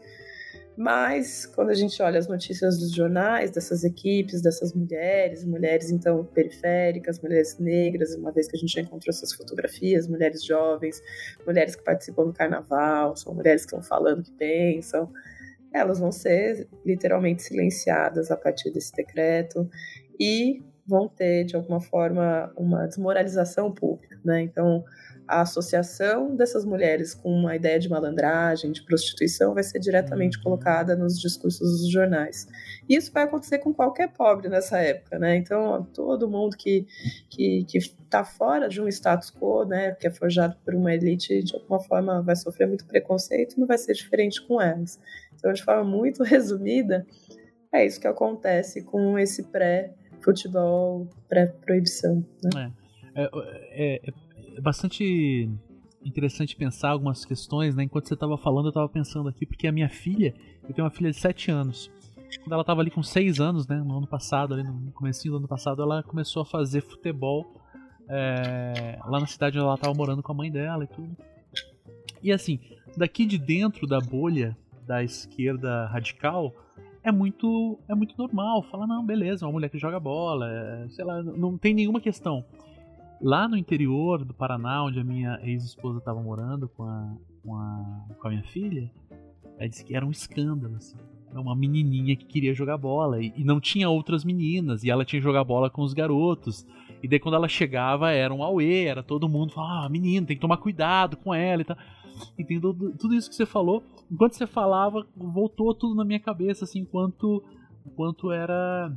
Mas 0.76 1.46
quando 1.46 1.70
a 1.70 1.76
gente 1.76 2.02
olha 2.02 2.18
as 2.18 2.28
notícias 2.28 2.80
dos 2.80 2.92
jornais, 2.92 3.52
dessas 3.52 3.84
equipes, 3.84 4.42
dessas 4.42 4.74
mulheres, 4.74 5.46
mulheres 5.46 5.92
então 5.92 6.24
periféricas, 6.26 7.20
mulheres 7.20 7.58
negras, 7.60 8.16
uma 8.16 8.32
vez 8.32 8.48
que 8.48 8.58
a 8.58 8.60
gente 8.60 8.74
já 8.74 8.82
encontrou 8.82 9.12
essas 9.12 9.32
fotografias, 9.32 10.08
mulheres 10.08 10.44
jovens, 10.44 11.02
mulheres 11.46 11.76
que 11.76 11.84
participam 11.84 12.26
do 12.26 12.34
carnaval, 12.34 13.16
são 13.16 13.34
mulheres 13.34 13.62
que 13.62 13.76
estão 13.76 13.82
falando 13.82 14.24
que 14.24 14.32
pensam, 14.32 15.12
elas 15.74 16.00
vão 16.00 16.12
ser 16.12 16.68
literalmente 16.86 17.44
silenciadas 17.44 18.32
a 18.32 18.38
partir 18.38 18.72
desse 18.72 18.92
decreto 18.94 19.70
e 20.20 20.64
vão 20.88 21.08
ter, 21.08 21.44
de 21.44 21.56
alguma 21.56 21.82
forma, 21.82 22.52
uma 22.56 22.88
desmoralização 22.88 23.72
pública, 23.72 24.17
né? 24.28 24.42
Então, 24.42 24.84
a 25.28 25.42
associação 25.42 26.36
dessas 26.36 26.64
mulheres 26.64 27.14
com 27.14 27.30
uma 27.30 27.56
ideia 27.56 27.78
de 27.78 27.90
malandragem, 27.90 28.72
de 28.72 28.82
prostituição, 28.84 29.54
vai 29.54 29.64
ser 29.64 29.80
diretamente 29.80 30.42
colocada 30.42 30.96
nos 30.96 31.20
discursos 31.20 31.82
dos 31.82 31.92
jornais. 31.92 32.48
E 32.88 32.96
isso 32.96 33.12
vai 33.12 33.24
acontecer 33.24 33.60
com 33.60 33.74
qualquer 33.74 34.14
pobre 34.14 34.48
nessa 34.48 34.78
época, 34.78 35.20
né? 35.20 35.36
Então, 35.36 35.86
todo 35.94 36.30
mundo 36.30 36.56
que 36.56 36.88
que 37.30 37.66
está 37.78 38.24
fora 38.24 38.70
de 38.70 38.82
um 38.82 38.88
status 38.88 39.30
quo, 39.32 39.66
né, 39.66 39.92
que 39.92 40.08
é 40.08 40.12
forjado 40.12 40.56
por 40.64 40.74
uma 40.74 40.94
elite, 40.94 41.44
de 41.44 41.56
alguma 41.56 41.80
forma 41.80 42.22
vai 42.22 42.36
sofrer 42.36 42.68
muito 42.68 42.86
preconceito, 42.86 43.60
não 43.60 43.68
vai 43.68 43.78
ser 43.78 43.94
diferente 43.94 44.42
com 44.48 44.62
elas. 44.62 45.00
Então, 45.36 45.52
de 45.52 45.64
forma 45.64 45.84
muito 45.84 46.24
resumida, 46.26 47.06
é 47.74 47.86
isso 47.86 48.00
que 48.00 48.08
acontece 48.08 48.84
com 48.84 49.20
esse 49.20 49.44
pré-futebol, 49.44 51.08
pré-proibição. 51.28 52.26
Né? 52.44 52.72
É, 52.74 52.87
é, 53.18 53.30
é, 53.72 54.02
é, 54.56 54.62
bastante 54.62 55.50
interessante 56.06 56.56
pensar 56.56 56.90
algumas 56.92 57.26
questões, 57.26 57.76
né? 57.76 57.84
Enquanto 57.84 58.08
você 58.08 58.14
estava 58.14 58.38
falando, 58.38 58.66
eu 58.66 58.70
estava 58.70 58.88
pensando 58.88 59.28
aqui, 59.28 59.46
porque 59.46 59.68
a 59.68 59.72
minha 59.72 59.90
filha, 59.90 60.36
eu 60.64 60.74
tenho 60.74 60.86
uma 60.86 60.92
filha 60.92 61.10
de 61.10 61.18
7 61.18 61.50
anos. 61.50 61.92
Quando 62.44 62.54
ela 62.54 62.62
estava 62.62 62.82
ali 62.82 62.92
com 62.92 63.02
6 63.02 63.40
anos, 63.40 63.68
né, 63.68 63.78
no 63.78 63.98
ano 63.98 64.08
passado, 64.08 64.54
ali 64.54 64.64
no 64.64 64.92
começo 64.92 65.28
do 65.28 65.38
ano 65.38 65.48
passado, 65.48 65.82
ela 65.82 66.04
começou 66.04 66.44
a 66.44 66.46
fazer 66.46 66.82
futebol 66.82 67.46
é, 68.08 69.00
lá 69.06 69.20
na 69.20 69.26
cidade 69.26 69.58
onde 69.58 69.66
ela 69.66 69.76
estava 69.76 69.94
morando 69.94 70.22
com 70.22 70.32
a 70.32 70.36
mãe 70.36 70.52
dela 70.52 70.84
e 70.84 70.88
tudo. 70.88 71.18
E 72.22 72.32
assim, 72.32 72.60
daqui 72.96 73.26
de 73.26 73.38
dentro 73.38 73.88
da 73.88 74.00
bolha 74.00 74.56
da 74.86 75.04
esquerda 75.04 75.88
radical 75.88 76.54
é 77.04 77.12
muito 77.12 77.80
é 77.88 77.96
muito 77.96 78.16
normal. 78.18 78.64
Fala, 78.64 78.86
não, 78.86 79.06
beleza, 79.06 79.46
uma 79.46 79.52
mulher 79.52 79.70
que 79.70 79.78
joga 79.78 80.00
bola, 80.00 80.50
é, 80.50 80.90
sei 80.90 81.04
lá, 81.04 81.24
não 81.24 81.58
tem 81.58 81.74
nenhuma 81.74 82.00
questão. 82.00 82.46
Lá 83.22 83.48
no 83.48 83.58
interior 83.58 84.24
do 84.24 84.34
Paraná, 84.34 84.84
onde 84.84 85.00
a 85.00 85.04
minha 85.04 85.40
ex-esposa 85.44 85.98
estava 86.00 86.22
morando 86.22 86.70
com 86.70 86.84
a, 86.84 87.16
com 87.44 87.56
a, 87.56 88.06
com 88.20 88.28
a 88.28 88.30
minha 88.30 88.44
filha, 88.44 88.92
ela 89.58 89.68
disse 89.68 89.84
que 89.84 89.96
era 89.96 90.06
um 90.06 90.12
escândalo, 90.12 90.76
assim. 90.76 90.98
Era 91.30 91.42
uma 91.42 91.56
menininha 91.56 92.16
que 92.16 92.26
queria 92.26 92.54
jogar 92.54 92.78
bola 92.78 93.22
e, 93.22 93.34
e 93.36 93.44
não 93.44 93.60
tinha 93.60 93.90
outras 93.90 94.24
meninas, 94.24 94.84
e 94.84 94.90
ela 94.90 95.04
tinha 95.04 95.20
que 95.20 95.24
jogar 95.24 95.44
bola 95.44 95.70
com 95.70 95.82
os 95.82 95.94
garotos. 95.94 96.66
E 97.02 97.08
daí 97.08 97.20
quando 97.20 97.36
ela 97.36 97.48
chegava 97.48 98.12
era 98.12 98.34
um 98.34 98.44
auê, 98.44 98.86
era 98.86 99.04
todo 99.04 99.28
mundo 99.28 99.52
falando, 99.52 99.86
ah, 99.86 99.90
menino, 99.90 100.26
tem 100.26 100.38
que 100.38 100.42
tomar 100.42 100.58
cuidado 100.58 101.18
com 101.18 101.34
ela 101.34 101.62
e 101.62 101.66
tal. 101.66 101.78
E 102.38 102.44
tem 102.44 102.60
tudo, 102.60 102.94
tudo 102.98 103.14
isso 103.14 103.30
que 103.30 103.36
você 103.36 103.46
falou. 103.46 103.84
Enquanto 104.12 104.34
você 104.34 104.48
falava, 104.48 105.06
voltou 105.16 105.74
tudo 105.74 105.96
na 105.96 106.06
minha 106.06 106.20
cabeça, 106.20 106.66
assim, 106.66 106.80
enquanto, 106.80 107.44
enquanto 107.86 108.32
era. 108.32 108.92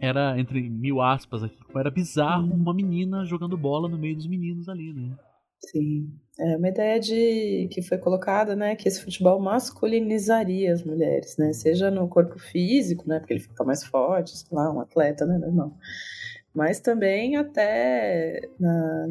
Era, 0.00 0.38
entre 0.38 0.60
mil 0.68 1.00
aspas 1.00 1.42
aqui, 1.42 1.56
era 1.74 1.90
bizarro 1.90 2.52
uma 2.52 2.74
menina 2.74 3.24
jogando 3.24 3.56
bola 3.56 3.88
no 3.88 3.98
meio 3.98 4.16
dos 4.16 4.26
meninos 4.26 4.68
ali, 4.68 4.92
né? 4.92 5.16
Sim. 5.60 6.12
É 6.38 6.56
uma 6.56 6.68
ideia 6.68 7.00
de 7.00 7.66
que 7.70 7.80
foi 7.80 7.96
colocada, 7.96 8.54
né, 8.54 8.76
que 8.76 8.86
esse 8.86 9.02
futebol 9.02 9.40
masculinizaria 9.40 10.72
as 10.72 10.84
mulheres, 10.84 11.36
né, 11.38 11.52
seja 11.54 11.90
no 11.90 12.06
corpo 12.08 12.38
físico, 12.38 13.08
né, 13.08 13.18
porque 13.18 13.32
ele 13.32 13.40
fica 13.40 13.64
mais 13.64 13.82
forte, 13.82 14.36
sei 14.36 14.48
lá, 14.52 14.70
um 14.70 14.80
atleta, 14.80 15.24
né, 15.24 15.38
normal, 15.38 15.72
mas 16.54 16.78
também 16.78 17.36
até 17.36 18.50
na, 18.60 19.06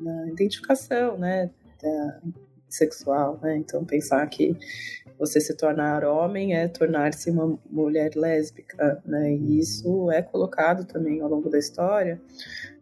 na 0.00 0.28
identificação, 0.30 1.18
né, 1.18 1.50
sexual, 2.70 3.38
né, 3.42 3.58
então 3.58 3.84
pensar 3.84 4.26
que 4.28 4.56
você 5.22 5.40
se 5.40 5.56
tornar 5.56 6.04
homem 6.04 6.52
é 6.52 6.66
tornar-se 6.66 7.30
uma 7.30 7.56
mulher 7.70 8.10
lésbica, 8.16 9.00
né? 9.06 9.32
E 9.32 9.60
isso 9.60 10.10
é 10.10 10.20
colocado 10.20 10.84
também 10.84 11.20
ao 11.20 11.28
longo 11.28 11.48
da 11.48 11.60
história, 11.60 12.20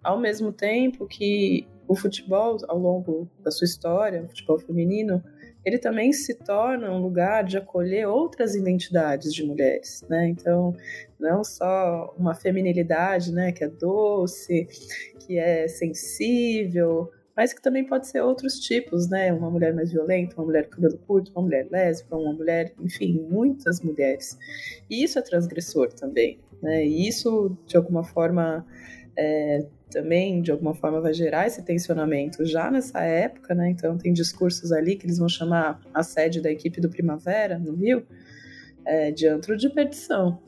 ao 0.02 0.18
mesmo 0.18 0.50
tempo 0.50 1.06
que 1.06 1.68
o 1.86 1.94
futebol, 1.94 2.56
ao 2.66 2.78
longo 2.78 3.28
da 3.44 3.50
sua 3.50 3.66
história, 3.66 4.22
o 4.22 4.28
futebol 4.28 4.58
feminino, 4.58 5.22
ele 5.66 5.76
também 5.76 6.14
se 6.14 6.32
torna 6.32 6.90
um 6.90 7.02
lugar 7.02 7.44
de 7.44 7.58
acolher 7.58 8.08
outras 8.08 8.54
identidades 8.54 9.34
de 9.34 9.44
mulheres, 9.44 10.02
né? 10.08 10.26
Então, 10.28 10.74
não 11.18 11.44
só 11.44 12.14
uma 12.16 12.34
feminilidade, 12.34 13.30
né, 13.34 13.52
que 13.52 13.64
é 13.64 13.68
doce, 13.68 14.66
que 15.26 15.38
é 15.38 15.68
sensível, 15.68 17.10
mas 17.40 17.54
que 17.54 17.62
também 17.62 17.86
pode 17.86 18.06
ser 18.06 18.20
outros 18.20 18.60
tipos, 18.60 19.08
né? 19.08 19.32
Uma 19.32 19.50
mulher 19.50 19.72
mais 19.72 19.90
violenta, 19.90 20.36
uma 20.36 20.44
mulher 20.44 20.64
com 20.64 20.72
cabelo 20.72 20.98
curto, 21.06 21.32
uma 21.34 21.40
mulher 21.40 21.66
lésbica, 21.70 22.14
uma 22.14 22.34
mulher, 22.34 22.74
enfim, 22.78 23.26
muitas 23.30 23.80
mulheres. 23.80 24.38
E 24.90 25.02
isso 25.02 25.18
é 25.18 25.22
transgressor 25.22 25.90
também, 25.90 26.38
né? 26.62 26.84
E 26.84 27.08
isso, 27.08 27.56
de 27.66 27.78
alguma 27.78 28.04
forma, 28.04 28.66
é, 29.16 29.64
também, 29.90 30.42
de 30.42 30.52
alguma 30.52 30.74
forma, 30.74 31.00
vai 31.00 31.14
gerar 31.14 31.46
esse 31.46 31.62
tensionamento 31.62 32.44
já 32.44 32.70
nessa 32.70 33.00
época, 33.00 33.54
né? 33.54 33.70
Então, 33.70 33.96
tem 33.96 34.12
discursos 34.12 34.70
ali 34.70 34.94
que 34.94 35.06
eles 35.06 35.16
vão 35.16 35.26
chamar 35.30 35.80
a 35.94 36.02
sede 36.02 36.42
da 36.42 36.50
equipe 36.50 36.78
do 36.78 36.90
Primavera, 36.90 37.58
no 37.58 37.72
Rio, 37.74 38.06
é, 38.84 39.10
de 39.10 39.26
antro 39.26 39.56
de 39.56 39.70
perdição. 39.70 40.38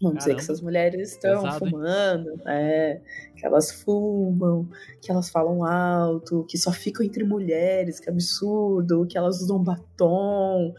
Vamos 0.00 0.18
Caramba. 0.18 0.18
dizer 0.18 0.34
que 0.34 0.40
essas 0.40 0.60
mulheres 0.60 1.12
estão 1.12 1.42
Pesado, 1.42 1.58
fumando, 1.58 2.40
é, 2.46 3.00
que 3.36 3.44
elas 3.44 3.72
fumam, 3.72 4.68
que 5.00 5.10
elas 5.10 5.28
falam 5.28 5.64
alto, 5.64 6.44
que 6.48 6.56
só 6.56 6.70
ficam 6.70 7.04
entre 7.04 7.24
mulheres, 7.24 7.98
que 7.98 8.08
absurdo, 8.08 9.06
que 9.06 9.18
elas 9.18 9.40
usam 9.40 9.62
batom, 9.62 10.72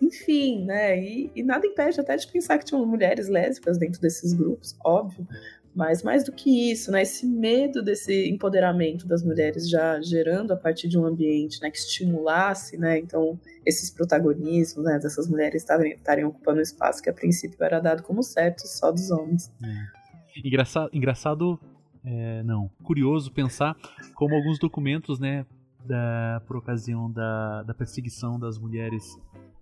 enfim, 0.00 0.64
né? 0.64 0.98
E, 0.98 1.30
e 1.34 1.42
nada 1.42 1.66
impede 1.66 2.00
até 2.00 2.16
de 2.16 2.26
pensar 2.26 2.58
que 2.58 2.64
tinham 2.64 2.84
mulheres 2.86 3.28
lésbicas 3.28 3.76
dentro 3.76 4.00
desses 4.00 4.32
grupos, 4.32 4.74
óbvio. 4.82 5.26
Mas 5.74 6.02
mais 6.02 6.24
do 6.24 6.32
que 6.32 6.70
isso, 6.70 6.90
né, 6.90 7.02
esse 7.02 7.26
medo 7.26 7.82
desse 7.82 8.28
empoderamento 8.28 9.06
das 9.06 9.22
mulheres 9.24 9.68
já 9.68 10.00
gerando 10.02 10.52
a 10.52 10.56
partir 10.56 10.86
de 10.86 10.98
um 10.98 11.06
ambiente 11.06 11.60
né, 11.62 11.70
que 11.70 11.78
estimulasse, 11.78 12.76
né, 12.76 12.98
então 12.98 13.40
esses 13.64 13.90
protagonismos 13.90 14.84
né, 14.84 14.98
dessas 14.98 15.28
mulheres 15.28 15.62
estarem 15.62 16.24
ocupando 16.24 16.58
um 16.58 16.62
espaço 16.62 17.02
que 17.02 17.08
a 17.08 17.12
princípio 17.12 17.56
era 17.64 17.80
dado 17.80 18.02
como 18.02 18.22
certo 18.22 18.66
só 18.66 18.92
dos 18.92 19.10
homens. 19.10 19.50
É. 19.64 20.02
Engraçado, 20.46 20.90
engraçado 20.92 21.58
é, 22.04 22.42
não, 22.42 22.70
curioso 22.82 23.32
pensar 23.32 23.76
como 24.14 24.34
alguns 24.34 24.58
documentos, 24.58 25.18
né, 25.18 25.46
da, 25.84 26.42
por 26.46 26.56
ocasião 26.56 27.10
da, 27.10 27.62
da 27.62 27.74
perseguição 27.74 28.38
das 28.38 28.58
mulheres 28.58 29.18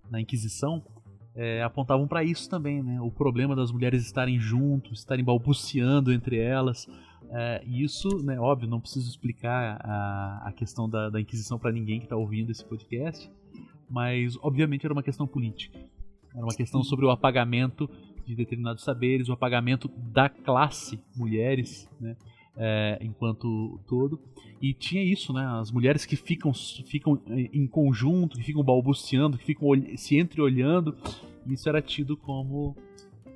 na 0.09 0.19
Inquisição, 0.19 0.83
é, 1.35 1.63
apontavam 1.63 2.07
para 2.07 2.23
isso 2.23 2.49
também, 2.49 2.83
né? 2.83 2.99
O 3.01 3.09
problema 3.09 3.55
das 3.55 3.71
mulheres 3.71 4.05
estarem 4.05 4.39
juntos, 4.39 4.99
estarem 4.99 5.23
balbuciando 5.23 6.11
entre 6.11 6.37
elas. 6.37 6.87
É, 7.29 7.63
isso, 7.65 8.21
né, 8.23 8.39
óbvio, 8.39 8.67
não 8.67 8.81
preciso 8.81 9.09
explicar 9.09 9.79
a, 9.81 10.49
a 10.49 10.51
questão 10.51 10.89
da, 10.89 11.09
da 11.09 11.21
Inquisição 11.21 11.57
para 11.57 11.71
ninguém 11.71 11.99
que 11.99 12.05
está 12.05 12.17
ouvindo 12.17 12.51
esse 12.51 12.65
podcast, 12.65 13.31
mas 13.89 14.37
obviamente 14.41 14.85
era 14.85 14.93
uma 14.93 15.03
questão 15.03 15.25
política. 15.25 15.79
Era 16.35 16.43
uma 16.43 16.53
questão 16.53 16.83
sobre 16.83 17.05
o 17.05 17.09
apagamento 17.09 17.89
de 18.25 18.35
determinados 18.35 18.83
saberes, 18.83 19.29
o 19.29 19.33
apagamento 19.33 19.87
da 19.87 20.27
classe 20.27 20.99
mulheres, 21.15 21.89
né, 21.99 22.17
é, 22.57 22.97
enquanto 23.01 23.79
todo. 23.87 24.19
E 24.61 24.73
tinha 24.73 25.03
isso, 25.03 25.33
né? 25.33 25.45
As 25.59 25.71
mulheres 25.71 26.05
que 26.05 26.15
ficam, 26.15 26.53
ficam 26.53 27.19
em 27.27 27.65
conjunto, 27.65 28.37
que 28.37 28.43
ficam 28.43 28.63
balbuciando, 28.63 29.37
que 29.37 29.45
ficam 29.45 29.69
se 29.95 30.17
entreolhando. 30.17 30.95
Isso 31.47 31.67
era 31.67 31.81
tido 31.81 32.15
como, 32.15 32.75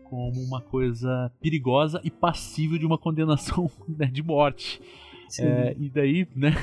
como 0.03 0.39
uma 0.41 0.61
coisa 0.61 1.31
perigosa 1.41 1.99
e 2.03 2.11
passível 2.11 2.77
de 2.77 2.85
uma 2.85 2.97
condenação 2.97 3.69
né, 3.89 4.05
de 4.05 4.21
morte. 4.21 4.79
É, 5.39 5.75
e 5.79 5.89
daí, 5.89 6.27
né? 6.35 6.53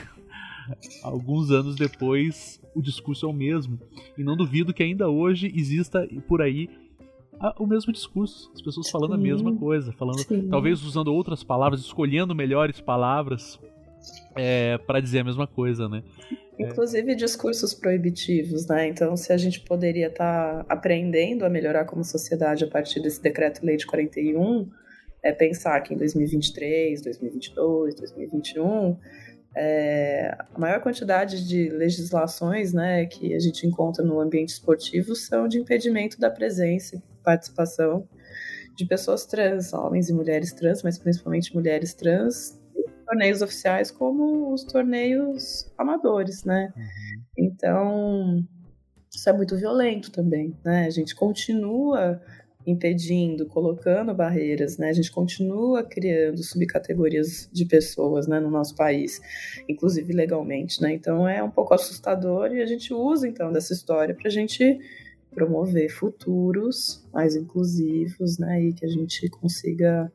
Alguns 1.02 1.50
anos 1.50 1.74
depois, 1.74 2.62
o 2.72 2.80
discurso 2.80 3.26
é 3.26 3.28
o 3.28 3.32
mesmo. 3.32 3.80
E 4.16 4.22
não 4.22 4.36
duvido 4.36 4.72
que 4.72 4.82
ainda 4.82 5.08
hoje 5.08 5.52
exista 5.54 6.06
por 6.28 6.40
aí 6.40 6.68
o 7.58 7.66
mesmo 7.66 7.92
discurso, 7.92 8.50
as 8.54 8.62
pessoas 8.62 8.88
falando 8.88 9.14
Sim. 9.14 9.20
a 9.20 9.22
mesma 9.22 9.56
coisa, 9.56 9.92
falando, 9.92 10.20
Sim. 10.20 10.48
talvez 10.48 10.82
usando 10.82 11.08
outras 11.12 11.42
palavras, 11.42 11.80
escolhendo 11.80 12.34
melhores 12.34 12.80
palavras 12.80 13.58
é, 14.36 14.78
para 14.78 15.00
dizer 15.00 15.20
a 15.20 15.24
mesma 15.24 15.46
coisa, 15.46 15.88
né? 15.88 16.02
Inclusive 16.58 17.14
discursos 17.14 17.74
proibitivos, 17.74 18.66
né? 18.66 18.86
Então, 18.88 19.16
se 19.16 19.32
a 19.32 19.36
gente 19.36 19.60
poderia 19.60 20.06
estar 20.06 20.64
tá 20.64 20.72
aprendendo 20.72 21.44
a 21.44 21.48
melhorar 21.48 21.84
como 21.84 22.04
sociedade 22.04 22.64
a 22.64 22.68
partir 22.68 23.00
desse 23.00 23.20
decreto-lei 23.20 23.76
de 23.76 23.86
41, 23.86 24.70
é 25.22 25.32
pensar 25.32 25.80
que 25.80 25.94
em 25.94 25.96
2023, 25.96 27.02
2022, 27.02 27.94
2021 27.96 28.96
é, 29.54 30.34
a 30.54 30.58
maior 30.58 30.80
quantidade 30.80 31.46
de 31.46 31.68
legislações 31.68 32.72
né, 32.72 33.04
que 33.06 33.34
a 33.34 33.38
gente 33.38 33.66
encontra 33.66 34.02
no 34.02 34.18
ambiente 34.18 34.50
esportivo 34.50 35.14
são 35.14 35.46
de 35.46 35.58
impedimento 35.58 36.18
da 36.18 36.30
presença 36.30 37.02
participação 37.22 38.08
de 38.76 38.86
pessoas 38.86 39.26
trans, 39.26 39.72
homens 39.72 40.08
e 40.08 40.12
mulheres 40.12 40.52
trans, 40.52 40.82
mas 40.82 40.98
principalmente 40.98 41.54
mulheres 41.54 41.94
trans, 41.94 42.58
em 42.76 43.04
torneios 43.06 43.42
oficiais 43.42 43.90
como 43.90 44.52
os 44.52 44.64
torneios 44.64 45.70
amadores, 45.76 46.44
né? 46.44 46.72
Uhum. 46.76 47.22
Então, 47.38 48.44
isso 49.14 49.28
é 49.28 49.32
muito 49.32 49.56
violento 49.56 50.10
também, 50.10 50.56
né? 50.64 50.86
A 50.86 50.90
gente 50.90 51.14
continua 51.14 52.20
impedindo, 52.66 53.46
colocando 53.46 54.14
barreiras, 54.14 54.78
né? 54.78 54.88
A 54.88 54.92
gente 54.92 55.10
continua 55.10 55.82
criando 55.82 56.42
subcategorias 56.42 57.48
de 57.52 57.64
pessoas, 57.64 58.26
né, 58.26 58.38
no 58.38 58.50
nosso 58.50 58.74
país, 58.74 59.20
inclusive 59.68 60.12
legalmente, 60.12 60.80
né? 60.80 60.92
Então 60.92 61.28
é 61.28 61.42
um 61.42 61.50
pouco 61.50 61.74
assustador 61.74 62.52
e 62.52 62.62
a 62.62 62.66
gente 62.66 62.94
usa 62.94 63.26
então 63.26 63.52
dessa 63.52 63.72
história 63.72 64.14
para 64.14 64.28
a 64.28 64.30
gente 64.30 64.78
promover 65.34 65.90
futuros 65.90 67.06
mais 67.12 67.34
inclusivos, 67.36 68.38
né? 68.38 68.62
E 68.62 68.72
que 68.72 68.84
a 68.84 68.88
gente 68.88 69.28
consiga 69.28 70.12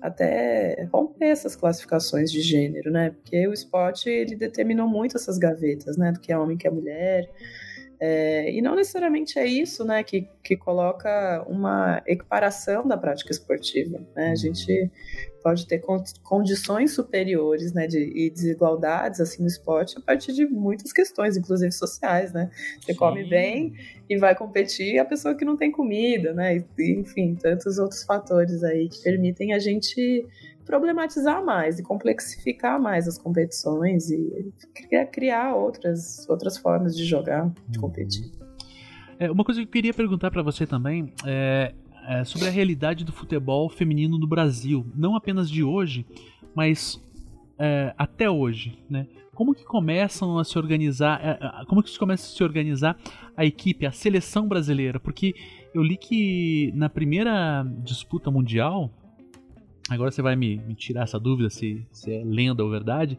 até 0.00 0.88
romper 0.92 1.26
essas 1.26 1.56
classificações 1.56 2.30
de 2.30 2.40
gênero, 2.40 2.90
né? 2.90 3.10
Porque 3.10 3.46
o 3.48 3.52
esporte 3.52 4.08
ele 4.08 4.36
determinou 4.36 4.88
muito 4.88 5.16
essas 5.16 5.38
gavetas, 5.38 5.96
né? 5.96 6.12
Do 6.12 6.20
que 6.20 6.32
é 6.32 6.38
homem, 6.38 6.56
que 6.56 6.66
é 6.66 6.70
mulher. 6.70 7.28
É, 8.00 8.52
e 8.52 8.62
não 8.62 8.76
necessariamente 8.76 9.38
é 9.38 9.46
isso 9.46 9.84
né, 9.84 10.04
que, 10.04 10.28
que 10.42 10.56
coloca 10.56 11.44
uma 11.48 12.00
equiparação 12.06 12.86
da 12.86 12.96
prática 12.96 13.32
esportiva. 13.32 14.00
Né? 14.14 14.30
A 14.30 14.36
gente 14.36 14.90
pode 15.42 15.66
ter 15.66 15.82
condições 16.22 16.92
superiores 16.92 17.72
né, 17.72 17.86
de, 17.86 17.98
e 17.98 18.30
desigualdades 18.30 19.20
assim, 19.20 19.42
no 19.42 19.48
esporte 19.48 19.98
a 19.98 20.00
partir 20.00 20.32
de 20.32 20.46
muitas 20.46 20.92
questões, 20.92 21.36
inclusive 21.36 21.72
sociais. 21.72 22.32
Né? 22.32 22.50
Você 22.80 22.92
Sim. 22.92 22.98
come 22.98 23.28
bem 23.28 23.74
e 24.08 24.16
vai 24.16 24.34
competir 24.34 24.98
a 24.98 25.04
pessoa 25.04 25.34
que 25.34 25.44
não 25.44 25.56
tem 25.56 25.70
comida, 25.70 26.32
né? 26.32 26.64
E, 26.78 26.92
enfim, 26.92 27.34
tantos 27.34 27.78
outros 27.78 28.04
fatores 28.04 28.64
aí 28.64 28.88
que 28.88 29.02
permitem 29.02 29.52
a 29.52 29.58
gente 29.58 30.26
problematizar 30.68 31.42
mais 31.42 31.78
e 31.78 31.82
complexificar 31.82 32.78
mais 32.78 33.08
as 33.08 33.16
competições 33.16 34.10
e 34.10 34.52
criar 35.10 35.54
outras, 35.54 36.28
outras 36.28 36.58
formas 36.58 36.94
de 36.94 37.06
jogar, 37.06 37.50
de 37.66 37.78
uhum. 37.78 37.84
competir. 37.84 38.30
É, 39.18 39.30
uma 39.30 39.44
coisa 39.44 39.62
que 39.62 39.66
eu 39.66 39.72
queria 39.72 39.94
perguntar 39.94 40.30
para 40.30 40.42
você 40.42 40.66
também 40.66 41.10
é, 41.24 41.72
é, 42.06 42.22
sobre 42.22 42.48
a 42.48 42.50
realidade 42.50 43.02
do 43.02 43.12
futebol 43.12 43.70
feminino 43.70 44.18
no 44.18 44.26
Brasil, 44.26 44.86
não 44.94 45.16
apenas 45.16 45.48
de 45.48 45.64
hoje, 45.64 46.04
mas 46.54 47.02
é, 47.58 47.94
até 47.96 48.28
hoje, 48.28 48.78
né? 48.90 49.06
Como 49.34 49.54
que 49.54 49.64
começam 49.64 50.38
a 50.38 50.44
se 50.44 50.58
organizar? 50.58 51.18
É, 51.24 51.64
como 51.64 51.82
que 51.82 51.96
começa 51.98 52.26
a 52.26 52.36
se 52.36 52.44
organizar 52.44 52.98
a 53.34 53.44
equipe, 53.46 53.86
a 53.86 53.92
seleção 53.92 54.46
brasileira? 54.46 55.00
Porque 55.00 55.34
eu 55.72 55.82
li 55.82 55.96
que 55.96 56.72
na 56.74 56.90
primeira 56.90 57.64
disputa 57.82 58.30
mundial 58.30 58.90
agora 59.88 60.10
você 60.10 60.22
vai 60.22 60.36
me, 60.36 60.56
me 60.56 60.74
tirar 60.74 61.02
essa 61.02 61.18
dúvida 61.18 61.50
se, 61.50 61.86
se, 61.90 62.12
é 62.12 62.22
lenda 62.24 62.62
ou 62.62 62.70
verdade. 62.70 63.18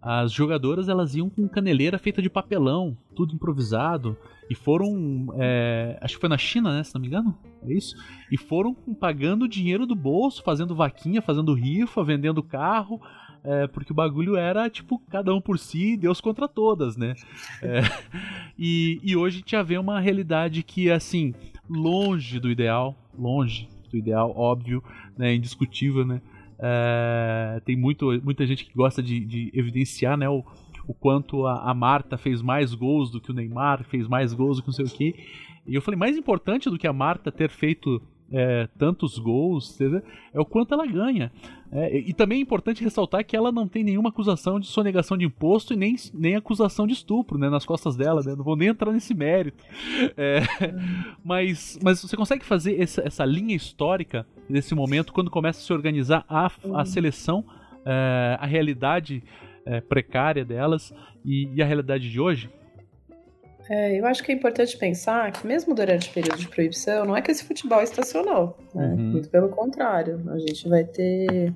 As 0.00 0.30
jogadoras 0.30 0.88
elas 0.88 1.14
iam 1.14 1.28
com 1.28 1.48
caneleira 1.48 1.98
feita 1.98 2.22
de 2.22 2.30
papelão, 2.30 2.96
tudo 3.14 3.34
improvisado, 3.34 4.16
e 4.48 4.54
foram. 4.54 5.34
É, 5.36 5.98
acho 6.00 6.14
que 6.14 6.20
foi 6.20 6.28
na 6.28 6.38
China, 6.38 6.76
né? 6.76 6.84
Se 6.84 6.94
não 6.94 7.00
me 7.00 7.08
engano, 7.08 7.36
é 7.62 7.72
isso? 7.72 7.96
E 8.30 8.36
foram 8.36 8.74
pagando 8.74 9.48
dinheiro 9.48 9.86
do 9.86 9.96
bolso, 9.96 10.42
fazendo 10.44 10.74
vaquinha, 10.74 11.20
fazendo 11.20 11.52
rifa, 11.54 12.04
vendendo 12.04 12.42
carro. 12.42 13.00
é, 13.42 13.66
porque 13.66 13.92
o 13.92 13.94
bagulho 13.94 14.36
era, 14.36 14.68
tipo, 14.70 15.00
cada 15.08 15.34
um 15.34 15.40
por 15.40 15.58
si, 15.58 15.96
Deus 15.96 16.20
contra 16.20 16.46
todas, 16.46 16.96
né? 16.96 17.14
É, 17.62 17.80
e, 18.58 19.00
e 19.02 19.16
hoje 19.16 19.36
a 19.36 19.38
gente 19.40 19.50
já 19.52 19.62
vê 19.62 19.78
uma 19.78 19.98
realidade 19.98 20.62
que, 20.62 20.90
assim, 20.90 21.34
longe 21.68 22.38
do 22.38 22.50
ideal, 22.50 22.94
longe 23.18 23.68
do 23.90 23.96
ideal, 23.96 24.32
óbvio, 24.36 24.82
né, 25.16 25.34
indiscutível, 25.34 26.04
né? 26.04 26.20
É, 26.58 27.60
tem 27.64 27.76
muito, 27.76 28.06
muita 28.22 28.46
gente 28.46 28.64
que 28.64 28.72
gosta 28.74 29.02
de, 29.02 29.20
de 29.20 29.50
evidenciar, 29.52 30.16
né, 30.16 30.28
o, 30.28 30.42
o 30.86 30.94
quanto 30.94 31.46
a, 31.46 31.70
a, 31.70 31.74
Marta 31.74 32.16
fez 32.16 32.40
mais 32.40 32.74
gols 32.74 33.10
do 33.10 33.20
que 33.20 33.30
o 33.30 33.34
Neymar, 33.34 33.84
fez 33.84 34.08
mais 34.08 34.32
gols 34.32 34.56
do 34.56 34.62
que 34.62 34.68
não 34.68 34.74
sei 34.74 34.84
o 34.84 34.90
que. 34.90 35.14
E 35.66 35.74
eu 35.74 35.82
falei, 35.82 35.98
mais 35.98 36.16
importante 36.16 36.70
do 36.70 36.78
que 36.78 36.86
a 36.86 36.92
Marta 36.92 37.30
ter 37.30 37.50
feito 37.50 38.00
é, 38.32 38.68
tantos 38.78 39.18
gols, 39.18 39.78
é 40.32 40.40
o 40.40 40.44
quanto 40.44 40.74
ela 40.74 40.86
ganha. 40.86 41.30
É, 41.70 41.98
e 41.98 42.12
também 42.12 42.38
é 42.38 42.42
importante 42.42 42.82
ressaltar 42.82 43.24
que 43.24 43.36
ela 43.36 43.50
não 43.50 43.66
tem 43.66 43.82
nenhuma 43.82 44.08
acusação 44.08 44.60
de 44.60 44.66
sonegação 44.66 45.16
de 45.16 45.24
imposto 45.24 45.72
e 45.72 45.76
nem, 45.76 45.96
nem 46.14 46.36
acusação 46.36 46.86
de 46.86 46.92
estupro 46.92 47.38
né, 47.38 47.50
nas 47.50 47.64
costas 47.64 47.96
dela. 47.96 48.22
Né? 48.24 48.34
Não 48.36 48.44
vou 48.44 48.56
nem 48.56 48.68
entrar 48.68 48.92
nesse 48.92 49.14
mérito. 49.14 49.64
É, 50.16 50.40
mas, 51.24 51.78
mas 51.82 52.00
você 52.00 52.16
consegue 52.16 52.44
fazer 52.44 52.80
essa, 52.80 53.02
essa 53.04 53.24
linha 53.24 53.54
histórica 53.54 54.26
nesse 54.48 54.74
momento, 54.74 55.12
quando 55.12 55.30
começa 55.30 55.60
a 55.60 55.62
se 55.62 55.72
organizar 55.72 56.24
a, 56.28 56.50
a 56.74 56.84
seleção, 56.84 57.44
é, 57.84 58.36
a 58.40 58.46
realidade 58.46 59.22
é, 59.64 59.80
precária 59.80 60.44
delas 60.44 60.94
e, 61.24 61.48
e 61.54 61.62
a 61.62 61.66
realidade 61.66 62.10
de 62.10 62.20
hoje? 62.20 62.48
É, 63.68 63.98
eu 63.98 64.06
acho 64.06 64.22
que 64.22 64.32
é 64.32 64.34
importante 64.34 64.76
pensar 64.76 65.32
que 65.32 65.46
mesmo 65.46 65.74
durante 65.74 66.08
o 66.08 66.12
período 66.12 66.38
de 66.38 66.48
proibição, 66.48 67.04
não 67.04 67.16
é 67.16 67.22
que 67.22 67.30
esse 67.30 67.44
futebol 67.44 67.82
estacionou, 67.82 68.56
né? 68.74 68.86
Uhum. 68.86 68.96
Muito 68.96 69.28
pelo 69.28 69.48
contrário, 69.48 70.22
a 70.30 70.38
gente 70.38 70.68
vai 70.68 70.84
ter 70.84 71.52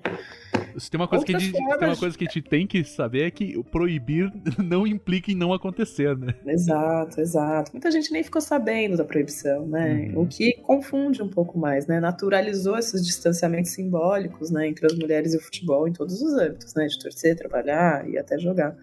se 0.79 0.91
tem 0.91 1.01
uma 1.01 1.09
coisa 1.09 1.25
que 1.25 1.35
a 1.35 1.39
gente, 1.39 1.53
tem 1.53 1.67
uma 1.67 1.97
coisa 1.97 2.17
que 2.17 2.25
a 2.25 2.31
gente 2.31 2.43
tem 2.43 2.67
que 2.67 2.85
saber 2.85 3.27
é 3.27 3.31
que 3.31 3.63
proibir 3.65 4.33
não 4.59 4.87
implica 4.87 5.31
em 5.31 5.35
não 5.35 5.53
acontecer, 5.53 6.17
né? 6.17 6.35
Exato, 6.47 7.21
exato. 7.21 7.73
Muita 7.73 7.91
gente 7.91 8.13
nem 8.13 8.23
ficou 8.23 8.41
sabendo 8.41 8.97
da 8.97 9.05
proibição, 9.05 9.67
né? 9.67 10.11
Uhum. 10.15 10.23
O 10.23 10.27
que 10.27 10.55
confunde 10.63 11.23
um 11.23 11.29
pouco 11.29 11.59
mais, 11.59 11.87
né? 11.87 12.01
Naturalizou 12.01 12.79
esses 12.79 13.05
distanciamentos 13.05 13.73
simbólicos, 13.73 14.51
né, 14.51 14.69
entre 14.69 14.87
as 14.87 14.95
mulheres 14.95 15.35
e 15.35 15.37
o 15.37 15.41
futebol 15.41 15.89
em 15.89 15.93
todos 15.93 16.21
os 16.21 16.33
âmbitos, 16.35 16.75
né? 16.75 16.87
De 16.87 16.99
torcer, 16.99 17.37
trabalhar 17.37 18.09
e 18.09 18.19
até 18.19 18.39
jogar. 18.39 18.77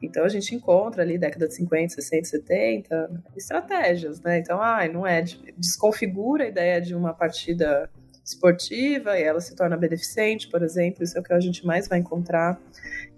Então 0.00 0.24
a 0.24 0.28
gente 0.28 0.54
encontra 0.54 1.02
ali, 1.02 1.18
década 1.18 1.48
de 1.48 1.54
50, 1.54 1.94
60, 1.94 2.24
70, 2.24 3.22
estratégias, 3.36 4.20
né? 4.20 4.38
Então, 4.38 4.60
ah, 4.60 4.86
não 4.88 5.06
é, 5.06 5.22
desconfigura 5.56 6.44
a 6.44 6.48
ideia 6.48 6.80
de 6.80 6.94
uma 6.94 7.14
partida 7.14 7.88
esportiva 8.24 9.16
e 9.18 9.22
ela 9.22 9.40
se 9.40 9.54
torna 9.54 9.76
beneficente, 9.76 10.48
por 10.48 10.60
exemplo, 10.62 11.04
isso 11.04 11.16
é 11.16 11.20
o 11.20 11.22
que 11.22 11.32
a 11.32 11.38
gente 11.38 11.64
mais 11.64 11.86
vai 11.86 12.00
encontrar. 12.00 12.60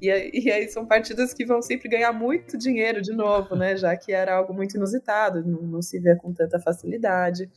E, 0.01 0.09
e 0.33 0.51
aí 0.53 0.68
são 0.68 0.85
partidas 0.87 1.33
que 1.33 1.47
vão 1.47 1.62
sempre 1.62 1.89
ganhar 1.89 2.12
muito 2.12 2.59
dinheiro 2.59 3.01
de 3.01 3.12
novo, 3.12 3.57
né? 3.57 3.76
Já 3.76 3.97
que 3.97 4.12
era 4.12 4.35
algo 4.35 4.53
muito 4.53 4.76
inusitado, 4.76 5.45
não, 5.45 5.62
não 5.62 5.83
se 5.83 5.99
vê 5.99 6.14
com 6.14 6.33
tanta 6.33 6.61
facilidade. 6.61 7.51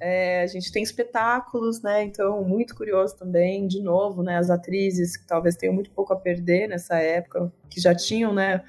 É, 0.00 0.42
a 0.42 0.46
gente 0.46 0.72
tem 0.72 0.82
espetáculos, 0.82 1.82
né? 1.82 2.02
Então, 2.02 2.42
muito 2.42 2.74
curioso 2.74 3.14
também, 3.16 3.66
de 3.66 3.82
novo, 3.82 4.22
né? 4.22 4.38
As 4.38 4.48
atrizes 4.48 5.14
que 5.14 5.26
talvez 5.26 5.56
tenham 5.56 5.74
muito 5.74 5.90
pouco 5.90 6.14
a 6.14 6.16
perder 6.16 6.68
nessa 6.68 6.96
época, 6.96 7.52
que 7.68 7.78
já 7.78 7.94
tinham, 7.94 8.32
né? 8.32 8.64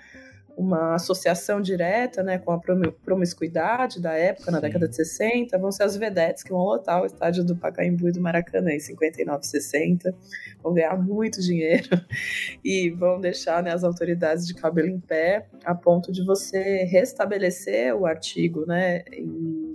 Uma 0.58 0.96
associação 0.96 1.62
direta 1.62 2.22
né, 2.22 2.38
com 2.38 2.52
a 2.52 2.60
promiscuidade 3.04 4.02
da 4.02 4.12
época, 4.12 4.48
Sim. 4.48 4.52
na 4.52 4.60
década 4.60 4.88
de 4.88 4.96
60, 4.96 5.58
vão 5.58 5.72
ser 5.72 5.84
as 5.84 5.96
vedetes 5.96 6.44
que 6.44 6.52
vão 6.52 6.60
lotar 6.60 7.02
o 7.02 7.06
estádio 7.06 7.44
do 7.46 7.56
Pacaembu 7.56 8.10
e 8.10 8.12
do 8.12 8.22
Maracanã 8.22 8.70
em 8.70 8.80
59 8.80 9.44
60, 9.44 10.14
vão 10.62 10.74
ganhar 10.74 11.02
muito 11.02 11.42
dinheiro 11.42 11.88
e 12.64 12.90
vão 12.90 13.20
deixar 13.20 13.64
né, 13.64 13.74
as 13.74 13.86
autoridades 13.86 14.46
de 14.46 14.54
cabelo 14.54 14.90
em 14.90 15.00
pé 15.00 15.48
a 15.64 15.74
ponto 15.74 16.12
de 16.12 16.24
você 16.24 16.84
restabelecer 16.84 17.96
o 17.96 18.06
artigo 18.06 18.66
né, 18.68 19.04
e 19.14 19.71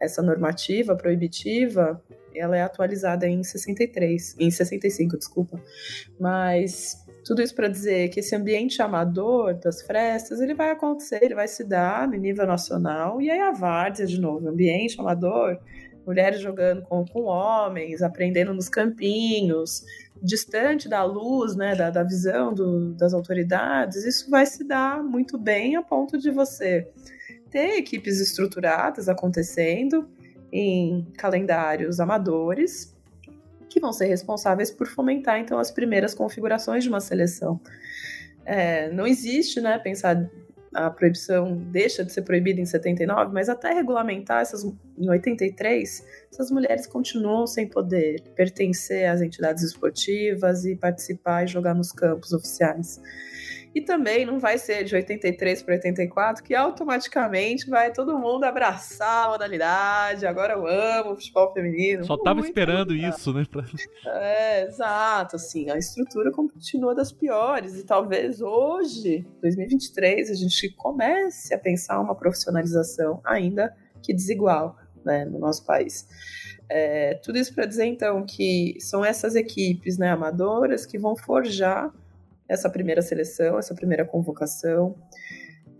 essa 0.00 0.22
normativa 0.22 0.96
proibitiva, 0.96 2.02
ela 2.34 2.56
é 2.56 2.62
atualizada 2.62 3.26
em 3.26 3.42
63, 3.42 4.36
em 4.38 4.50
65, 4.50 5.16
desculpa. 5.16 5.60
Mas 6.18 7.04
tudo 7.24 7.40
isso 7.42 7.54
para 7.54 7.68
dizer 7.68 8.08
que 8.10 8.20
esse 8.20 8.34
ambiente 8.36 8.82
amador 8.82 9.54
das 9.54 9.82
frestas, 9.82 10.40
ele 10.40 10.54
vai 10.54 10.70
acontecer, 10.70 11.20
ele 11.22 11.34
vai 11.34 11.48
se 11.48 11.64
dar 11.64 12.06
no 12.06 12.16
nível 12.16 12.46
nacional, 12.46 13.20
e 13.20 13.30
aí 13.30 13.40
a 13.40 13.52
várzea, 13.52 14.06
de 14.06 14.20
novo, 14.20 14.48
ambiente 14.48 15.00
amador, 15.00 15.58
mulheres 16.06 16.40
jogando 16.40 16.82
com, 16.82 17.04
com 17.06 17.22
homens, 17.22 18.02
aprendendo 18.02 18.52
nos 18.52 18.68
campinhos, 18.68 19.84
distante 20.22 20.88
da 20.88 21.02
luz, 21.02 21.56
né, 21.56 21.74
da, 21.74 21.88
da 21.88 22.02
visão 22.02 22.52
do, 22.52 22.92
das 22.94 23.14
autoridades, 23.14 24.04
isso 24.04 24.30
vai 24.30 24.44
se 24.44 24.64
dar 24.64 25.02
muito 25.02 25.38
bem 25.38 25.76
a 25.76 25.82
ponto 25.82 26.18
de 26.18 26.30
você 26.30 26.86
ter 27.54 27.76
equipes 27.76 28.20
estruturadas 28.20 29.08
acontecendo 29.08 30.08
em 30.52 31.06
calendários 31.16 32.00
amadores 32.00 32.92
que 33.68 33.78
vão 33.78 33.92
ser 33.92 34.06
responsáveis 34.06 34.72
por 34.72 34.88
fomentar 34.88 35.38
então 35.38 35.60
as 35.60 35.70
primeiras 35.70 36.14
configurações 36.14 36.82
de 36.82 36.90
uma 36.90 36.98
seleção. 36.98 37.60
É, 38.44 38.90
não 38.90 39.06
existe, 39.06 39.60
né, 39.60 39.78
pensar 39.78 40.28
a 40.74 40.90
proibição 40.90 41.56
deixa 41.56 42.04
de 42.04 42.12
ser 42.12 42.22
proibida 42.22 42.60
em 42.60 42.66
79, 42.66 43.32
mas 43.32 43.48
até 43.48 43.72
regulamentar 43.72 44.42
essas 44.42 44.64
em 44.64 45.08
83, 45.08 46.04
essas 46.32 46.50
mulheres 46.50 46.88
continuam 46.88 47.46
sem 47.46 47.68
poder 47.68 48.20
pertencer 48.34 49.08
às 49.08 49.20
entidades 49.20 49.62
esportivas 49.62 50.64
e 50.64 50.74
participar 50.74 51.44
e 51.44 51.46
jogar 51.46 51.74
nos 51.74 51.92
campos 51.92 52.32
oficiais. 52.32 53.00
E 53.74 53.80
também 53.80 54.24
não 54.24 54.38
vai 54.38 54.56
ser 54.56 54.84
de 54.84 54.94
83 54.94 55.62
para 55.64 55.74
84 55.74 56.44
que 56.44 56.54
automaticamente 56.54 57.68
vai 57.68 57.92
todo 57.92 58.16
mundo 58.16 58.44
abraçar 58.44 59.26
a 59.26 59.30
modalidade. 59.30 60.24
Agora 60.26 60.52
eu 60.52 60.64
amo 60.64 61.12
o 61.12 61.16
futebol 61.16 61.52
feminino. 61.52 62.04
Só 62.04 62.16
tava 62.16 62.40
esperando 62.40 62.94
isso, 62.94 63.32
né? 63.32 63.44
Pra... 63.50 63.64
É, 64.06 64.66
exato. 64.68 65.34
Assim, 65.34 65.68
a 65.70 65.76
estrutura 65.76 66.30
continua 66.30 66.94
das 66.94 67.10
piores. 67.10 67.74
E 67.74 67.84
talvez 67.84 68.40
hoje, 68.40 69.26
2023, 69.42 70.30
a 70.30 70.34
gente 70.34 70.72
comece 70.76 71.52
a 71.52 71.58
pensar 71.58 72.00
uma 72.00 72.14
profissionalização 72.14 73.20
ainda 73.24 73.74
que 74.00 74.14
desigual 74.14 74.76
né, 75.04 75.24
no 75.24 75.40
nosso 75.40 75.64
país. 75.66 76.06
É, 76.68 77.14
tudo 77.14 77.38
isso 77.38 77.52
para 77.54 77.66
dizer, 77.66 77.86
então, 77.86 78.24
que 78.24 78.76
são 78.80 79.04
essas 79.04 79.34
equipes 79.34 79.98
né, 79.98 80.10
amadoras 80.10 80.86
que 80.86 80.96
vão 80.96 81.16
forjar 81.16 81.92
essa 82.48 82.68
primeira 82.68 83.02
seleção, 83.02 83.58
essa 83.58 83.74
primeira 83.74 84.04
convocação. 84.04 84.94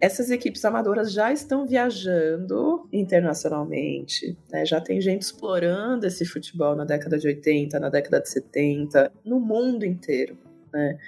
Essas 0.00 0.30
equipes 0.30 0.64
amadoras 0.64 1.12
já 1.12 1.32
estão 1.32 1.66
viajando 1.66 2.86
internacionalmente, 2.92 4.36
né? 4.52 4.66
já 4.66 4.80
tem 4.80 5.00
gente 5.00 5.22
explorando 5.22 6.06
esse 6.06 6.26
futebol 6.26 6.74
na 6.74 6.84
década 6.84 7.18
de 7.18 7.26
80, 7.26 7.78
na 7.78 7.88
década 7.88 8.20
de 8.20 8.28
70, 8.28 9.12
no 9.24 9.40
mundo 9.40 9.84
inteiro. 9.84 10.36
Né? 10.72 10.98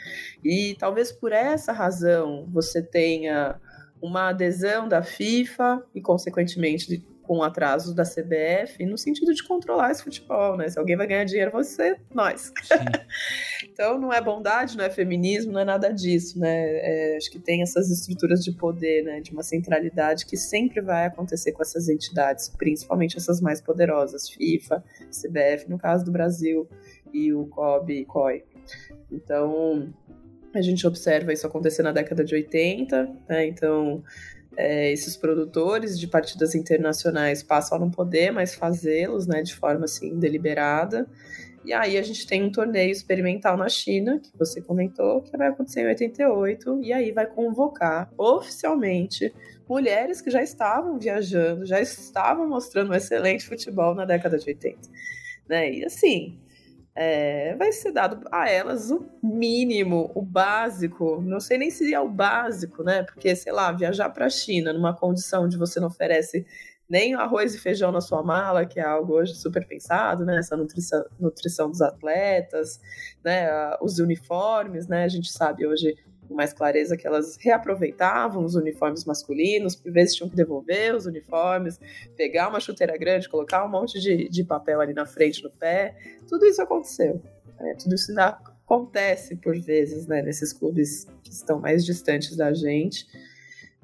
E 0.43 0.77
talvez 0.79 1.11
por 1.13 1.33
essa 1.33 1.73
razão 1.73 2.47
você 2.51 2.81
tenha 2.81 3.61
uma 4.01 4.29
adesão 4.29 4.89
da 4.89 5.03
FIFA 5.03 5.83
e, 5.95 6.01
consequentemente, 6.01 7.05
com 7.27 7.43
atrasos 7.43 7.95
da 7.95 8.05
CBF 8.05 8.87
no 8.87 8.97
sentido 8.97 9.35
de 9.35 9.43
controlar 9.43 9.91
esse 9.91 10.03
futebol, 10.03 10.57
né? 10.57 10.69
Se 10.69 10.79
alguém 10.79 10.97
vai 10.97 11.07
ganhar 11.07 11.25
dinheiro, 11.25 11.51
você, 11.51 11.97
nós. 12.15 12.53
então 13.65 13.99
não 13.99 14.13
é 14.13 14.21
bondade, 14.21 14.77
não 14.77 14.85
é 14.85 14.91
feminismo, 14.91 15.53
não 15.53 15.61
é 15.61 15.65
nada 15.65 15.93
disso, 15.93 16.39
né? 16.39 16.49
É, 16.49 17.17
acho 17.17 17.31
que 17.31 17.39
tem 17.39 17.63
essas 17.63 17.91
estruturas 17.91 18.45
de 18.45 18.53
poder, 18.53 19.03
né? 19.03 19.21
De 19.21 19.33
uma 19.33 19.43
centralidade 19.43 20.25
que 20.25 20.37
sempre 20.37 20.81
vai 20.81 21.07
acontecer 21.07 21.53
com 21.53 21.63
essas 21.63 21.89
entidades, 21.89 22.49
principalmente 22.49 23.17
essas 23.17 23.41
mais 23.41 23.61
poderosas, 23.61 24.29
FIFA, 24.29 24.83
CBF, 25.11 25.69
no 25.69 25.79
caso 25.79 26.05
do 26.05 26.13
Brasil, 26.13 26.69
e 27.13 27.33
o 27.33 27.47
COB 27.47 27.93
e 27.93 28.05
COI. 28.05 28.45
Então, 29.11 29.93
a 30.55 30.63
gente 30.63 30.87
observa 30.87 31.33
isso 31.33 31.47
acontecer 31.47 31.83
na 31.83 31.93
década 31.93 32.25
de 32.25 32.35
80, 32.35 33.11
né? 33.29 33.47
Então, 33.47 34.03
é, 34.57 34.91
esses 34.91 35.17
produtores 35.17 35.99
de 35.99 36.07
partidas 36.07 36.55
internacionais 36.55 37.43
passam 37.43 37.77
a 37.77 37.81
não 37.81 37.91
poder 37.91 38.31
mais 38.31 38.55
fazê-los, 38.55 39.27
né, 39.27 39.43
de 39.43 39.55
forma 39.55 39.85
assim 39.85 40.19
deliberada. 40.19 41.07
E 41.65 41.73
aí 41.73 41.99
a 41.99 42.03
gente 42.03 42.27
tem 42.27 42.45
um 42.45 42.51
torneio 42.51 42.93
experimental 42.93 43.57
na 43.57 43.69
China, 43.69 44.21
que 44.21 44.31
você 44.39 44.63
comentou, 44.63 45.21
que 45.23 45.37
vai 45.37 45.49
acontecer 45.49 45.81
em 45.81 45.89
88, 45.89 46.81
e 46.81 46.93
aí 46.93 47.11
vai 47.11 47.27
convocar 47.27 48.09
oficialmente 48.17 49.35
mulheres 49.69 50.21
que 50.21 50.31
já 50.31 50.41
estavam 50.41 50.97
viajando, 50.97 51.67
já 51.67 51.81
estavam 51.81 52.49
mostrando 52.49 52.93
um 52.93 52.95
excelente 52.95 53.45
futebol 53.45 53.97
na 53.97 54.05
década 54.05 54.39
de 54.39 54.49
80. 54.49 54.79
Né? 55.49 55.73
E 55.73 55.85
assim, 55.85 56.39
é, 56.99 57.55
vai 57.57 57.71
ser 57.73 57.93
dado 57.93 58.27
a 58.33 58.49
elas 58.49 58.91
o 58.91 59.07
mínimo, 59.23 60.11
o 60.15 60.23
básico. 60.23 61.21
Não 61.21 61.39
sei 61.39 61.59
nem 61.59 61.71
se 61.71 61.93
é 61.93 62.01
o 62.01 62.09
básico, 62.09 62.83
né? 62.83 63.03
Porque, 63.03 63.37
sei 63.37 63.53
lá, 63.53 63.71
viajar 63.71 64.09
para 64.09 64.25
a 64.25 64.31
China 64.31 64.73
numa 64.73 64.97
condição 64.97 65.45
onde 65.45 65.59
você 65.59 65.79
não 65.79 65.89
oferece 65.89 66.47
nem 66.89 67.15
arroz 67.15 67.55
e 67.55 67.59
feijão 67.59 67.93
na 67.93 68.01
sua 68.01 68.23
mala, 68.23 68.65
que 68.65 68.81
é 68.81 68.85
algo 68.85 69.13
hoje 69.15 69.35
super 69.35 69.67
pensado, 69.67 70.25
né? 70.25 70.39
Essa 70.39 70.57
nutrição, 70.57 71.05
nutrição 71.21 71.71
dos 71.71 71.83
atletas, 71.83 72.81
né? 73.23 73.47
Os 73.83 73.99
uniformes, 73.99 74.89
né? 74.89 75.05
A 75.05 75.09
gente 75.09 75.31
sabe 75.31 75.67
hoje 75.67 75.95
com 76.27 76.35
mais 76.35 76.53
clareza 76.53 76.97
que 76.97 77.07
elas 77.07 77.37
reaproveitavam 77.41 78.45
os 78.45 78.55
uniformes 78.55 79.05
masculinos, 79.05 79.75
por 79.75 79.93
vezes 79.93 80.15
tinham 80.15 80.29
que 80.29 80.37
devolver 80.37 80.95
os 80.95 81.07
uniformes, 81.07 81.79
pegar 82.17 82.49
uma 82.49 82.61
chuteira 82.61 82.97
grande, 82.97 83.29
colocar 83.29 83.65
um 83.65 83.69
monte 83.69 84.01
de, 84.01 84.29
de 84.29 84.45
papel 84.45 84.81
ali 84.81 84.93
na 84.93 85.07
frente 85.07 85.43
do 85.43 85.51
pé. 85.51 85.95
Tudo 86.29 86.45
isso 86.47 86.61
aconteceu. 86.61 87.23
Né? 87.59 87.75
Tudo 87.79 87.95
isso 87.95 88.11
ainda 88.11 88.39
acontece 88.67 89.37
por 89.37 89.59
vezes, 89.59 90.07
né? 90.07 90.23
Nesses 90.23 90.53
clubes 90.53 91.07
que 91.23 91.31
estão 91.31 91.61
mais 91.61 91.85
distantes 91.85 92.37
da 92.37 92.53
gente. 92.53 93.07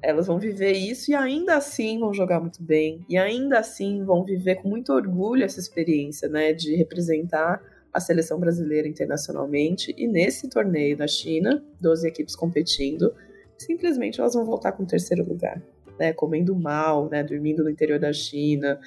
Elas 0.01 0.27
vão 0.27 0.37
viver 0.37 0.73
isso 0.73 1.11
e 1.11 1.15
ainda 1.15 1.55
assim 1.55 1.97
vão 1.97 2.13
jogar 2.13 2.41
muito 2.41 2.61
bem, 2.61 3.05
e 3.07 3.17
ainda 3.17 3.59
assim 3.59 4.03
vão 4.03 4.21
viver 4.25 4.55
com 4.55 4.67
muito 4.67 4.91
orgulho 4.91 5.45
essa 5.45 5.61
experiência, 5.61 6.27
né? 6.27 6.51
De 6.51 6.75
representar 6.75 7.61
a 7.93 7.99
seleção 7.99 8.39
brasileira 8.39 8.87
internacionalmente. 8.87 9.93
E 9.97 10.07
nesse 10.07 10.49
torneio 10.49 10.97
da 10.97 11.07
China, 11.07 11.63
12 11.79 12.07
equipes 12.07 12.35
competindo, 12.35 13.13
simplesmente 13.57 14.19
elas 14.19 14.33
vão 14.33 14.45
voltar 14.45 14.71
com 14.71 14.83
o 14.83 14.87
terceiro 14.87 15.23
lugar 15.23 15.61
né, 15.99 16.13
comendo 16.13 16.55
mal, 16.55 17.09
né, 17.09 17.23
dormindo 17.23 17.63
no 17.63 17.69
interior 17.69 17.99
da 17.99 18.11
China. 18.11 18.79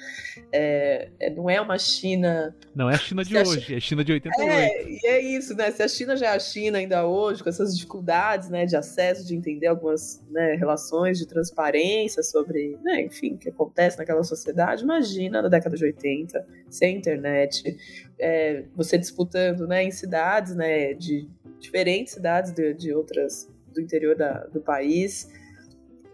É, 0.51 1.09
é, 1.19 1.29
não 1.29 1.49
é 1.49 1.59
uma 1.59 1.77
China. 1.77 2.55
Não 2.75 2.89
é 2.89 2.95
a 2.95 2.97
China 2.97 3.23
de 3.23 3.37
hoje, 3.37 3.73
é 3.73 3.77
a 3.77 3.79
China 3.79 4.03
de 4.03 4.13
88. 4.13 4.51
É, 4.51 4.83
e 4.89 5.05
é 5.05 5.21
isso, 5.21 5.55
né? 5.55 5.71
Se 5.71 5.83
a 5.83 5.87
China 5.87 6.15
já 6.15 6.27
é 6.27 6.35
a 6.35 6.39
China 6.39 6.77
ainda 6.77 7.05
hoje, 7.05 7.43
com 7.43 7.49
essas 7.49 7.75
dificuldades 7.75 8.49
né, 8.49 8.65
de 8.65 8.75
acesso, 8.75 9.25
de 9.25 9.35
entender 9.35 9.67
algumas 9.67 10.23
né, 10.29 10.55
relações 10.55 11.17
de 11.17 11.27
transparência 11.27 12.21
sobre, 12.23 12.77
né, 12.83 13.01
enfim, 13.01 13.33
o 13.33 13.37
que 13.37 13.49
acontece 13.49 13.97
naquela 13.97 14.23
sociedade, 14.23 14.83
imagina 14.83 15.41
na 15.41 15.49
década 15.49 15.75
de 15.75 15.83
80, 15.83 16.45
sem 16.69 16.97
internet, 16.97 17.77
é, 18.19 18.63
você 18.75 18.97
disputando 18.97 19.67
né, 19.67 19.83
em 19.83 19.91
cidades, 19.91 20.55
né, 20.55 20.93
de 20.93 21.27
diferentes 21.59 22.13
cidades 22.13 22.51
de, 22.51 22.73
de 22.73 22.93
outras 22.93 23.49
do 23.73 23.81
interior 23.81 24.15
da, 24.15 24.45
do 24.45 24.59
país 24.59 25.29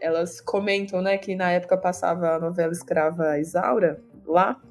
elas 0.03 0.41
comentam, 0.41 1.01
né, 1.01 1.17
que 1.17 1.33
na 1.33 1.51
época 1.51 1.77
passava 1.77 2.35
a 2.35 2.39
novela 2.39 2.73
escrava 2.73 3.39
Isaura 3.39 4.03
lá 4.27 4.61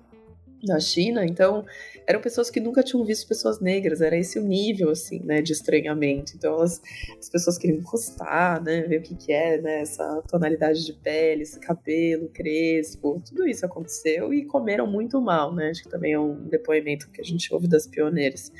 na 0.62 0.78
China, 0.78 1.24
então 1.24 1.64
eram 2.07 2.20
pessoas 2.20 2.49
que 2.49 2.61
nunca 2.61 2.83
tinham 2.83 3.05
visto 3.05 3.26
pessoas 3.26 3.61
negras, 3.61 4.01
era 4.01 4.16
esse 4.16 4.39
o 4.39 4.45
nível, 4.45 4.91
assim, 4.91 5.20
né, 5.24 5.43
de 5.43 5.53
estranhamento. 5.53 6.35
Então 6.37 6.55
elas, 6.55 6.80
as 7.18 7.28
pessoas 7.28 7.59
queriam 7.59 7.78
encostar, 7.78 8.62
né, 8.62 8.83
ver 8.83 8.99
o 8.99 9.03
que 9.03 9.16
que 9.16 9.33
é, 9.33 9.61
né, 9.61 9.80
essa 9.80 10.22
tonalidade 10.28 10.85
de 10.85 10.93
pele, 10.93 11.43
esse 11.43 11.59
cabelo 11.59 12.28
crespo, 12.28 13.20
tudo 13.26 13.47
isso 13.47 13.66
aconteceu 13.66 14.33
e 14.33 14.45
comeram 14.45 14.87
muito 14.87 15.20
mal, 15.20 15.53
né, 15.55 15.70
acho 15.70 15.83
que 15.83 15.89
também 15.89 16.12
é 16.12 16.20
um 16.20 16.35
depoimento 16.49 17.11
que 17.11 17.20
a 17.20 17.24
gente 17.24 17.53
ouve 17.53 17.66
das 17.66 17.87
pioneiras. 17.87 18.53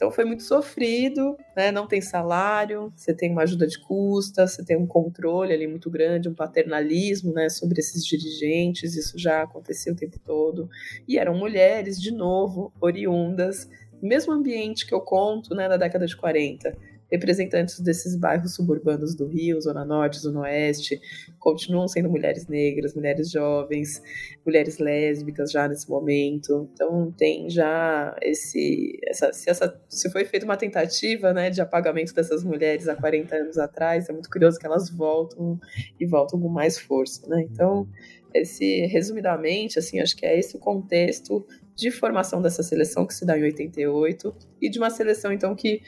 Então 0.00 0.10
foi 0.10 0.24
muito 0.24 0.44
sofrido, 0.44 1.36
né? 1.54 1.70
Não 1.70 1.86
tem 1.86 2.00
salário, 2.00 2.90
você 2.96 3.12
tem 3.12 3.30
uma 3.30 3.42
ajuda 3.42 3.66
de 3.66 3.78
custa, 3.78 4.46
você 4.46 4.64
tem 4.64 4.74
um 4.74 4.86
controle 4.86 5.52
ali 5.52 5.66
muito 5.66 5.90
grande, 5.90 6.26
um 6.26 6.32
paternalismo, 6.34 7.34
né, 7.34 7.50
sobre 7.50 7.80
esses 7.80 8.02
dirigentes. 8.06 8.96
Isso 8.96 9.18
já 9.18 9.42
acontecia 9.42 9.92
o 9.92 9.96
tempo 9.96 10.18
todo. 10.18 10.70
E 11.06 11.18
eram 11.18 11.36
mulheres, 11.36 12.00
de 12.00 12.12
novo, 12.12 12.72
oriundas, 12.80 13.68
mesmo 14.00 14.32
ambiente 14.32 14.86
que 14.86 14.94
eu 14.94 15.02
conto, 15.02 15.54
né, 15.54 15.68
da 15.68 15.76
década 15.76 16.06
de 16.06 16.16
40 16.16 16.74
representantes 17.10 17.80
desses 17.80 18.14
bairros 18.16 18.54
suburbanos 18.54 19.14
do 19.14 19.26
Rio, 19.26 19.60
Zona 19.60 19.84
Norte, 19.84 20.20
Zona 20.20 20.40
Oeste, 20.40 21.00
continuam 21.38 21.88
sendo 21.88 22.08
mulheres 22.08 22.46
negras, 22.46 22.94
mulheres 22.94 23.30
jovens, 23.30 24.02
mulheres 24.44 24.78
lésbicas 24.78 25.50
já 25.50 25.66
nesse 25.66 25.88
momento. 25.88 26.68
Então 26.72 27.12
tem 27.16 27.50
já 27.50 28.16
esse, 28.22 28.98
essa, 29.04 29.32
se, 29.32 29.50
essa, 29.50 29.80
se 29.88 30.10
foi 30.10 30.24
feita 30.24 30.44
uma 30.44 30.56
tentativa, 30.56 31.32
né, 31.32 31.50
de 31.50 31.60
apagamento 31.60 32.14
dessas 32.14 32.44
mulheres 32.44 32.88
há 32.88 32.94
40 32.94 33.34
anos 33.34 33.58
atrás, 33.58 34.08
é 34.08 34.12
muito 34.12 34.30
curioso 34.30 34.58
que 34.58 34.66
elas 34.66 34.90
voltam 34.90 35.58
e 35.98 36.06
voltam 36.06 36.40
com 36.40 36.48
mais 36.48 36.78
força, 36.78 37.26
né? 37.28 37.42
Então 37.50 37.88
esse 38.32 38.86
resumidamente, 38.86 39.78
assim, 39.78 40.00
acho 40.00 40.16
que 40.16 40.24
é 40.24 40.38
esse 40.38 40.56
o 40.56 40.60
contexto 40.60 41.44
de 41.74 41.90
formação 41.90 42.40
dessa 42.40 42.62
seleção 42.62 43.06
que 43.06 43.14
se 43.14 43.26
dá 43.26 43.36
em 43.38 43.42
88 43.42 44.34
e 44.60 44.68
de 44.68 44.78
uma 44.78 44.90
seleção 44.90 45.32
então 45.32 45.54
que 45.54 45.80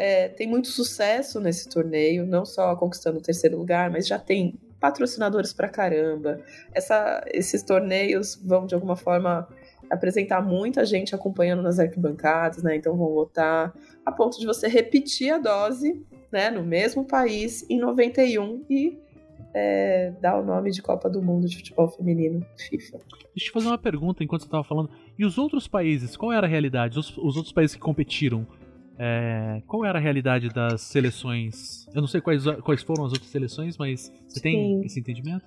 é, 0.00 0.28
tem 0.28 0.48
muito 0.48 0.68
sucesso 0.68 1.38
nesse 1.38 1.68
torneio, 1.68 2.24
não 2.24 2.46
só 2.46 2.74
conquistando 2.74 3.18
o 3.18 3.22
terceiro 3.22 3.58
lugar, 3.58 3.90
mas 3.90 4.06
já 4.06 4.18
tem 4.18 4.58
patrocinadores 4.80 5.52
pra 5.52 5.68
caramba. 5.68 6.40
Essa, 6.72 7.22
esses 7.26 7.62
torneios 7.62 8.34
vão, 8.42 8.64
de 8.64 8.74
alguma 8.74 8.96
forma, 8.96 9.46
apresentar 9.90 10.40
muita 10.40 10.86
gente 10.86 11.14
acompanhando 11.14 11.60
nas 11.60 11.78
arquibancadas, 11.78 12.62
né? 12.62 12.76
Então 12.76 12.96
vão 12.96 13.10
lotar 13.10 13.74
a 14.06 14.10
ponto 14.10 14.40
de 14.40 14.46
você 14.46 14.68
repetir 14.68 15.34
a 15.34 15.38
dose, 15.38 16.02
né, 16.32 16.48
no 16.48 16.62
mesmo 16.62 17.04
país 17.04 17.68
em 17.68 17.78
91 17.78 18.64
e 18.70 18.98
é, 19.52 20.14
dar 20.18 20.40
o 20.40 20.44
nome 20.44 20.70
de 20.70 20.80
Copa 20.80 21.10
do 21.10 21.20
Mundo 21.20 21.46
de 21.46 21.56
Futebol 21.58 21.88
Feminino, 21.88 22.46
FIFA. 22.56 23.00
Deixa 23.36 23.50
eu 23.50 23.52
fazer 23.52 23.66
uma 23.66 23.76
pergunta 23.76 24.24
enquanto 24.24 24.42
você 24.42 24.46
estava 24.46 24.64
falando. 24.64 24.88
E 25.18 25.26
os 25.26 25.36
outros 25.36 25.68
países, 25.68 26.16
qual 26.16 26.32
era 26.32 26.46
a 26.46 26.50
realidade? 26.50 26.98
Os, 26.98 27.14
os 27.18 27.36
outros 27.36 27.52
países 27.52 27.76
que 27.76 27.82
competiram, 27.82 28.46
é, 29.02 29.62
qual 29.66 29.82
era 29.82 29.98
a 29.98 30.00
realidade 30.00 30.50
das 30.50 30.82
seleções? 30.82 31.86
Eu 31.94 32.02
não 32.02 32.06
sei 32.06 32.20
quais, 32.20 32.44
quais 32.62 32.82
foram 32.82 33.06
as 33.06 33.12
outras 33.14 33.30
seleções, 33.30 33.78
mas 33.78 34.12
você 34.28 34.40
tem 34.40 34.78
Sim. 34.78 34.84
esse 34.84 35.00
entendimento? 35.00 35.46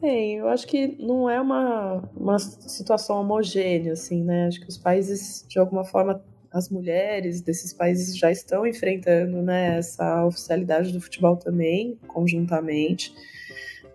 Tem, 0.00 0.36
eu 0.36 0.48
acho 0.48 0.66
que 0.66 0.96
não 0.98 1.28
é 1.28 1.38
uma, 1.38 2.02
uma 2.16 2.38
situação 2.38 3.20
homogênea, 3.20 3.92
assim, 3.92 4.24
né? 4.24 4.46
Acho 4.46 4.60
que 4.62 4.68
os 4.68 4.78
países, 4.78 5.44
de 5.46 5.58
alguma 5.58 5.84
forma, 5.84 6.22
as 6.50 6.70
mulheres 6.70 7.42
desses 7.42 7.74
países 7.74 8.16
já 8.16 8.30
estão 8.30 8.66
enfrentando 8.66 9.42
né, 9.42 9.76
essa 9.76 10.24
oficialidade 10.24 10.90
do 10.90 11.02
futebol 11.02 11.36
também, 11.36 11.98
conjuntamente. 12.06 13.12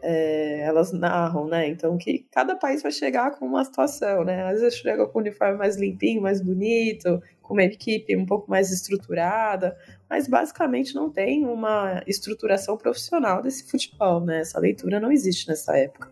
É, 0.02 0.62
elas 0.62 0.94
narram, 0.94 1.48
né? 1.48 1.68
Então 1.68 1.98
que 1.98 2.26
cada 2.32 2.56
país 2.56 2.82
vai 2.82 2.92
chegar 2.92 3.32
com 3.32 3.46
uma 3.46 3.64
situação, 3.66 4.24
né? 4.24 4.44
Às 4.44 4.62
vezes 4.62 4.80
chega 4.80 5.06
com 5.06 5.20
um 5.20 5.22
uniforme 5.22 5.58
mais 5.58 5.76
limpinho, 5.76 6.22
mais 6.22 6.42
bonito, 6.42 7.22
com 7.42 7.54
uma 7.54 7.64
equipe 7.64 8.16
um 8.16 8.26
pouco 8.26 8.50
mais 8.50 8.72
estruturada, 8.72 9.76
mas 10.10 10.28
basicamente 10.28 10.94
não 10.94 11.10
tem 11.10 11.46
uma 11.46 12.04
estruturação 12.06 12.78
profissional 12.78 13.42
desse 13.42 13.70
futebol, 13.70 14.22
né? 14.22 14.42
Essa 14.42 14.60
leitura 14.60 15.00
não 15.00 15.12
existe 15.12 15.48
nessa 15.48 15.76
época. 15.76 16.12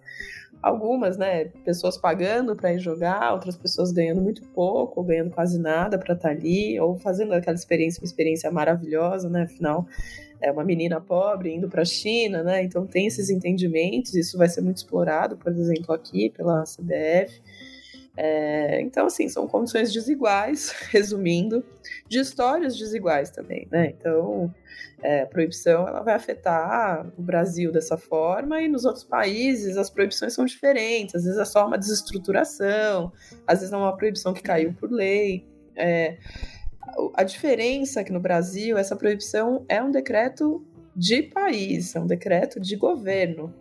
Algumas, 0.62 1.18
né, 1.18 1.46
pessoas 1.64 1.96
pagando 1.96 2.56
para 2.56 2.74
ir 2.74 2.80
jogar, 2.80 3.32
outras 3.34 3.56
pessoas 3.56 3.92
ganhando 3.92 4.20
muito 4.20 4.42
pouco, 4.50 5.00
ou 5.00 5.06
ganhando 5.06 5.30
quase 5.30 5.60
nada 5.60 6.00
para 6.00 6.16
estar 6.16 6.30
tá 6.30 6.34
ali, 6.34 6.80
ou 6.80 6.98
fazendo 6.98 7.34
aquela 7.34 7.56
experiência, 7.56 8.02
uma 8.02 8.08
experiência 8.08 8.50
maravilhosa, 8.52 9.30
né? 9.30 9.44
Afinal, 9.44 9.86
é 10.42 10.52
uma 10.52 10.64
menina 10.64 11.02
pobre 11.02 11.54
indo 11.54 11.68
para 11.68 11.82
a 11.82 11.86
China, 11.86 12.44
né? 12.44 12.64
Então 12.64 12.86
tem 12.86 13.08
esses 13.08 13.30
entendimentos, 13.30 14.14
isso 14.16 14.38
vai 14.38 14.48
ser 14.50 14.62
muito 14.62 14.78
explorado, 14.78 15.38
por 15.38 15.52
exemplo, 15.52 15.94
aqui 15.94 16.30
pela 16.30 16.64
CBF. 16.64 17.42
É, 18.20 18.82
então, 18.82 19.06
assim, 19.06 19.30
são 19.30 19.48
condições 19.48 19.94
desiguais, 19.94 20.72
resumindo, 20.90 21.64
de 22.10 22.20
histórias 22.20 22.76
desiguais 22.76 23.30
também, 23.30 23.68
né? 23.72 23.94
Então, 23.96 24.52
é, 25.04 25.22
a 25.22 25.26
proibição 25.28 25.88
ela 25.88 26.02
vai 26.02 26.16
afetar 26.16 27.08
o 27.16 27.22
Brasil 27.22 27.72
dessa 27.72 27.96
forma 27.96 28.60
e 28.60 28.68
nos 28.68 28.86
outros 28.86 29.04
países 29.04 29.78
as 29.78 29.92
proibições 29.92 30.34
são 30.34 30.46
diferentes. 30.46 31.14
Às 31.14 31.26
vezes 31.26 31.38
é 31.38 31.46
só 31.46 31.68
uma 31.68 31.78
desestruturação, 31.78 33.12
às 33.46 33.60
vezes 33.60 33.72
é 33.72 33.78
uma 33.78 33.96
proibição 33.96 34.34
que 34.34 34.42
caiu 34.42 34.74
por 34.74 34.92
lei. 34.92 35.46
É, 35.76 36.18
a 37.14 37.24
diferença 37.24 38.02
é 38.02 38.04
que 38.04 38.12
no 38.12 38.20
Brasil 38.20 38.78
essa 38.78 38.96
proibição 38.96 39.66
é 39.68 39.82
um 39.82 39.92
decreto 39.92 40.66
de 40.96 41.24
país, 41.24 41.96
é 41.96 42.00
um 42.00 42.08
decreto 42.08 42.60
de 42.60 42.76
governo 42.76 43.54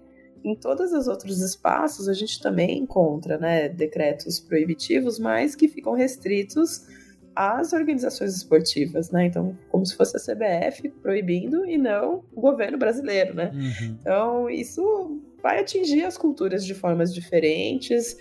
em 0.47 0.55
todos 0.55 0.93
os 0.93 1.09
outros 1.09 1.41
espaços 1.41 2.09
a 2.09 2.14
gente 2.14 2.41
também 2.41 2.79
encontra 2.79 3.37
né, 3.37 3.68
decretos 3.68 4.39
proibitivos, 4.39 5.18
mas 5.18 5.57
que 5.57 5.66
ficam 5.66 5.93
restritos 5.93 6.87
às 7.35 7.72
organizações 7.72 8.35
esportivas, 8.37 9.11
né? 9.11 9.27
Então, 9.27 9.59
como 9.68 9.85
se 9.85 9.97
fosse 9.97 10.16
a 10.16 10.20
CBF 10.20 10.89
proibindo 11.03 11.66
e 11.66 11.77
não 11.77 12.22
o 12.33 12.41
governo 12.41 12.79
brasileiro, 12.79 13.35
né? 13.35 13.51
Uhum. 13.53 13.97
Então, 14.01 14.49
isso 14.49 15.20
vai 15.43 15.61
atingir 15.61 16.05
as 16.05 16.16
culturas 16.16 16.64
de 16.64 16.74
formas 16.74 17.12
diferentes. 17.12 18.16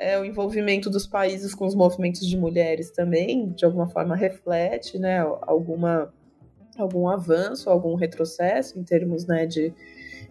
É, 0.00 0.18
o 0.18 0.24
envolvimento 0.24 0.88
dos 0.88 1.06
países 1.06 1.54
com 1.54 1.66
os 1.66 1.74
movimentos 1.74 2.26
de 2.26 2.36
mulheres 2.36 2.90
também, 2.90 3.50
de 3.50 3.64
alguma 3.66 3.86
forma, 3.86 4.16
reflete, 4.16 4.98
né? 4.98 5.18
Alguma, 5.42 6.12
algum 6.78 7.06
avanço, 7.06 7.68
algum 7.68 7.94
retrocesso 7.94 8.78
em 8.78 8.82
termos 8.82 9.26
né, 9.26 9.46
de 9.46 9.74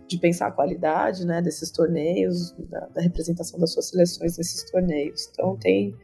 de 0.10 0.18
pensar 0.18 0.48
a 0.48 0.52
qualidade 0.52 1.26
né, 1.26 1.40
desses 1.40 1.70
torneios, 1.70 2.52
da, 2.68 2.88
da 2.88 3.02
representação 3.02 3.60
das 3.60 3.72
suas 3.72 3.90
seleções 3.90 4.38
nesses 4.38 4.64
torneios. 4.64 5.30
Então 5.32 5.56
tem 5.56 5.96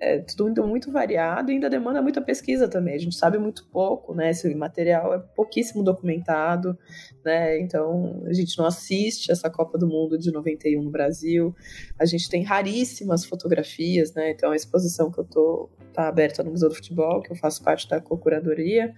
é 0.00 0.18
tudo 0.18 0.66
muito 0.66 0.92
variado 0.92 1.50
e 1.50 1.54
ainda 1.54 1.68
demanda 1.68 2.00
muita 2.00 2.20
pesquisa 2.20 2.68
também. 2.68 2.94
A 2.94 2.98
gente 2.98 3.16
sabe 3.16 3.38
muito 3.38 3.66
pouco, 3.66 4.14
né? 4.14 4.30
Esse 4.30 4.54
material 4.54 5.14
é 5.14 5.18
pouquíssimo 5.18 5.82
documentado, 5.82 6.78
né? 7.24 7.60
Então 7.60 8.22
a 8.26 8.32
gente 8.32 8.56
não 8.58 8.66
assiste 8.66 9.32
essa 9.32 9.50
Copa 9.50 9.76
do 9.76 9.88
Mundo 9.88 10.18
de 10.18 10.30
91 10.30 10.82
no 10.82 10.90
Brasil. 10.90 11.54
A 11.98 12.04
gente 12.04 12.28
tem 12.28 12.42
raríssimas 12.42 13.24
fotografias, 13.24 14.14
né? 14.14 14.30
Então 14.30 14.52
a 14.52 14.56
exposição 14.56 15.10
que 15.10 15.18
eu 15.18 15.24
tô 15.24 15.68
tá 15.92 16.06
aberta 16.06 16.42
no 16.42 16.50
Museu 16.50 16.68
do 16.68 16.74
Futebol, 16.74 17.20
que 17.20 17.32
eu 17.32 17.36
faço 17.36 17.62
parte 17.62 17.88
da 17.88 18.00
co-curadoria 18.00 18.94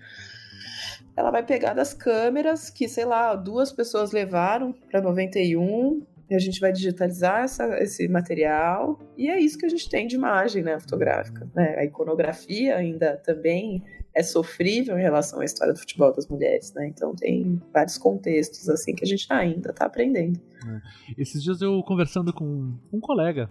ela 1.16 1.30
vai 1.30 1.44
pegar 1.44 1.74
das 1.74 1.92
câmeras 1.92 2.70
que, 2.70 2.88
sei 2.88 3.04
lá, 3.04 3.34
duas 3.34 3.72
pessoas 3.72 4.10
levaram 4.10 4.72
para 4.72 5.00
91 5.00 6.02
e 6.30 6.34
a 6.34 6.38
gente 6.38 6.60
vai 6.60 6.72
digitalizar 6.72 7.42
essa, 7.42 7.66
esse 7.82 8.06
material 8.06 8.98
e 9.18 9.28
é 9.28 9.38
isso 9.38 9.58
que 9.58 9.66
a 9.66 9.68
gente 9.68 9.90
tem 9.90 10.06
de 10.06 10.14
imagem 10.14 10.62
né, 10.62 10.78
fotográfica. 10.78 11.50
Né? 11.54 11.74
A 11.76 11.84
iconografia 11.84 12.76
ainda 12.76 13.16
também 13.16 13.82
é 14.14 14.22
sofrível 14.22 14.96
em 14.96 15.02
relação 15.02 15.40
à 15.40 15.44
história 15.44 15.72
do 15.72 15.78
futebol 15.78 16.14
das 16.14 16.26
mulheres, 16.28 16.72
né? 16.74 16.88
Então 16.88 17.14
tem 17.14 17.60
vários 17.72 17.96
contextos 17.96 18.68
assim 18.68 18.94
que 18.94 19.04
a 19.04 19.06
gente 19.06 19.26
ainda 19.30 19.70
está 19.70 19.86
aprendendo. 19.86 20.40
É. 20.66 20.80
Esses 21.16 21.42
dias 21.42 21.60
eu 21.62 21.80
conversando 21.82 22.32
com 22.32 22.74
um 22.92 23.00
colega 23.00 23.48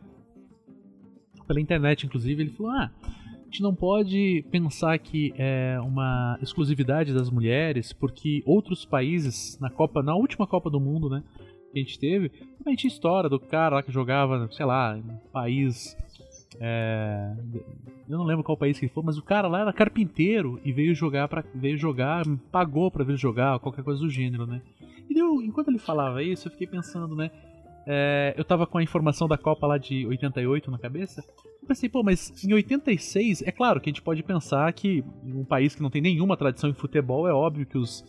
pela 1.48 1.62
internet, 1.62 2.06
inclusive, 2.06 2.44
ele 2.44 2.52
falou: 2.52 2.72
ah 2.74 2.92
a 3.50 3.52
gente 3.52 3.64
não 3.64 3.74
pode 3.74 4.46
pensar 4.52 5.00
que 5.00 5.34
é 5.36 5.80
uma 5.82 6.38
exclusividade 6.40 7.12
das 7.12 7.32
mulheres, 7.32 7.92
porque 7.92 8.44
outros 8.46 8.86
países 8.86 9.58
na 9.60 9.72
Copa, 9.72 10.04
na 10.04 10.16
última 10.16 10.46
Copa 10.46 10.70
do 10.70 10.80
Mundo, 10.80 11.10
né, 11.10 11.24
que 11.72 11.80
a 11.80 11.82
gente 11.82 12.00
teve, 12.00 12.32
a 12.66 12.70
gente 12.70 12.88
história 12.88 13.30
do 13.30 13.40
cara 13.40 13.78
lá 13.78 13.84
que 13.84 13.92
jogava, 13.92 14.50
sei 14.52 14.66
lá, 14.66 14.98
em 14.98 15.02
um 15.02 15.18
país 15.32 15.96
é, 16.60 17.34
eu 18.10 18.18
não 18.18 18.26
lembro 18.26 18.44
qual 18.44 18.58
país 18.58 18.78
que 18.78 18.86
ele 18.86 18.92
foi, 18.92 19.04
mas 19.04 19.18
o 19.18 19.24
cara 19.24 19.48
lá 19.48 19.62
era 19.62 19.74
carpinteiro 19.74 20.60
e 20.64 20.72
veio 20.72 20.96
jogar 20.96 21.28
para 21.28 21.44
veio 21.54 21.78
jogar, 21.78 22.26
pagou 22.52 22.90
para 22.90 23.04
ver 23.04 23.18
jogar, 23.18 23.60
qualquer 23.60 23.84
coisa 23.84 24.02
do 24.02 24.10
gênero, 24.10 24.46
né? 24.46 24.62
E 25.10 25.18
eu, 25.18 25.42
enquanto 25.42 25.70
ele 25.70 25.80
falava 25.80 26.22
isso, 26.24 26.48
eu 26.48 26.52
fiquei 26.52 26.68
pensando, 26.68 27.16
né? 27.16 27.32
É, 27.86 28.34
eu 28.38 28.44
tava 28.44 28.68
com 28.68 28.78
a 28.78 28.84
informação 28.84 29.28
da 29.28 29.38
Copa 29.38 29.66
lá 29.66 29.78
de 29.78 30.06
88 30.06 30.70
na 30.70 30.78
cabeça. 30.78 31.24
Eu 31.62 31.68
pensei, 31.68 31.88
pô, 31.88 32.04
mas 32.04 32.44
em 32.44 32.54
86, 32.54 33.42
é 33.44 33.52
claro 33.52 33.80
que 33.80 33.90
a 33.90 33.92
gente 33.92 34.02
pode 34.02 34.22
pensar 34.22 34.72
que 34.74 35.04
um 35.24 35.46
país 35.46 35.76
que 35.76 35.82
não 35.82 35.90
tem 35.90 36.02
nenhuma 36.02 36.36
tradição 36.36 36.70
em 36.70 36.74
futebol, 36.74 37.28
é 37.28 37.34
óbvio 37.34 37.66
que 37.66 37.78
os, 37.78 38.04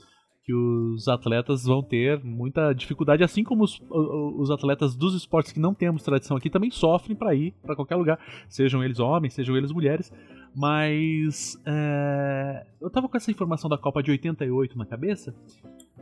que 0.51 0.55
os 0.55 1.07
atletas 1.07 1.65
vão 1.65 1.81
ter 1.81 2.23
muita 2.25 2.73
dificuldade, 2.73 3.23
assim 3.23 3.45
como 3.45 3.63
os, 3.63 3.81
os 3.89 4.51
atletas 4.51 4.97
dos 4.97 5.15
esportes 5.15 5.53
que 5.53 5.61
não 5.61 5.73
temos 5.73 6.03
tradição 6.03 6.37
aqui 6.37 6.51
também 6.51 6.71
sofrem 6.71 7.17
para 7.17 7.35
ir 7.35 7.55
para 7.63 7.77
qualquer 7.77 7.95
lugar, 7.95 8.19
sejam 8.49 8.83
eles 8.83 8.99
homens, 8.99 9.35
sejam 9.35 9.57
eles 9.57 9.71
mulheres. 9.71 10.13
Mas 10.55 11.57
é, 11.65 12.67
eu 12.81 12.91
tava 12.91 13.09
com 13.09 13.17
essa 13.17 13.31
informação 13.31 13.71
da 13.71 13.79
Copa 13.79 14.03
de 14.03 14.11
88 14.11 14.77
na 14.77 14.85
cabeça 14.85 15.33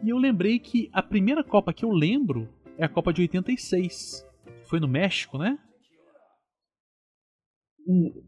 e 0.02 0.08
eu 0.08 0.16
lembrei 0.16 0.58
que 0.58 0.88
a 0.92 1.02
primeira 1.02 1.44
Copa 1.44 1.72
que 1.72 1.84
eu 1.84 1.90
lembro 1.90 2.48
é 2.78 2.84
a 2.86 2.88
Copa 2.88 3.12
de 3.12 3.20
86. 3.20 4.26
Foi 4.64 4.80
no 4.80 4.88
México, 4.88 5.36
né? 5.36 5.58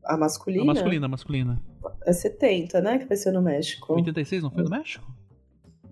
A 0.04 0.16
masculina? 0.18 0.62
A 0.62 0.66
masculina, 0.66 1.06
a 1.06 1.08
masculina. 1.08 1.62
É 2.04 2.12
70, 2.12 2.80
né? 2.82 2.98
Que 2.98 3.06
vai 3.06 3.16
ser 3.16 3.32
no 3.32 3.40
México. 3.40 3.94
86 3.94 4.42
não 4.42 4.50
foi 4.50 4.64
no 4.64 4.70
México? 4.70 5.19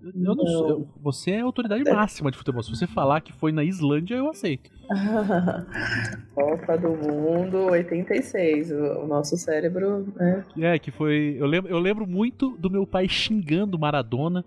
Eu 0.03 0.35
não. 0.35 0.69
Eu, 0.69 0.87
você 1.01 1.31
é 1.31 1.41
a 1.41 1.43
autoridade 1.43 1.87
é. 1.87 1.93
máxima 1.93 2.31
de 2.31 2.37
futebol. 2.37 2.63
Se 2.63 2.69
você 2.69 2.87
falar 2.87 3.21
que 3.21 3.33
foi 3.33 3.51
na 3.51 3.63
Islândia, 3.63 4.15
eu 4.15 4.29
aceito. 4.29 4.69
Copa 6.33 6.77
do 6.77 6.89
Mundo 6.89 7.57
86. 7.71 8.71
O, 8.71 8.75
o 9.03 9.07
nosso 9.07 9.37
cérebro. 9.37 10.07
Né? 10.15 10.43
É, 10.59 10.79
que 10.79 10.91
foi. 10.91 11.35
Eu 11.39 11.45
lembro, 11.45 11.71
eu 11.71 11.79
lembro 11.79 12.07
muito 12.07 12.57
do 12.57 12.69
meu 12.69 12.85
pai 12.85 13.07
xingando 13.07 13.77
Maradona 13.77 14.43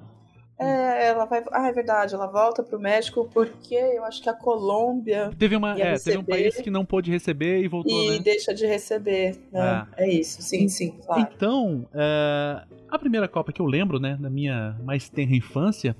é, 0.59 1.09
ela 1.09 1.25
vai. 1.25 1.43
Ah, 1.51 1.69
é 1.69 1.73
verdade, 1.73 2.15
ela 2.15 2.27
volta 2.27 2.63
pro 2.63 2.79
México 2.79 3.29
porque 3.33 3.75
eu 3.75 4.05
acho 4.05 4.23
que 4.23 4.29
a 4.29 4.35
Colômbia. 4.35 5.31
Teve, 5.39 5.57
uma, 5.57 5.79
é, 5.79 5.99
teve 5.99 6.19
um 6.19 6.25
país 6.25 6.57
que 6.61 6.71
não 6.71 6.85
pôde 6.85 7.11
receber 7.11 7.63
e 7.63 7.69
voltou. 7.69 7.93
E 7.93 8.19
né? 8.19 8.19
deixa 8.19 8.55
de 8.55 8.67
receber. 8.67 9.37
Né? 9.51 9.87
É. 9.97 10.05
é 10.05 10.11
isso, 10.13 10.43
sim, 10.43 10.69
sim, 10.69 10.93
claro. 11.05 11.29
Então, 11.35 11.89
é, 11.95 12.63
a 12.89 12.99
primeira 12.99 13.27
Copa 13.27 13.53
que 13.53 13.61
eu 13.61 13.67
lembro, 13.67 13.99
né, 13.99 14.17
na 14.21 14.31
minha 14.31 14.77
mais 14.85 15.09
tenra 15.09 15.35
infância, 15.35 15.97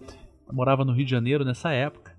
eu 0.47 0.55
morava 0.55 0.85
no 0.85 0.93
Rio 0.93 1.05
de 1.05 1.11
Janeiro 1.11 1.45
nessa 1.45 1.73
época. 1.73 2.13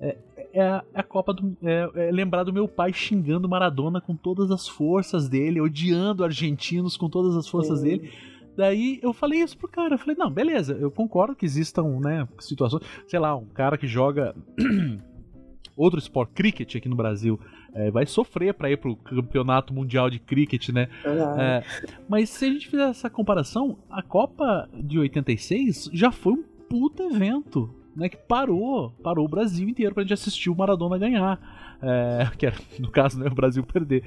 É, 0.00 0.16
é 0.52 0.62
a, 0.62 0.84
é 0.94 1.00
a, 1.00 1.02
Copa 1.02 1.32
do. 1.34 1.56
É, 1.62 2.08
é, 2.08 2.10
lembrar 2.12 2.44
do 2.44 2.52
meu 2.52 2.68
pai 2.68 2.92
xingando 2.92 3.48
Maradona 3.48 4.00
com 4.00 4.14
todas 4.14 4.50
as 4.50 4.68
forças 4.68 5.28
dele, 5.28 5.60
odiando 5.60 6.22
argentinos 6.22 6.96
com 6.96 7.08
todas 7.08 7.36
as 7.36 7.48
forças 7.48 7.80
Sim. 7.80 7.84
dele. 7.84 8.12
Daí 8.58 8.98
eu 9.04 9.12
falei 9.12 9.40
isso 9.40 9.56
pro 9.56 9.68
cara. 9.68 9.94
Eu 9.94 9.98
falei, 9.98 10.16
não, 10.18 10.28
beleza, 10.28 10.72
eu 10.72 10.90
concordo 10.90 11.36
que 11.36 11.46
existam, 11.46 12.00
né, 12.00 12.26
situações. 12.40 12.82
Sei 13.06 13.16
lá, 13.16 13.36
um 13.36 13.46
cara 13.46 13.78
que 13.78 13.86
joga 13.86 14.34
outro 15.76 16.00
esporte, 16.00 16.32
cricket 16.34 16.74
aqui 16.74 16.88
no 16.88 16.96
Brasil, 16.96 17.38
é, 17.72 17.88
vai 17.88 18.04
sofrer 18.04 18.52
para 18.52 18.68
ir 18.68 18.76
pro 18.76 18.96
campeonato 18.96 19.72
mundial 19.72 20.10
de 20.10 20.18
cricket, 20.18 20.70
né? 20.70 20.88
É, 21.04 21.62
mas 22.08 22.30
se 22.30 22.46
a 22.46 22.48
gente 22.48 22.68
fizer 22.68 22.88
essa 22.88 23.08
comparação, 23.08 23.78
a 23.88 24.02
Copa 24.02 24.68
de 24.74 24.98
86 24.98 25.90
já 25.92 26.10
foi 26.10 26.32
um 26.32 26.42
puta 26.68 27.04
evento. 27.04 27.72
Né, 27.96 28.08
que 28.08 28.16
parou, 28.16 28.92
parou 29.02 29.24
o 29.24 29.28
Brasil 29.28 29.68
inteiro 29.68 29.92
pra 29.92 30.04
gente 30.04 30.12
assistir 30.12 30.50
o 30.50 30.54
Maradona 30.54 30.96
ganhar. 30.98 31.76
É, 31.82 32.30
que 32.38 32.46
era, 32.46 32.56
no 32.78 32.90
caso, 32.92 33.18
né, 33.18 33.26
o 33.28 33.34
Brasil 33.34 33.64
perder. 33.64 34.04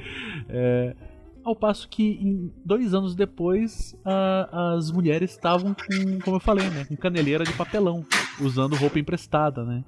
É, 0.48 0.96
ao 1.44 1.56
passo 1.56 1.88
que 1.90 2.52
dois 2.66 2.94
anos 2.94 3.16
depois 3.16 3.96
a, 4.06 4.74
as 4.76 4.92
mulheres 4.92 5.32
estavam 5.32 5.74
com, 5.74 6.20
como 6.24 6.38
eu 6.38 6.40
falei, 6.40 6.70
né, 6.70 6.86
com 6.86 6.96
caneleira 6.96 7.44
de 7.44 7.54
papelão, 7.54 8.06
usando 8.40 8.76
roupa 8.76 9.00
emprestada, 9.00 9.64
né? 9.64 9.84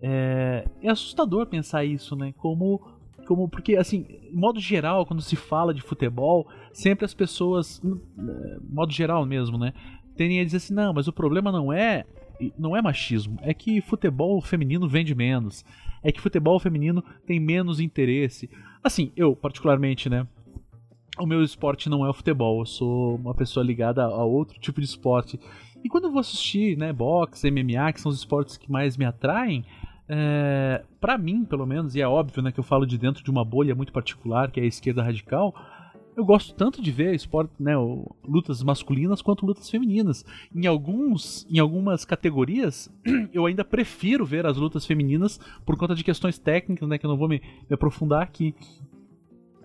É, 0.00 0.64
é 0.82 0.90
assustador 0.90 1.46
pensar 1.46 1.84
isso, 1.84 2.16
né? 2.16 2.34
Como, 2.36 2.80
como 3.26 3.48
porque 3.48 3.76
assim, 3.76 4.06
modo 4.32 4.58
geral, 4.58 5.06
quando 5.06 5.22
se 5.22 5.36
fala 5.36 5.72
de 5.72 5.80
futebol, 5.80 6.48
sempre 6.72 7.04
as 7.04 7.14
pessoas, 7.14 7.80
modo 8.68 8.92
geral 8.92 9.24
mesmo, 9.24 9.56
né, 9.58 9.72
tendem 10.16 10.40
a 10.40 10.44
dizer 10.44 10.56
assim, 10.58 10.74
não, 10.74 10.92
mas 10.92 11.06
o 11.06 11.12
problema 11.12 11.52
não 11.52 11.72
é 11.72 12.04
não 12.58 12.76
é 12.76 12.82
machismo, 12.82 13.38
é 13.42 13.54
que 13.54 13.80
futebol 13.80 14.40
feminino 14.40 14.88
vende 14.88 15.14
menos, 15.14 15.64
é 16.02 16.10
que 16.10 16.20
futebol 16.20 16.58
feminino 16.58 17.04
tem 17.24 17.38
menos 17.38 17.78
interesse. 17.78 18.50
Assim, 18.82 19.12
eu 19.16 19.36
particularmente, 19.36 20.10
né, 20.10 20.26
o 21.18 21.26
meu 21.26 21.42
esporte 21.42 21.90
não 21.90 22.06
é 22.06 22.08
o 22.08 22.14
futebol, 22.14 22.60
eu 22.60 22.66
sou 22.66 23.16
uma 23.16 23.34
pessoa 23.34 23.64
ligada 23.64 24.02
a 24.02 24.24
outro 24.24 24.58
tipo 24.58 24.80
de 24.80 24.86
esporte. 24.86 25.38
E 25.84 25.88
quando 25.88 26.04
eu 26.04 26.10
vou 26.10 26.20
assistir, 26.20 26.76
né, 26.76 26.92
boxe, 26.92 27.50
MMA, 27.50 27.92
que 27.92 28.00
são 28.00 28.10
os 28.10 28.18
esportes 28.18 28.56
que 28.56 28.70
mais 28.70 28.96
me 28.96 29.04
atraem, 29.04 29.64
é, 30.08 30.84
para 31.00 31.18
mim, 31.18 31.44
pelo 31.44 31.66
menos, 31.66 31.94
e 31.94 32.00
é 32.00 32.06
óbvio, 32.06 32.42
né, 32.42 32.50
que 32.50 32.60
eu 32.60 32.64
falo 32.64 32.86
de 32.86 32.96
dentro 32.96 33.22
de 33.22 33.30
uma 33.30 33.44
bolha 33.44 33.74
muito 33.74 33.92
particular, 33.92 34.50
que 34.50 34.60
é 34.60 34.62
a 34.62 34.66
esquerda 34.66 35.02
radical, 35.02 35.54
eu 36.14 36.24
gosto 36.24 36.54
tanto 36.54 36.82
de 36.82 36.90
ver 36.90 37.14
esporte, 37.14 37.52
né, 37.58 37.72
lutas 38.24 38.62
masculinas 38.62 39.22
quanto 39.22 39.46
lutas 39.46 39.68
femininas. 39.68 40.24
Em 40.54 40.66
alguns, 40.66 41.46
em 41.50 41.58
algumas 41.58 42.04
categorias, 42.04 42.90
eu 43.32 43.46
ainda 43.46 43.64
prefiro 43.64 44.24
ver 44.24 44.46
as 44.46 44.56
lutas 44.56 44.84
femininas 44.86 45.40
por 45.64 45.76
conta 45.76 45.94
de 45.94 46.04
questões 46.04 46.38
técnicas, 46.38 46.88
né, 46.88 46.98
que 46.98 47.06
eu 47.06 47.10
não 47.10 47.16
vou 47.16 47.28
me, 47.28 47.40
me 47.68 47.74
aprofundar 47.74 48.22
aqui. 48.22 48.54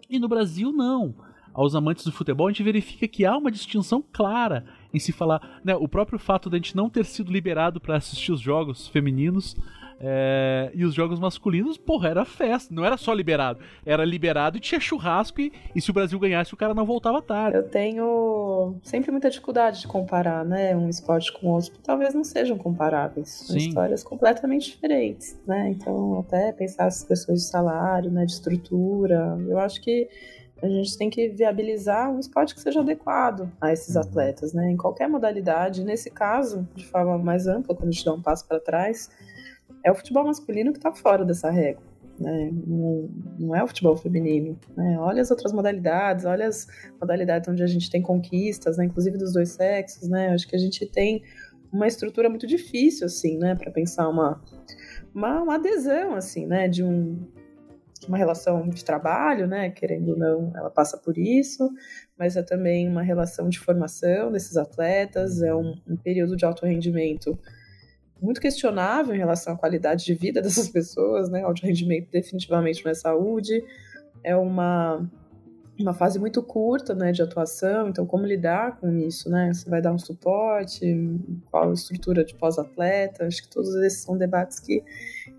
E 0.09 0.19
no 0.19 0.29
Brasil 0.29 0.71
não 0.71 1.15
aos 1.57 1.73
amantes 1.73 2.05
do 2.05 2.11
futebol, 2.11 2.45
a 2.45 2.51
gente 2.51 2.61
verifica 2.61 3.07
que 3.07 3.25
há 3.25 3.35
uma 3.35 3.49
distinção 3.49 4.03
clara 4.13 4.63
em 4.93 4.99
se 4.99 5.11
falar. 5.11 5.59
Né, 5.65 5.75
o 5.75 5.87
próprio 5.87 6.19
fato 6.19 6.51
de 6.51 6.55
a 6.55 6.59
gente 6.59 6.75
não 6.75 6.87
ter 6.87 7.03
sido 7.03 7.31
liberado 7.31 7.81
para 7.81 7.97
assistir 7.97 8.31
os 8.31 8.39
jogos 8.39 8.87
femininos 8.87 9.57
é, 9.99 10.69
e 10.75 10.85
os 10.85 10.93
jogos 10.93 11.19
masculinos, 11.19 11.75
porra, 11.75 12.09
era 12.09 12.23
festa, 12.25 12.71
não 12.71 12.85
era 12.85 12.95
só 12.95 13.11
liberado. 13.11 13.59
Era 13.83 14.05
liberado 14.05 14.57
e 14.57 14.59
tinha 14.59 14.79
churrasco, 14.79 15.41
e, 15.41 15.51
e 15.73 15.81
se 15.81 15.89
o 15.89 15.93
Brasil 15.95 16.19
ganhasse, 16.19 16.53
o 16.53 16.57
cara 16.57 16.75
não 16.75 16.85
voltava 16.85 17.23
tarde. 17.23 17.57
Eu 17.57 17.67
tenho 17.67 18.75
sempre 18.83 19.09
muita 19.09 19.27
dificuldade 19.27 19.81
de 19.81 19.87
comparar, 19.87 20.45
né, 20.45 20.75
um 20.75 20.87
esporte 20.87 21.33
com 21.33 21.47
outro, 21.47 21.71
porque 21.71 21.83
talvez 21.83 22.13
não 22.13 22.23
sejam 22.23 22.55
comparáveis. 22.55 23.29
São 23.29 23.57
histórias 23.57 24.03
completamente 24.03 24.69
diferentes, 24.69 25.35
né? 25.47 25.69
Então, 25.71 26.19
até 26.19 26.51
pensar 26.51 26.85
as 26.85 27.03
pessoas 27.03 27.39
de 27.39 27.47
salário, 27.47 28.11
né, 28.11 28.25
de 28.25 28.33
estrutura, 28.33 29.35
eu 29.49 29.57
acho 29.57 29.81
que 29.81 30.07
a 30.61 30.67
gente 30.67 30.97
tem 30.97 31.09
que 31.09 31.29
viabilizar 31.29 32.11
um 32.11 32.19
esporte 32.19 32.55
que 32.55 32.61
seja 32.61 32.81
adequado 32.81 33.51
a 33.61 33.71
esses 33.71 33.95
uhum. 33.95 34.01
atletas, 34.01 34.53
né? 34.53 34.71
Em 34.71 34.77
qualquer 34.77 35.07
modalidade. 35.07 35.83
Nesse 35.83 36.09
caso, 36.09 36.67
de 36.75 36.85
forma 36.85 37.17
mais 37.17 37.47
ampla, 37.47 37.75
quando 37.75 37.89
a 37.89 37.91
gente 37.91 38.05
dá 38.05 38.13
um 38.13 38.21
passo 38.21 38.47
para 38.47 38.59
trás, 38.59 39.09
é 39.83 39.91
o 39.91 39.95
futebol 39.95 40.25
masculino 40.25 40.71
que 40.71 40.79
está 40.79 40.91
fora 40.91 41.23
dessa 41.23 41.49
regra. 41.49 41.83
Né? 42.19 42.51
Não, 42.65 43.09
não, 43.39 43.55
é 43.55 43.63
o 43.63 43.67
futebol 43.67 43.95
feminino. 43.95 44.57
Né? 44.75 44.97
Olha 44.99 45.21
as 45.21 45.29
outras 45.29 45.53
modalidades, 45.53 46.25
olha 46.25 46.47
as 46.47 46.67
modalidades 46.99 47.47
onde 47.47 47.61
a 47.61 47.67
gente 47.67 47.91
tem 47.91 48.01
conquistas, 48.01 48.77
né? 48.77 48.85
inclusive 48.85 49.17
dos 49.17 49.33
dois 49.33 49.49
sexos. 49.49 50.09
Né? 50.09 50.29
Acho 50.29 50.47
que 50.47 50.55
a 50.55 50.59
gente 50.59 50.85
tem 50.87 51.21
uma 51.71 51.87
estrutura 51.87 52.29
muito 52.29 52.47
difícil, 52.47 53.05
assim, 53.05 53.37
né, 53.37 53.55
para 53.55 53.71
pensar 53.71 54.07
uma, 54.09 54.41
uma, 55.13 55.41
uma, 55.43 55.55
adesão, 55.55 56.15
assim, 56.15 56.45
né, 56.45 56.67
de 56.67 56.83
um, 56.83 57.19
uma 58.07 58.17
relação 58.17 58.67
de 58.69 58.83
trabalho, 58.83 59.47
né, 59.47 59.69
querendo 59.69 60.09
ou 60.09 60.17
não, 60.17 60.51
ela 60.55 60.69
passa 60.69 60.97
por 60.97 61.17
isso, 61.17 61.69
mas 62.17 62.35
é 62.35 62.43
também 62.43 62.87
uma 62.87 63.01
relação 63.01 63.49
de 63.49 63.59
formação 63.59 64.31
desses 64.31 64.57
atletas, 64.57 65.41
é 65.41 65.53
um, 65.53 65.75
um 65.87 65.95
período 65.95 66.35
de 66.35 66.45
alto 66.45 66.65
rendimento 66.65 67.37
muito 68.21 68.41
questionável 68.41 69.13
em 69.13 69.17
relação 69.17 69.53
à 69.53 69.57
qualidade 69.57 70.03
de 70.05 70.13
vida 70.13 70.41
dessas 70.43 70.69
pessoas, 70.69 71.29
né, 71.29 71.41
alto 71.43 71.65
rendimento 71.65 72.09
definitivamente 72.11 72.83
não 72.83 72.91
é 72.91 72.95
saúde, 72.95 73.63
é 74.23 74.35
uma 74.35 75.07
uma 75.79 75.93
fase 75.93 76.19
muito 76.19 76.41
curta, 76.41 76.95
né, 76.95 77.11
de 77.11 77.21
atuação, 77.21 77.87
então 77.89 78.05
como 78.05 78.25
lidar 78.25 78.79
com 78.79 78.97
isso, 78.97 79.29
né? 79.29 79.53
Você 79.53 79.69
vai 79.69 79.81
dar 79.81 79.93
um 79.93 79.99
suporte, 79.99 80.85
qual 81.51 81.71
estrutura 81.71 82.23
de 82.25 82.33
pós-atleta? 82.33 83.25
Acho 83.25 83.43
que 83.43 83.49
todos 83.49 83.73
esses 83.75 84.01
são 84.01 84.17
debates 84.17 84.59
que, 84.59 84.83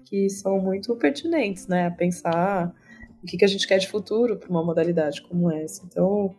que 0.09 0.31
são 0.31 0.59
muito 0.59 0.95
pertinentes, 0.97 1.67
né? 1.67 1.91
Pensar 1.91 2.75
o 3.23 3.27
que, 3.27 3.37
que 3.37 3.45
a 3.45 3.49
gente 3.49 3.67
quer 3.67 3.79
de 3.79 3.89
futuro 3.89 4.37
para 4.37 4.49
uma 4.49 4.65
modalidade 4.65 5.23
como 5.23 5.51
essa. 5.51 5.83
Então, 5.85 6.35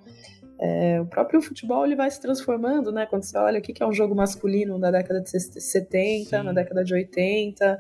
é, 0.60 1.00
o 1.00 1.06
próprio 1.06 1.42
futebol 1.42 1.86
ele 1.86 1.96
vai 1.96 2.10
se 2.10 2.20
transformando, 2.20 2.92
né? 2.92 3.06
Quando 3.06 3.24
você 3.24 3.38
olha 3.38 3.60
o 3.60 3.62
que, 3.62 3.74
que 3.74 3.84
é 3.84 3.88
um 3.88 3.94
jogo 3.94 4.16
masculino 4.16 4.78
na 4.78 4.92
década 4.92 5.22
de 5.22 5.30
70, 5.30 6.38
Sim. 6.38 6.44
na 6.44 6.52
década 6.54 6.84
de 6.84 6.94
80, 6.94 7.80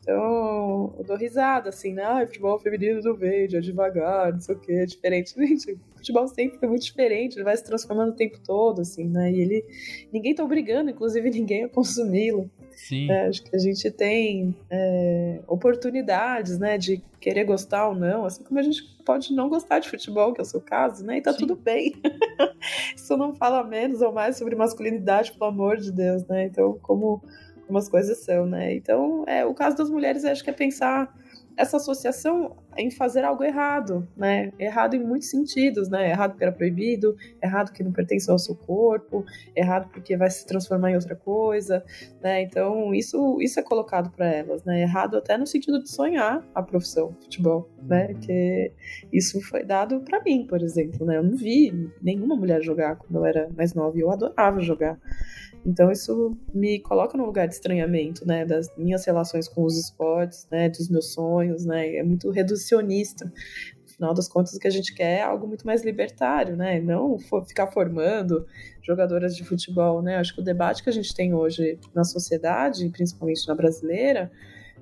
então, 0.00 0.94
eu 0.98 1.04
dou 1.04 1.16
risada, 1.16 1.68
assim, 1.68 1.92
né? 1.92 2.02
Ah, 2.02 2.26
futebol 2.26 2.58
feminino 2.58 3.02
do 3.02 3.14
verde, 3.14 3.56
é 3.56 3.60
devagar, 3.60 4.32
não 4.32 4.40
sei 4.40 4.54
o 4.54 4.58
que, 4.58 4.72
é 4.72 4.86
diferente. 4.86 5.34
Gente, 5.38 5.72
o 5.72 5.78
futebol 5.96 6.26
sempre 6.26 6.58
foi 6.58 6.68
muito 6.68 6.84
diferente, 6.84 7.36
ele 7.36 7.44
vai 7.44 7.56
se 7.56 7.64
transformando 7.64 8.12
o 8.12 8.16
tempo 8.16 8.38
todo, 8.40 8.80
assim, 8.80 9.04
né? 9.04 9.30
E 9.30 9.40
ele. 9.40 9.64
Ninguém 10.10 10.34
tá 10.34 10.42
obrigando, 10.42 10.90
inclusive, 10.90 11.28
ninguém 11.30 11.64
a 11.64 11.68
consumi-lo. 11.68 12.50
Sim. 12.88 13.10
É, 13.10 13.26
acho 13.26 13.42
que 13.42 13.54
a 13.54 13.58
gente 13.58 13.90
tem 13.90 14.54
é, 14.70 15.40
oportunidades, 15.46 16.58
né, 16.58 16.78
de 16.78 17.02
querer 17.20 17.44
gostar 17.44 17.88
ou 17.88 17.94
não, 17.94 18.24
assim 18.24 18.42
como 18.42 18.58
a 18.58 18.62
gente 18.62 18.82
pode 19.04 19.34
não 19.34 19.48
gostar 19.48 19.78
de 19.80 19.88
futebol, 19.88 20.32
que 20.32 20.40
é 20.40 20.42
o 20.42 20.46
seu 20.46 20.60
caso, 20.60 21.04
né? 21.04 21.18
E 21.18 21.20
tá 21.20 21.32
Sim. 21.32 21.40
tudo 21.40 21.56
bem. 21.56 21.94
Isso 22.96 23.16
não 23.16 23.34
fala 23.34 23.62
menos 23.62 24.00
ou 24.00 24.12
mais 24.12 24.36
sobre 24.38 24.56
masculinidade, 24.56 25.32
pelo 25.32 25.44
amor 25.44 25.76
de 25.76 25.92
Deus, 25.92 26.24
né? 26.26 26.44
Então, 26.44 26.78
como 26.82 27.22
como 27.66 27.78
as 27.78 27.88
coisas 27.88 28.18
são, 28.18 28.46
né? 28.46 28.74
Então, 28.74 29.24
é, 29.28 29.46
o 29.46 29.54
caso 29.54 29.76
das 29.76 29.88
mulheres, 29.88 30.24
acho 30.24 30.42
que 30.42 30.50
é 30.50 30.52
pensar 30.52 31.14
essa 31.56 31.76
associação 31.76 32.56
em 32.76 32.90
fazer 32.90 33.24
algo 33.24 33.42
errado, 33.42 34.08
né? 34.16 34.52
Errado 34.58 34.94
em 34.94 35.04
muitos 35.04 35.28
sentidos, 35.28 35.88
né? 35.88 36.10
Errado 36.10 36.32
porque 36.32 36.44
era 36.44 36.52
proibido, 36.52 37.16
errado 37.42 37.72
que 37.72 37.82
não 37.82 37.92
pertence 37.92 38.30
ao 38.30 38.38
seu 38.38 38.54
corpo, 38.54 39.24
errado 39.54 39.90
porque 39.92 40.16
vai 40.16 40.30
se 40.30 40.46
transformar 40.46 40.92
em 40.92 40.94
outra 40.94 41.16
coisa, 41.16 41.84
né? 42.22 42.42
Então, 42.42 42.94
isso, 42.94 43.38
isso 43.40 43.58
é 43.58 43.62
colocado 43.62 44.10
para 44.10 44.26
elas, 44.26 44.64
né? 44.64 44.82
Errado 44.82 45.16
até 45.16 45.36
no 45.36 45.46
sentido 45.46 45.82
de 45.82 45.90
sonhar 45.90 46.46
a 46.54 46.62
profissão 46.62 47.14
futebol, 47.20 47.68
né? 47.82 48.08
Uhum. 48.08 48.20
Que 48.20 48.72
isso 49.12 49.40
foi 49.42 49.64
dado 49.64 50.00
para 50.00 50.22
mim, 50.22 50.46
por 50.46 50.62
exemplo, 50.62 51.04
né? 51.04 51.16
Eu 51.16 51.22
não 51.22 51.36
vi 51.36 51.90
nenhuma 52.00 52.36
mulher 52.36 52.62
jogar 52.62 52.96
quando 52.96 53.16
eu 53.16 53.24
era 53.24 53.48
mais 53.56 53.74
nova 53.74 53.96
e 53.96 54.00
eu 54.00 54.10
adorava 54.10 54.60
jogar. 54.60 54.98
Então 55.64 55.90
isso 55.90 56.36
me 56.54 56.80
coloca 56.80 57.16
num 57.16 57.26
lugar 57.26 57.46
de 57.46 57.54
estranhamento, 57.54 58.26
né, 58.26 58.44
das 58.44 58.74
minhas 58.76 59.04
relações 59.04 59.46
com 59.48 59.64
os 59.64 59.78
esportes, 59.78 60.46
né, 60.50 60.68
dos 60.68 60.88
meus 60.88 61.12
sonhos, 61.12 61.64
né, 61.64 61.96
é 61.96 62.02
muito 62.02 62.30
reducionista. 62.30 63.26
No 63.26 63.92
final 63.92 64.14
das 64.14 64.28
contas, 64.28 64.54
o 64.54 64.58
que 64.58 64.66
a 64.66 64.70
gente 64.70 64.94
quer 64.94 65.18
é 65.18 65.22
algo 65.22 65.46
muito 65.46 65.66
mais 65.66 65.84
libertário, 65.84 66.56
né, 66.56 66.80
não 66.80 67.18
for, 67.18 67.44
ficar 67.46 67.66
formando 67.66 68.46
jogadoras 68.82 69.36
de 69.36 69.44
futebol, 69.44 70.00
né. 70.00 70.16
Acho 70.16 70.34
que 70.34 70.40
o 70.40 70.44
debate 70.44 70.82
que 70.82 70.88
a 70.88 70.92
gente 70.92 71.14
tem 71.14 71.34
hoje 71.34 71.78
na 71.94 72.04
sociedade, 72.04 72.88
principalmente 72.88 73.46
na 73.46 73.54
brasileira, 73.54 74.30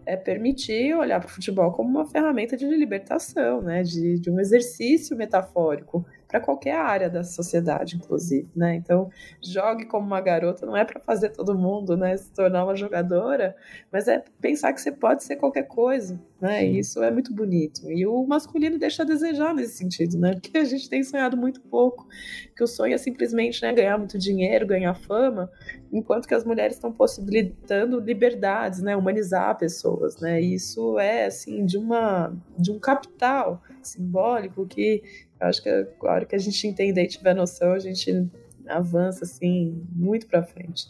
é 0.07 0.17
permitir 0.17 0.95
olhar 0.95 1.21
para 1.21 1.29
o 1.29 1.31
futebol 1.31 1.73
como 1.73 1.91
uma 1.91 2.07
ferramenta 2.07 2.57
de 2.57 2.65
libertação, 2.67 3.61
né, 3.61 3.83
de, 3.83 4.21
de 4.21 4.31
um 4.31 4.39
exercício 4.39 5.17
metafórico 5.17 6.07
para 6.29 6.41
qualquer 6.41 6.77
área 6.77 7.09
da 7.09 7.25
sociedade, 7.25 7.97
inclusive, 7.97 8.47
né? 8.55 8.75
Então, 8.75 9.11
jogue 9.43 9.87
como 9.87 10.07
uma 10.07 10.21
garota 10.21 10.67
não 10.67 10.77
é 10.77 10.85
para 10.85 11.01
fazer 11.01 11.31
todo 11.31 11.57
mundo, 11.59 11.97
né, 11.97 12.17
se 12.19 12.31
tornar 12.33 12.65
uma 12.65 12.77
jogadora, 12.77 13.57
mas 13.91 14.07
é 14.07 14.23
pensar 14.41 14.75
que 14.75 14.81
você 14.81 14.93
pode 14.93 15.25
ser 15.25 15.37
qualquer 15.37 15.63
coisa, 15.65 16.21
né? 16.39 16.67
E 16.67 16.79
isso 16.79 17.03
é 17.03 17.11
muito 17.11 17.33
bonito. 17.33 17.91
E 17.91 18.07
o 18.07 18.27
masculino 18.27 18.79
deixa 18.79 19.03
a 19.03 19.07
desejar 19.07 19.55
nesse 19.55 19.79
sentido, 19.79 20.19
né? 20.19 20.33
Porque 20.35 20.59
a 20.59 20.65
gente 20.65 20.89
tem 20.89 21.03
sonhado 21.03 21.37
muito 21.37 21.61
pouco, 21.63 22.07
que 22.55 22.63
o 22.63 22.67
sonho 22.67 22.95
é 22.95 22.99
simplesmente, 22.99 23.63
né, 23.63 23.73
ganhar 23.73 23.97
muito 23.97 24.19
dinheiro, 24.19 24.67
ganhar 24.67 24.95
fama, 24.95 25.51
enquanto 25.91 26.29
que 26.29 26.35
as 26.35 26.45
mulheres 26.45 26.77
estão 26.77 26.93
possibilitando 26.93 27.99
liberdades, 28.01 28.83
né, 28.83 28.95
humanizar 28.95 29.57
pessoas, 29.57 30.21
né? 30.21 30.43
E 30.43 30.55
isso 30.55 30.99
é 30.99 31.25
assim 31.25 31.65
de 31.65 31.79
uma 31.79 32.37
de 32.59 32.71
um 32.71 32.79
capital 32.79 33.63
simbólico 33.89 34.67
que 34.67 35.03
eu 35.41 35.47
acho 35.47 35.63
que 35.63 35.69
a 35.69 35.87
hora 36.03 36.27
que 36.27 36.35
a 36.35 36.39
gente 36.39 36.67
entender 36.67 37.05
e 37.05 37.09
tiver 37.09 37.35
noção, 37.35 37.73
a 37.73 37.79
gente 37.79 38.29
avança 38.67 39.25
assim 39.25 39.85
muito 39.91 40.27
para 40.27 40.43
frente. 40.43 40.87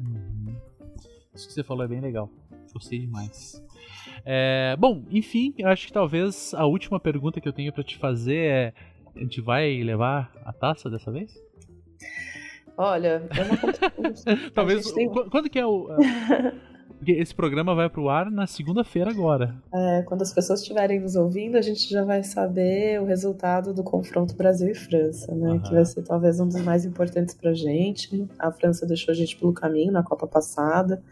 Uhum. 0.00 0.54
Isso 1.34 1.46
que 1.48 1.54
você 1.54 1.62
falou 1.62 1.84
é 1.84 1.88
bem 1.88 2.00
legal. 2.00 2.30
Gostei 2.72 3.00
demais. 3.00 3.62
É, 4.24 4.76
bom, 4.78 5.04
enfim, 5.10 5.54
eu 5.58 5.68
acho 5.68 5.86
que 5.86 5.92
talvez 5.92 6.54
a 6.54 6.66
última 6.66 7.00
pergunta 7.00 7.40
que 7.40 7.48
eu 7.48 7.52
tenho 7.52 7.72
para 7.72 7.82
te 7.82 7.96
fazer 7.98 8.36
é: 8.36 8.74
a 9.14 9.18
gente 9.18 9.40
vai 9.40 9.82
levar 9.82 10.32
a 10.44 10.52
taça 10.52 10.90
dessa 10.90 11.10
vez? 11.10 11.32
Olha, 12.76 13.28
é 13.36 13.42
uma 13.42 14.50
Talvez. 14.54 14.90
Tem... 14.92 15.08
Quando 15.08 15.50
que 15.50 15.58
é 15.58 15.66
o. 15.66 15.88
Porque 17.00 17.12
esse 17.12 17.34
programa 17.34 17.74
vai 17.74 17.88
pro 17.88 18.10
ar 18.10 18.30
na 18.30 18.46
segunda-feira 18.46 19.10
agora. 19.10 19.54
É, 19.72 20.02
quando 20.02 20.20
as 20.20 20.34
pessoas 20.34 20.60
estiverem 20.60 21.00
nos 21.00 21.16
ouvindo, 21.16 21.56
a 21.56 21.62
gente 21.62 21.88
já 21.88 22.04
vai 22.04 22.22
saber 22.22 23.00
o 23.00 23.06
resultado 23.06 23.72
do 23.72 23.82
confronto 23.82 24.36
Brasil 24.36 24.68
e 24.68 24.74
França, 24.74 25.34
né? 25.34 25.52
Uhum. 25.52 25.60
Que 25.60 25.72
vai 25.72 25.84
ser 25.86 26.02
talvez 26.02 26.38
um 26.38 26.46
dos 26.46 26.60
mais 26.60 26.84
importantes 26.84 27.34
pra 27.34 27.54
gente. 27.54 28.28
A 28.38 28.52
França 28.52 28.86
deixou 28.86 29.12
a 29.12 29.14
gente 29.14 29.34
pelo 29.34 29.54
caminho 29.54 29.90
na 29.90 30.02
Copa 30.02 30.26
passada 30.26 31.02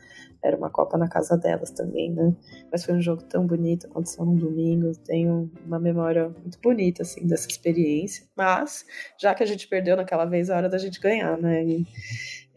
era 0.43 0.57
uma 0.57 0.71
Copa 0.71 0.97
na 0.97 1.09
casa 1.09 1.37
delas 1.37 1.71
também, 1.71 2.13
né? 2.13 2.35
Mas 2.71 2.85
foi 2.85 2.95
um 2.95 3.01
jogo 3.01 3.23
tão 3.23 3.47
bonito, 3.47 3.87
aconteceu 3.87 4.25
num 4.25 4.37
domingo, 4.37 4.93
tenho 5.05 5.51
uma 5.67 5.79
memória 5.79 6.29
muito 6.29 6.59
bonita, 6.61 7.03
assim, 7.03 7.27
dessa 7.27 7.49
experiência. 7.49 8.27
Mas, 8.37 8.85
já 9.21 9.35
que 9.35 9.43
a 9.43 9.47
gente 9.47 9.67
perdeu 9.67 9.97
naquela 9.97 10.25
vez, 10.25 10.49
é 10.49 10.55
hora 10.55 10.69
da 10.69 10.79
gente 10.79 11.01
ganhar, 11.01 11.37
né? 11.39 11.65
E 11.65 11.87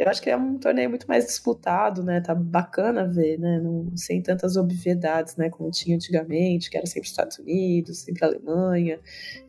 eu 0.02 0.10
acho 0.10 0.20
que 0.20 0.32
é 0.32 0.36
um 0.36 0.58
torneio 0.58 0.89
muito 0.89 1.08
mais 1.08 1.28
disputado, 1.28 2.04
né? 2.04 2.22
Tá 2.22 2.34
bacana 2.34 3.08
ver, 3.08 3.38
né? 3.39 3.60
Não, 3.60 3.95
sem 3.95 4.20
tantas 4.20 4.58
obviedades, 4.58 5.36
né? 5.36 5.47
Como 5.47 5.70
tinha 5.70 5.95
antigamente, 5.95 6.72
que 6.72 6.78
era 6.78 6.88
sempre 6.88 7.08
Estados 7.08 7.38
Unidos, 7.38 7.99
sempre 7.99 8.26
Alemanha. 8.26 8.99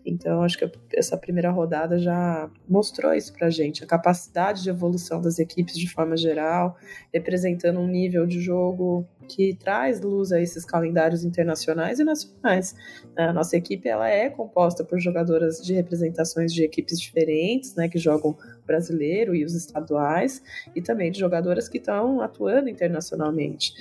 Então, 0.04 0.42
acho 0.42 0.58
que 0.58 0.70
essa 0.94 1.16
primeira 1.16 1.50
rodada 1.50 1.98
já 1.98 2.50
mostrou 2.68 3.14
isso 3.14 3.32
pra 3.32 3.48
gente, 3.48 3.82
a 3.82 3.86
capacidade 3.86 4.62
de 4.62 4.68
evolução 4.68 5.22
das 5.22 5.38
equipes 5.38 5.78
de 5.78 5.88
forma 5.90 6.18
geral, 6.18 6.76
representando 7.14 7.80
um 7.80 7.86
nível 7.86 8.26
de 8.26 8.38
jogo 8.38 9.06
que 9.28 9.54
traz 9.54 10.00
luz 10.00 10.32
a 10.32 10.40
esses 10.40 10.64
calendários 10.64 11.24
internacionais 11.24 11.98
e 11.98 12.04
nacionais. 12.04 12.74
A 13.16 13.32
nossa 13.32 13.56
equipe 13.56 13.88
ela 13.88 14.08
é 14.08 14.28
composta 14.28 14.84
por 14.84 15.00
jogadoras 15.00 15.62
de 15.62 15.72
representações 15.72 16.52
de 16.52 16.62
equipes 16.62 17.00
diferentes, 17.00 17.74
né, 17.74 17.88
que 17.88 17.98
jogam 17.98 18.36
brasileiro 18.72 19.34
e 19.34 19.44
os 19.44 19.54
estaduais, 19.54 20.42
e 20.74 20.80
também 20.80 21.10
de 21.10 21.18
jogadoras 21.18 21.68
que 21.68 21.78
estão 21.78 22.20
atuando 22.20 22.68
internacionalmente 22.68 23.74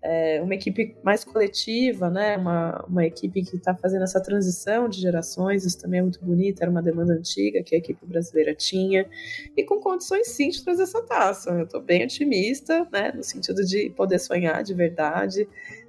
é, 0.00 0.40
uma 0.42 0.54
equipe 0.54 0.96
mais 1.02 1.24
coletiva, 1.24 2.08
né? 2.08 2.36
Uma, 2.36 2.84
uma 2.88 3.04
equipe 3.04 3.42
que 3.42 3.56
está 3.56 3.74
fazendo 3.74 4.04
essa 4.04 4.20
transição 4.20 4.88
de 4.88 5.00
gerações, 5.00 5.64
isso 5.64 5.78
também 5.80 6.00
é 6.00 6.02
muito 6.02 6.24
bonito, 6.24 6.62
era 6.62 6.70
uma 6.70 6.82
demanda 6.82 7.12
antiga 7.14 7.62
que 7.62 7.74
a 7.74 7.78
equipe 7.78 8.04
brasileira 8.06 8.54
tinha, 8.54 9.06
e 9.56 9.64
com 9.64 9.80
condições 9.80 10.28
sim 10.28 10.50
de 10.50 10.62
trazer 10.62 10.84
essa 10.84 11.02
taça. 11.02 11.50
Eu 11.50 11.64
estou 11.64 11.80
bem 11.80 12.04
otimista, 12.04 12.86
né? 12.92 13.12
No 13.14 13.24
sentido 13.24 13.64
de 13.64 13.90
poder 13.90 14.18
sonhar 14.18 14.62
de 14.62 14.72
verdade, 14.72 15.48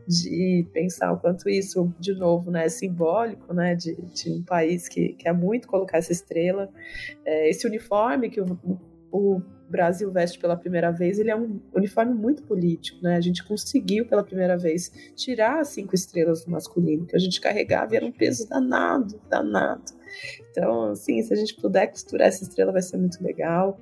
de 0.10 0.66
pensar 0.74 1.14
o 1.14 1.20
quanto 1.20 1.47
isso, 1.47 1.93
de 1.99 2.16
novo, 2.16 2.49
né, 2.49 2.66
é 2.66 2.70
simbólico, 2.70 3.53
né, 3.53 3.76
de, 3.76 3.93
de 3.93 4.32
um 4.32 4.43
país 4.43 4.88
que 4.88 5.10
quer 5.10 5.34
muito 5.34 5.68
colocar 5.68 5.99
essa 5.99 6.12
estrela. 6.12 6.68
É, 7.24 7.47
esse 7.47 7.68
uniforme 7.68 8.28
que 8.28 8.41
o, 8.41 8.57
o 9.12 9.39
Brasil 9.70 10.12
veste 10.12 10.39
pela 10.39 10.57
primeira 10.57 10.89
vez, 10.89 11.20
ele 11.20 11.30
é 11.30 11.36
um 11.36 11.62
uniforme 11.76 12.16
muito 12.16 12.41
político, 12.41 12.97
né? 13.03 13.18
A 13.18 13.22
gente 13.22 13.47
conseguiu 13.47 14.07
pela 14.07 14.24
primeira 14.24 14.57
vez 14.57 14.91
tirar 15.16 15.60
as 15.60 15.68
cinco 15.68 15.93
estrelas 15.93 16.43
do 16.43 16.49
masculino, 16.49 17.05
que 17.05 17.16
a 17.16 17.20
gente 17.20 17.39
carregava 17.39 17.93
e 17.93 17.97
era 17.97 18.05
um 18.05 18.12
peso 18.12 18.49
danado, 18.49 19.22
danado. 19.30 19.93
Então, 20.49 20.86
assim, 20.91 21.22
se 21.22 21.32
a 21.32 21.36
gente 21.36 21.53
puder 21.55 21.86
costurar 21.86 22.30
essa 22.30 22.43
estrela 22.43 22.72
vai 22.72 22.82
ser 22.82 22.97
muito 22.97 23.24
legal. 23.24 23.80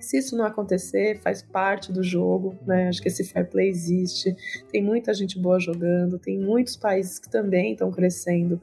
Se 0.00 0.18
isso 0.18 0.36
não 0.36 0.44
acontecer, 0.44 1.18
faz 1.20 1.42
parte 1.42 1.92
do 1.92 2.02
jogo, 2.02 2.56
né? 2.66 2.88
Acho 2.88 3.02
que 3.02 3.08
esse 3.08 3.24
fair 3.24 3.48
play 3.48 3.68
existe. 3.68 4.34
Tem 4.70 4.82
muita 4.82 5.12
gente 5.12 5.38
boa 5.38 5.58
jogando, 5.58 6.18
tem 6.18 6.38
muitos 6.38 6.76
países 6.76 7.18
que 7.18 7.28
também 7.28 7.72
estão 7.72 7.90
crescendo 7.90 8.60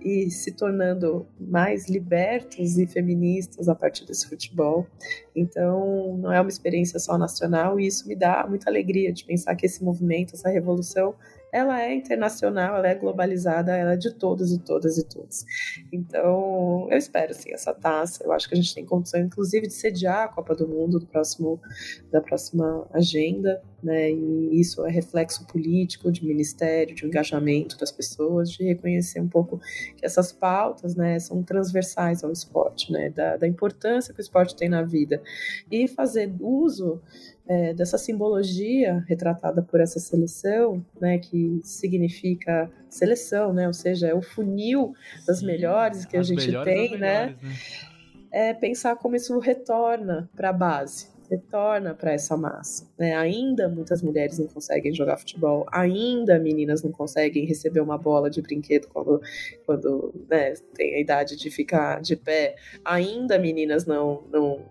e 0.00 0.30
se 0.30 0.52
tornando 0.52 1.26
mais 1.40 1.88
libertos 1.88 2.78
e 2.78 2.86
feministas 2.86 3.68
a 3.68 3.74
partir 3.74 4.04
desse 4.04 4.28
futebol. 4.28 4.86
Então, 5.34 6.16
não 6.18 6.32
é 6.32 6.40
uma 6.40 6.50
experiência 6.50 6.98
só 6.98 7.16
nacional 7.16 7.80
e 7.80 7.86
isso 7.86 8.06
me 8.06 8.14
dá 8.14 8.46
muita 8.48 8.68
alegria 8.68 9.12
de 9.12 9.24
pensar 9.24 9.54
que 9.56 9.66
esse 9.66 9.82
movimento, 9.82 10.34
essa 10.34 10.50
revolução, 10.50 11.14
ela 11.54 11.80
é 11.80 11.94
internacional, 11.94 12.76
ela 12.76 12.88
é 12.88 12.96
globalizada, 12.96 13.76
ela 13.76 13.92
é 13.92 13.96
de 13.96 14.12
todos 14.12 14.52
e 14.52 14.58
todas 14.58 14.98
e 14.98 15.04
todos. 15.04 15.44
Então, 15.92 16.88
eu 16.90 16.98
espero 16.98 17.32
sim 17.32 17.52
essa 17.52 17.72
taça. 17.72 18.24
Eu 18.24 18.32
acho 18.32 18.48
que 18.48 18.54
a 18.54 18.56
gente 18.56 18.74
tem 18.74 18.84
condição, 18.84 19.20
inclusive, 19.20 19.68
de 19.68 19.72
sediar 19.72 20.24
a 20.24 20.28
Copa 20.28 20.52
do 20.56 20.66
Mundo 20.66 20.98
do 20.98 21.06
próximo, 21.06 21.60
da 22.10 22.20
próxima 22.20 22.84
agenda, 22.92 23.62
né? 23.80 24.10
E 24.10 24.58
isso 24.58 24.84
é 24.84 24.90
reflexo 24.90 25.46
político, 25.46 26.10
de 26.10 26.26
ministério, 26.26 26.92
de 26.92 27.06
engajamento 27.06 27.78
das 27.78 27.92
pessoas, 27.92 28.50
de 28.50 28.64
reconhecer 28.64 29.20
um 29.20 29.28
pouco 29.28 29.60
que 29.96 30.04
essas 30.04 30.32
pautas, 30.32 30.96
né, 30.96 31.20
são 31.20 31.40
transversais 31.40 32.24
ao 32.24 32.32
esporte, 32.32 32.90
né? 32.90 33.10
Da, 33.10 33.36
da 33.36 33.46
importância 33.46 34.12
que 34.12 34.18
o 34.18 34.22
esporte 34.22 34.56
tem 34.56 34.68
na 34.68 34.82
vida 34.82 35.22
e 35.70 35.86
fazer 35.86 36.34
uso 36.40 37.00
é, 37.46 37.74
dessa 37.74 37.98
simbologia 37.98 39.04
retratada 39.06 39.62
por 39.62 39.80
essa 39.80 40.00
seleção, 40.00 40.84
né, 41.00 41.18
que 41.18 41.60
significa 41.62 42.70
seleção, 42.88 43.52
né, 43.52 43.66
ou 43.66 43.74
seja, 43.74 44.08
é 44.08 44.14
o 44.14 44.22
funil 44.22 44.94
das 45.26 45.42
melhores 45.42 46.04
que 46.04 46.16
a 46.16 46.22
gente 46.22 46.46
tem, 46.64 46.96
né, 46.96 47.26
melhores, 47.26 47.42
né, 47.42 47.56
é 48.32 48.52
pensar 48.52 48.96
como 48.96 49.14
isso 49.14 49.38
retorna 49.38 50.28
para 50.34 50.48
a 50.48 50.52
base, 50.52 51.08
retorna 51.30 51.94
para 51.94 52.12
essa 52.12 52.36
massa. 52.36 52.90
Né? 52.98 53.14
Ainda 53.14 53.68
muitas 53.68 54.02
mulheres 54.02 54.38
não 54.38 54.48
conseguem 54.48 54.92
jogar 54.92 55.18
futebol, 55.18 55.66
ainda 55.70 56.38
meninas 56.38 56.82
não 56.82 56.90
conseguem 56.90 57.44
receber 57.44 57.80
uma 57.80 57.96
bola 57.96 58.28
de 58.28 58.42
brinquedo 58.42 58.88
quando, 58.88 59.20
quando 59.64 60.14
né, 60.28 60.54
tem 60.74 60.94
a 60.96 61.00
idade 61.00 61.36
de 61.36 61.50
ficar 61.50 62.00
de 62.00 62.16
pé, 62.16 62.56
ainda 62.84 63.38
meninas 63.38 63.86
não, 63.86 64.24
não 64.32 64.64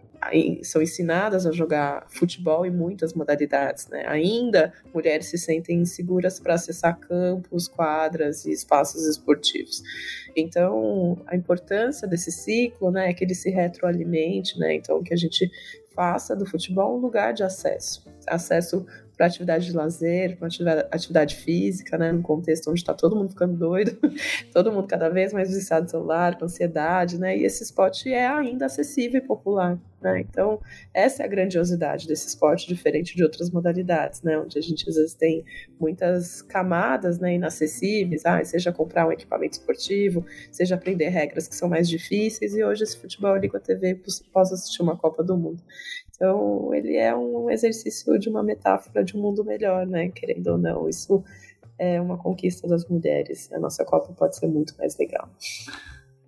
são 0.63 0.81
ensinadas 0.81 1.45
a 1.45 1.51
jogar 1.51 2.05
futebol 2.09 2.65
em 2.65 2.71
muitas 2.71 3.13
modalidades, 3.13 3.87
né? 3.87 4.03
Ainda 4.07 4.73
mulheres 4.93 5.27
se 5.27 5.37
sentem 5.37 5.81
inseguras 5.81 6.39
para 6.39 6.55
acessar 6.55 6.99
campos, 6.99 7.67
quadras 7.67 8.45
e 8.45 8.51
espaços 8.51 9.05
esportivos. 9.07 9.81
Então, 10.35 11.21
a 11.27 11.35
importância 11.35 12.07
desse 12.07 12.31
ciclo, 12.31 12.91
né, 12.91 13.09
é 13.09 13.13
que 13.13 13.23
ele 13.23 13.35
se 13.35 13.49
retroalimente, 13.49 14.57
né? 14.59 14.73
Então, 14.75 15.03
que 15.03 15.13
a 15.13 15.17
gente 15.17 15.49
faça 15.95 16.35
do 16.35 16.45
futebol 16.45 16.97
um 16.97 16.99
lugar 16.99 17.33
de 17.33 17.43
acesso, 17.43 18.03
acesso 18.27 18.85
para 19.23 19.27
atividade 19.27 19.65
de 19.67 19.73
lazer, 19.73 20.37
para 20.37 20.47
atividade, 20.91 21.35
física, 21.37 21.97
né, 21.97 22.11
num 22.11 22.21
contexto 22.21 22.69
onde 22.69 22.81
está 22.81 22.93
todo 22.93 23.15
mundo 23.15 23.29
ficando 23.29 23.55
doido, 23.55 23.97
todo 24.51 24.71
mundo 24.71 24.85
cada 24.85 25.07
vez 25.07 25.31
mais 25.31 25.53
viciado 25.53 25.83
no 25.83 25.89
celular, 25.89 26.37
com 26.37 26.43
ansiedade, 26.43 27.17
né, 27.17 27.37
e 27.37 27.45
esse 27.45 27.63
esporte 27.63 28.11
é 28.11 28.27
ainda 28.27 28.65
acessível 28.65 29.21
e 29.21 29.25
popular, 29.25 29.79
né, 30.01 30.19
então 30.19 30.59
essa 30.93 31.23
é 31.23 31.25
a 31.25 31.29
grandiosidade 31.29 32.05
desse 32.05 32.27
esporte, 32.27 32.67
diferente 32.67 33.15
de 33.15 33.23
outras 33.23 33.49
modalidades, 33.49 34.21
né, 34.21 34.37
onde 34.37 34.59
a 34.59 34.61
gente 34.61 34.89
às 34.89 34.95
vezes 34.95 35.13
tem 35.13 35.45
muitas 35.79 36.41
camadas, 36.41 37.17
né, 37.17 37.35
inacessíveis, 37.35 38.25
ah, 38.25 38.43
seja 38.43 38.73
comprar 38.73 39.07
um 39.07 39.11
equipamento 39.11 39.53
esportivo, 39.53 40.25
seja 40.51 40.75
aprender 40.75 41.07
regras 41.07 41.47
que 41.47 41.55
são 41.55 41.69
mais 41.69 41.87
difíceis, 41.87 42.53
e 42.55 42.63
hoje 42.63 42.83
esse 42.83 42.97
futebol 42.97 43.31
ali 43.31 43.47
com 43.47 43.55
a 43.55 43.61
TV 43.61 44.01
possa 44.33 44.55
assistir 44.55 44.81
uma 44.81 44.97
Copa 44.97 45.23
do 45.23 45.37
Mundo. 45.37 45.63
Então, 46.15 46.73
ele 46.73 46.95
é 46.95 47.15
um 47.15 47.49
exercício 47.49 48.17
de 48.19 48.29
uma 48.29 48.43
metáfora 48.43 49.03
de 49.03 49.17
um 49.17 49.21
mundo 49.21 49.43
melhor, 49.43 49.85
né? 49.85 50.09
Querendo 50.09 50.47
ou 50.47 50.57
não, 50.57 50.87
isso 50.87 51.23
é 51.77 51.99
uma 51.99 52.17
conquista 52.17 52.67
das 52.67 52.87
mulheres. 52.87 53.51
A 53.51 53.59
nossa 53.59 53.83
Copa 53.83 54.13
pode 54.13 54.35
ser 54.37 54.47
muito 54.47 54.75
mais 54.77 54.97
legal. 54.97 55.29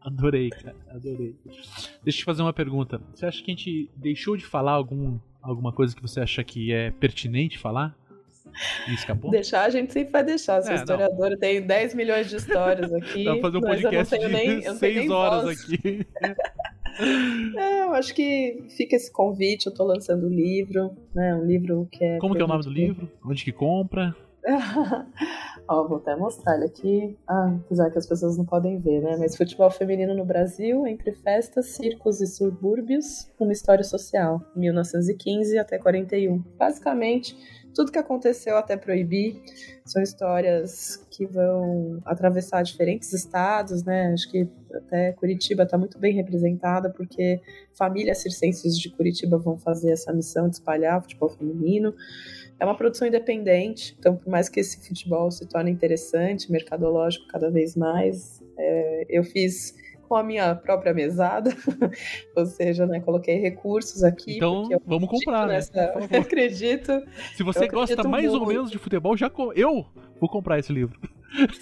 Adorei, 0.01 0.49
cara, 0.49 0.75
adorei. 0.89 1.35
Deixa 1.45 1.99
eu 2.05 2.13
te 2.13 2.23
fazer 2.23 2.41
uma 2.41 2.53
pergunta. 2.53 3.01
Você 3.13 3.25
acha 3.25 3.43
que 3.43 3.51
a 3.51 3.55
gente 3.55 3.89
deixou 3.95 4.37
de 4.37 4.45
falar 4.45 4.73
algum, 4.73 5.17
alguma 5.41 5.71
coisa 5.71 5.95
que 5.95 6.01
você 6.01 6.19
acha 6.19 6.43
que 6.43 6.71
é 6.71 6.91
pertinente 6.91 7.57
falar? 7.57 7.95
E 8.87 8.93
escapou? 8.93 9.31
Deixar 9.31 9.63
a 9.63 9.69
gente 9.69 9.91
sempre 9.91 10.11
vai 10.11 10.23
deixar. 10.23 10.61
Sou 10.61 10.71
é, 10.71 10.75
historiadora, 10.75 11.37
tenho 11.37 11.65
10 11.65 11.95
milhões 11.95 12.29
de 12.29 12.37
histórias 12.37 12.93
aqui. 12.93 13.25
Dá 13.25 13.33
pra 13.33 13.41
fazer 13.41 13.57
um 13.57 13.61
podcast 13.61 14.17
de 14.17 14.27
nem, 14.27 14.61
6 14.61 15.09
horas 15.09 15.43
voz. 15.43 15.63
aqui. 15.63 16.07
É, 16.99 17.83
eu 17.83 17.93
acho 17.93 18.13
que 18.13 18.65
fica 18.69 18.95
esse 18.95 19.11
convite, 19.11 19.67
eu 19.67 19.73
tô 19.73 19.83
lançando 19.83 20.27
um 20.27 20.29
livro, 20.29 20.91
né? 21.13 21.35
Um 21.35 21.45
livro 21.45 21.87
que 21.91 22.03
é. 22.03 22.17
Como 22.17 22.35
que 22.35 22.41
é 22.41 22.45
o 22.45 22.47
nome 22.47 22.63
do 22.63 22.69
livro? 22.69 23.09
Onde 23.23 23.43
que 23.43 23.51
compra? 23.51 24.15
Ó, 25.67 25.87
vou 25.87 25.97
até 25.97 26.15
mostrar 26.15 26.55
ele 26.55 26.65
aqui. 26.65 27.17
Ah, 27.27 27.55
apesar 27.65 27.89
que 27.89 27.97
as 27.97 28.05
pessoas 28.05 28.37
não 28.37 28.45
podem 28.45 28.79
ver, 28.79 29.01
né? 29.01 29.17
Mas 29.17 29.35
futebol 29.35 29.69
feminino 29.71 30.13
no 30.13 30.23
Brasil, 30.23 30.85
entre 30.85 31.11
festas, 31.13 31.69
circos 31.69 32.21
e 32.21 32.27
subúrbios, 32.27 33.31
uma 33.39 33.51
história 33.51 33.83
social, 33.83 34.41
1915 34.55 35.57
até 35.57 35.79
41. 35.79 36.37
Basicamente, 36.57 37.35
tudo 37.75 37.91
que 37.91 37.99
aconteceu 37.99 38.55
até 38.57 38.77
proibir 38.77 39.41
são 39.83 40.01
histórias 40.01 41.05
que 41.11 41.25
vão 41.25 42.01
atravessar 42.05 42.63
diferentes 42.63 43.11
estados, 43.11 43.83
né? 43.83 44.13
Acho 44.13 44.31
que 44.31 44.47
até 44.73 45.11
Curitiba 45.11 45.63
está 45.63 45.77
muito 45.77 45.99
bem 45.99 46.13
representada, 46.13 46.89
porque 46.89 47.41
famílias 47.73 48.19
circenses 48.19 48.79
de 48.79 48.89
Curitiba 48.89 49.37
vão 49.37 49.57
fazer 49.57 49.91
essa 49.91 50.13
missão 50.13 50.47
de 50.47 50.55
espalhar 50.55 51.01
futebol 51.01 51.29
feminino. 51.29 51.93
É 52.57 52.63
uma 52.63 52.77
produção 52.77 53.05
independente, 53.05 53.93
então, 53.99 54.15
por 54.15 54.29
mais 54.29 54.47
que 54.47 54.61
esse 54.61 54.87
futebol 54.87 55.29
se 55.29 55.45
torne 55.45 55.69
interessante, 55.69 56.49
mercadológico 56.49 57.27
cada 57.27 57.51
vez 57.51 57.75
mais, 57.75 58.41
é, 58.57 59.05
eu 59.09 59.23
fiz 59.25 59.75
com 60.07 60.15
a 60.15 60.23
minha 60.23 60.55
própria 60.55 60.93
mesada, 60.93 61.51
ou 62.35 62.45
seja, 62.45 62.85
né, 62.85 62.99
coloquei 62.99 63.39
recursos 63.39 64.03
aqui. 64.03 64.37
Então, 64.37 64.69
vamos 64.85 65.09
comprar, 65.09 65.47
né? 65.47 65.55
nessa... 65.55 65.93
acredito. 66.19 67.03
Se 67.35 67.43
você 67.43 67.67
gosta 67.67 68.07
mais 68.07 68.27
muito. 68.27 68.41
ou 68.41 68.47
menos 68.47 68.71
de 68.71 68.77
futebol, 68.77 69.17
já 69.17 69.29
co... 69.29 69.51
eu 69.53 69.85
vou 70.19 70.29
comprar 70.29 70.59
esse 70.59 70.71
livro. 70.71 70.99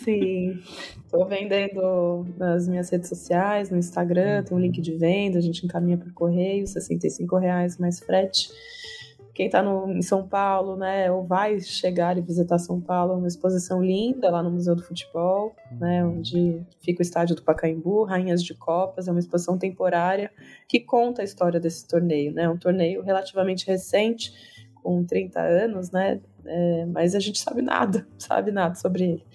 Sim, 0.04 0.60
estou 1.04 1.26
vendendo 1.26 2.28
nas 2.38 2.68
minhas 2.68 2.90
redes 2.92 3.10
sociais, 3.10 3.72
no 3.72 3.78
Instagram, 3.78 4.44
tem 4.44 4.56
um 4.56 4.60
link 4.60 4.80
de 4.80 4.96
venda, 4.96 5.40
a 5.40 5.42
gente 5.42 5.66
encaminha 5.66 5.98
por 5.98 6.14
correio, 6.14 6.68
65 6.68 7.38
reais 7.38 7.78
mais 7.80 8.00
frete 8.00 8.50
quem 9.34 9.48
está 9.48 9.64
em 9.88 10.02
São 10.04 10.28
Paulo, 10.28 10.76
né, 10.76 11.12
ou 11.12 11.26
vai 11.26 11.60
chegar 11.60 12.18
e 12.18 12.22
visitar 12.22 12.60
São 12.60 12.80
Paulo, 12.80 13.14
é 13.14 13.16
uma 13.16 13.28
exposição 13.28 13.84
linda 13.84 14.30
lá 14.30 14.44
no 14.44 14.52
Museu 14.52 14.76
do 14.76 14.84
Futebol, 14.84 15.56
né, 15.72 16.06
onde 16.06 16.62
fica 16.82 17.00
o 17.00 17.02
estádio 17.02 17.36
do 17.36 17.42
Pacaembu, 17.42 18.04
Rainhas 18.04 18.44
de 18.44 18.54
Copas, 18.54 19.08
é 19.08 19.12
uma 19.12 19.20
exposição 19.20 19.58
temporária 19.58 20.32
que 20.68 20.80
conta 20.80 21.24
a 21.24 21.26
história 21.26 21.60
desse 21.60 21.88
torneio, 21.88 22.32
né, 22.32 22.48
um 22.48 22.58
torneio 22.58 23.02
relativamente 23.02 23.66
recente, 23.66 24.32
com 24.76 25.04
30 25.04 25.40
anos, 25.40 25.90
né, 25.90 26.22
é, 26.46 26.86
mas 26.86 27.16
a 27.16 27.20
gente 27.20 27.40
sabe 27.40 27.64
nada, 27.64 28.06
sabe 28.20 28.52
nada 28.52 28.76
sobre 28.76 29.04
ele. 29.04 29.26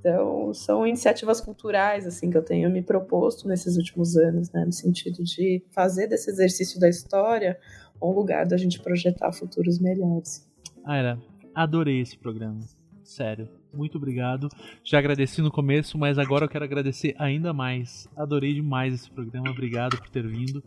Então, 0.00 0.52
são 0.52 0.84
iniciativas 0.84 1.40
culturais 1.40 2.06
assim 2.06 2.28
que 2.28 2.36
eu 2.36 2.42
tenho 2.42 2.68
me 2.70 2.82
proposto 2.82 3.46
nesses 3.46 3.76
últimos 3.76 4.16
anos, 4.16 4.50
né, 4.50 4.64
no 4.64 4.72
sentido 4.72 5.22
de 5.22 5.62
fazer 5.70 6.08
desse 6.08 6.30
exercício 6.30 6.80
da 6.80 6.88
história 6.88 7.56
um 8.02 8.14
lugar 8.14 8.46
da 8.46 8.56
gente 8.56 8.80
projetar 8.80 9.32
futuros 9.32 9.78
melhores. 9.78 10.48
Aira, 10.84 11.18
adorei 11.54 12.00
esse 12.00 12.16
programa. 12.16 12.60
Sério, 13.02 13.48
muito 13.72 13.98
obrigado. 13.98 14.48
Já 14.84 14.98
agradeci 14.98 15.42
no 15.42 15.50
começo, 15.50 15.98
mas 15.98 16.18
agora 16.18 16.44
eu 16.44 16.48
quero 16.48 16.64
agradecer 16.64 17.14
ainda 17.18 17.52
mais. 17.52 18.08
Adorei 18.16 18.54
demais 18.54 18.94
esse 18.94 19.10
programa. 19.10 19.50
Obrigado 19.50 19.98
por 19.98 20.08
ter 20.08 20.26
vindo. 20.26 20.62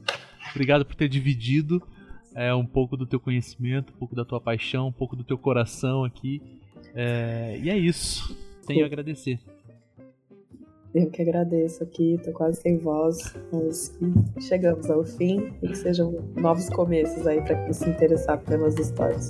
Obrigado 0.52 0.86
por 0.86 0.96
ter 0.96 1.10
dividido 1.10 1.82
é, 2.36 2.54
um 2.54 2.66
pouco 2.66 2.98
do 2.98 3.06
teu 3.06 3.20
conhecimento, 3.20 3.94
um 3.94 3.98
pouco 3.98 4.16
da 4.16 4.26
tua 4.26 4.42
paixão, 4.42 4.88
um 4.88 4.92
pouco 4.92 5.16
do 5.16 5.24
teu 5.24 5.38
coração 5.38 6.04
aqui. 6.04 6.42
É, 6.94 7.60
e 7.64 7.70
é 7.70 7.78
isso. 7.78 8.38
Tenho 8.68 8.84
a 8.84 8.86
agradecer. 8.86 9.40
Eu 10.96 11.10
que 11.10 11.22
agradeço 11.22 11.84
aqui, 11.84 12.18
tô 12.24 12.32
quase 12.32 12.62
sem 12.62 12.78
voz, 12.78 13.36
mas 13.52 13.94
chegamos 14.40 14.90
ao 14.90 15.04
fim 15.04 15.52
e 15.62 15.68
que 15.68 15.78
sejam 15.78 16.24
novos 16.38 16.70
começos 16.70 17.28
aí 17.28 17.42
para 17.42 17.66
quem 17.66 17.74
se 17.74 17.90
interessar 17.90 18.40
pelas 18.46 18.80
histórias. 18.80 19.30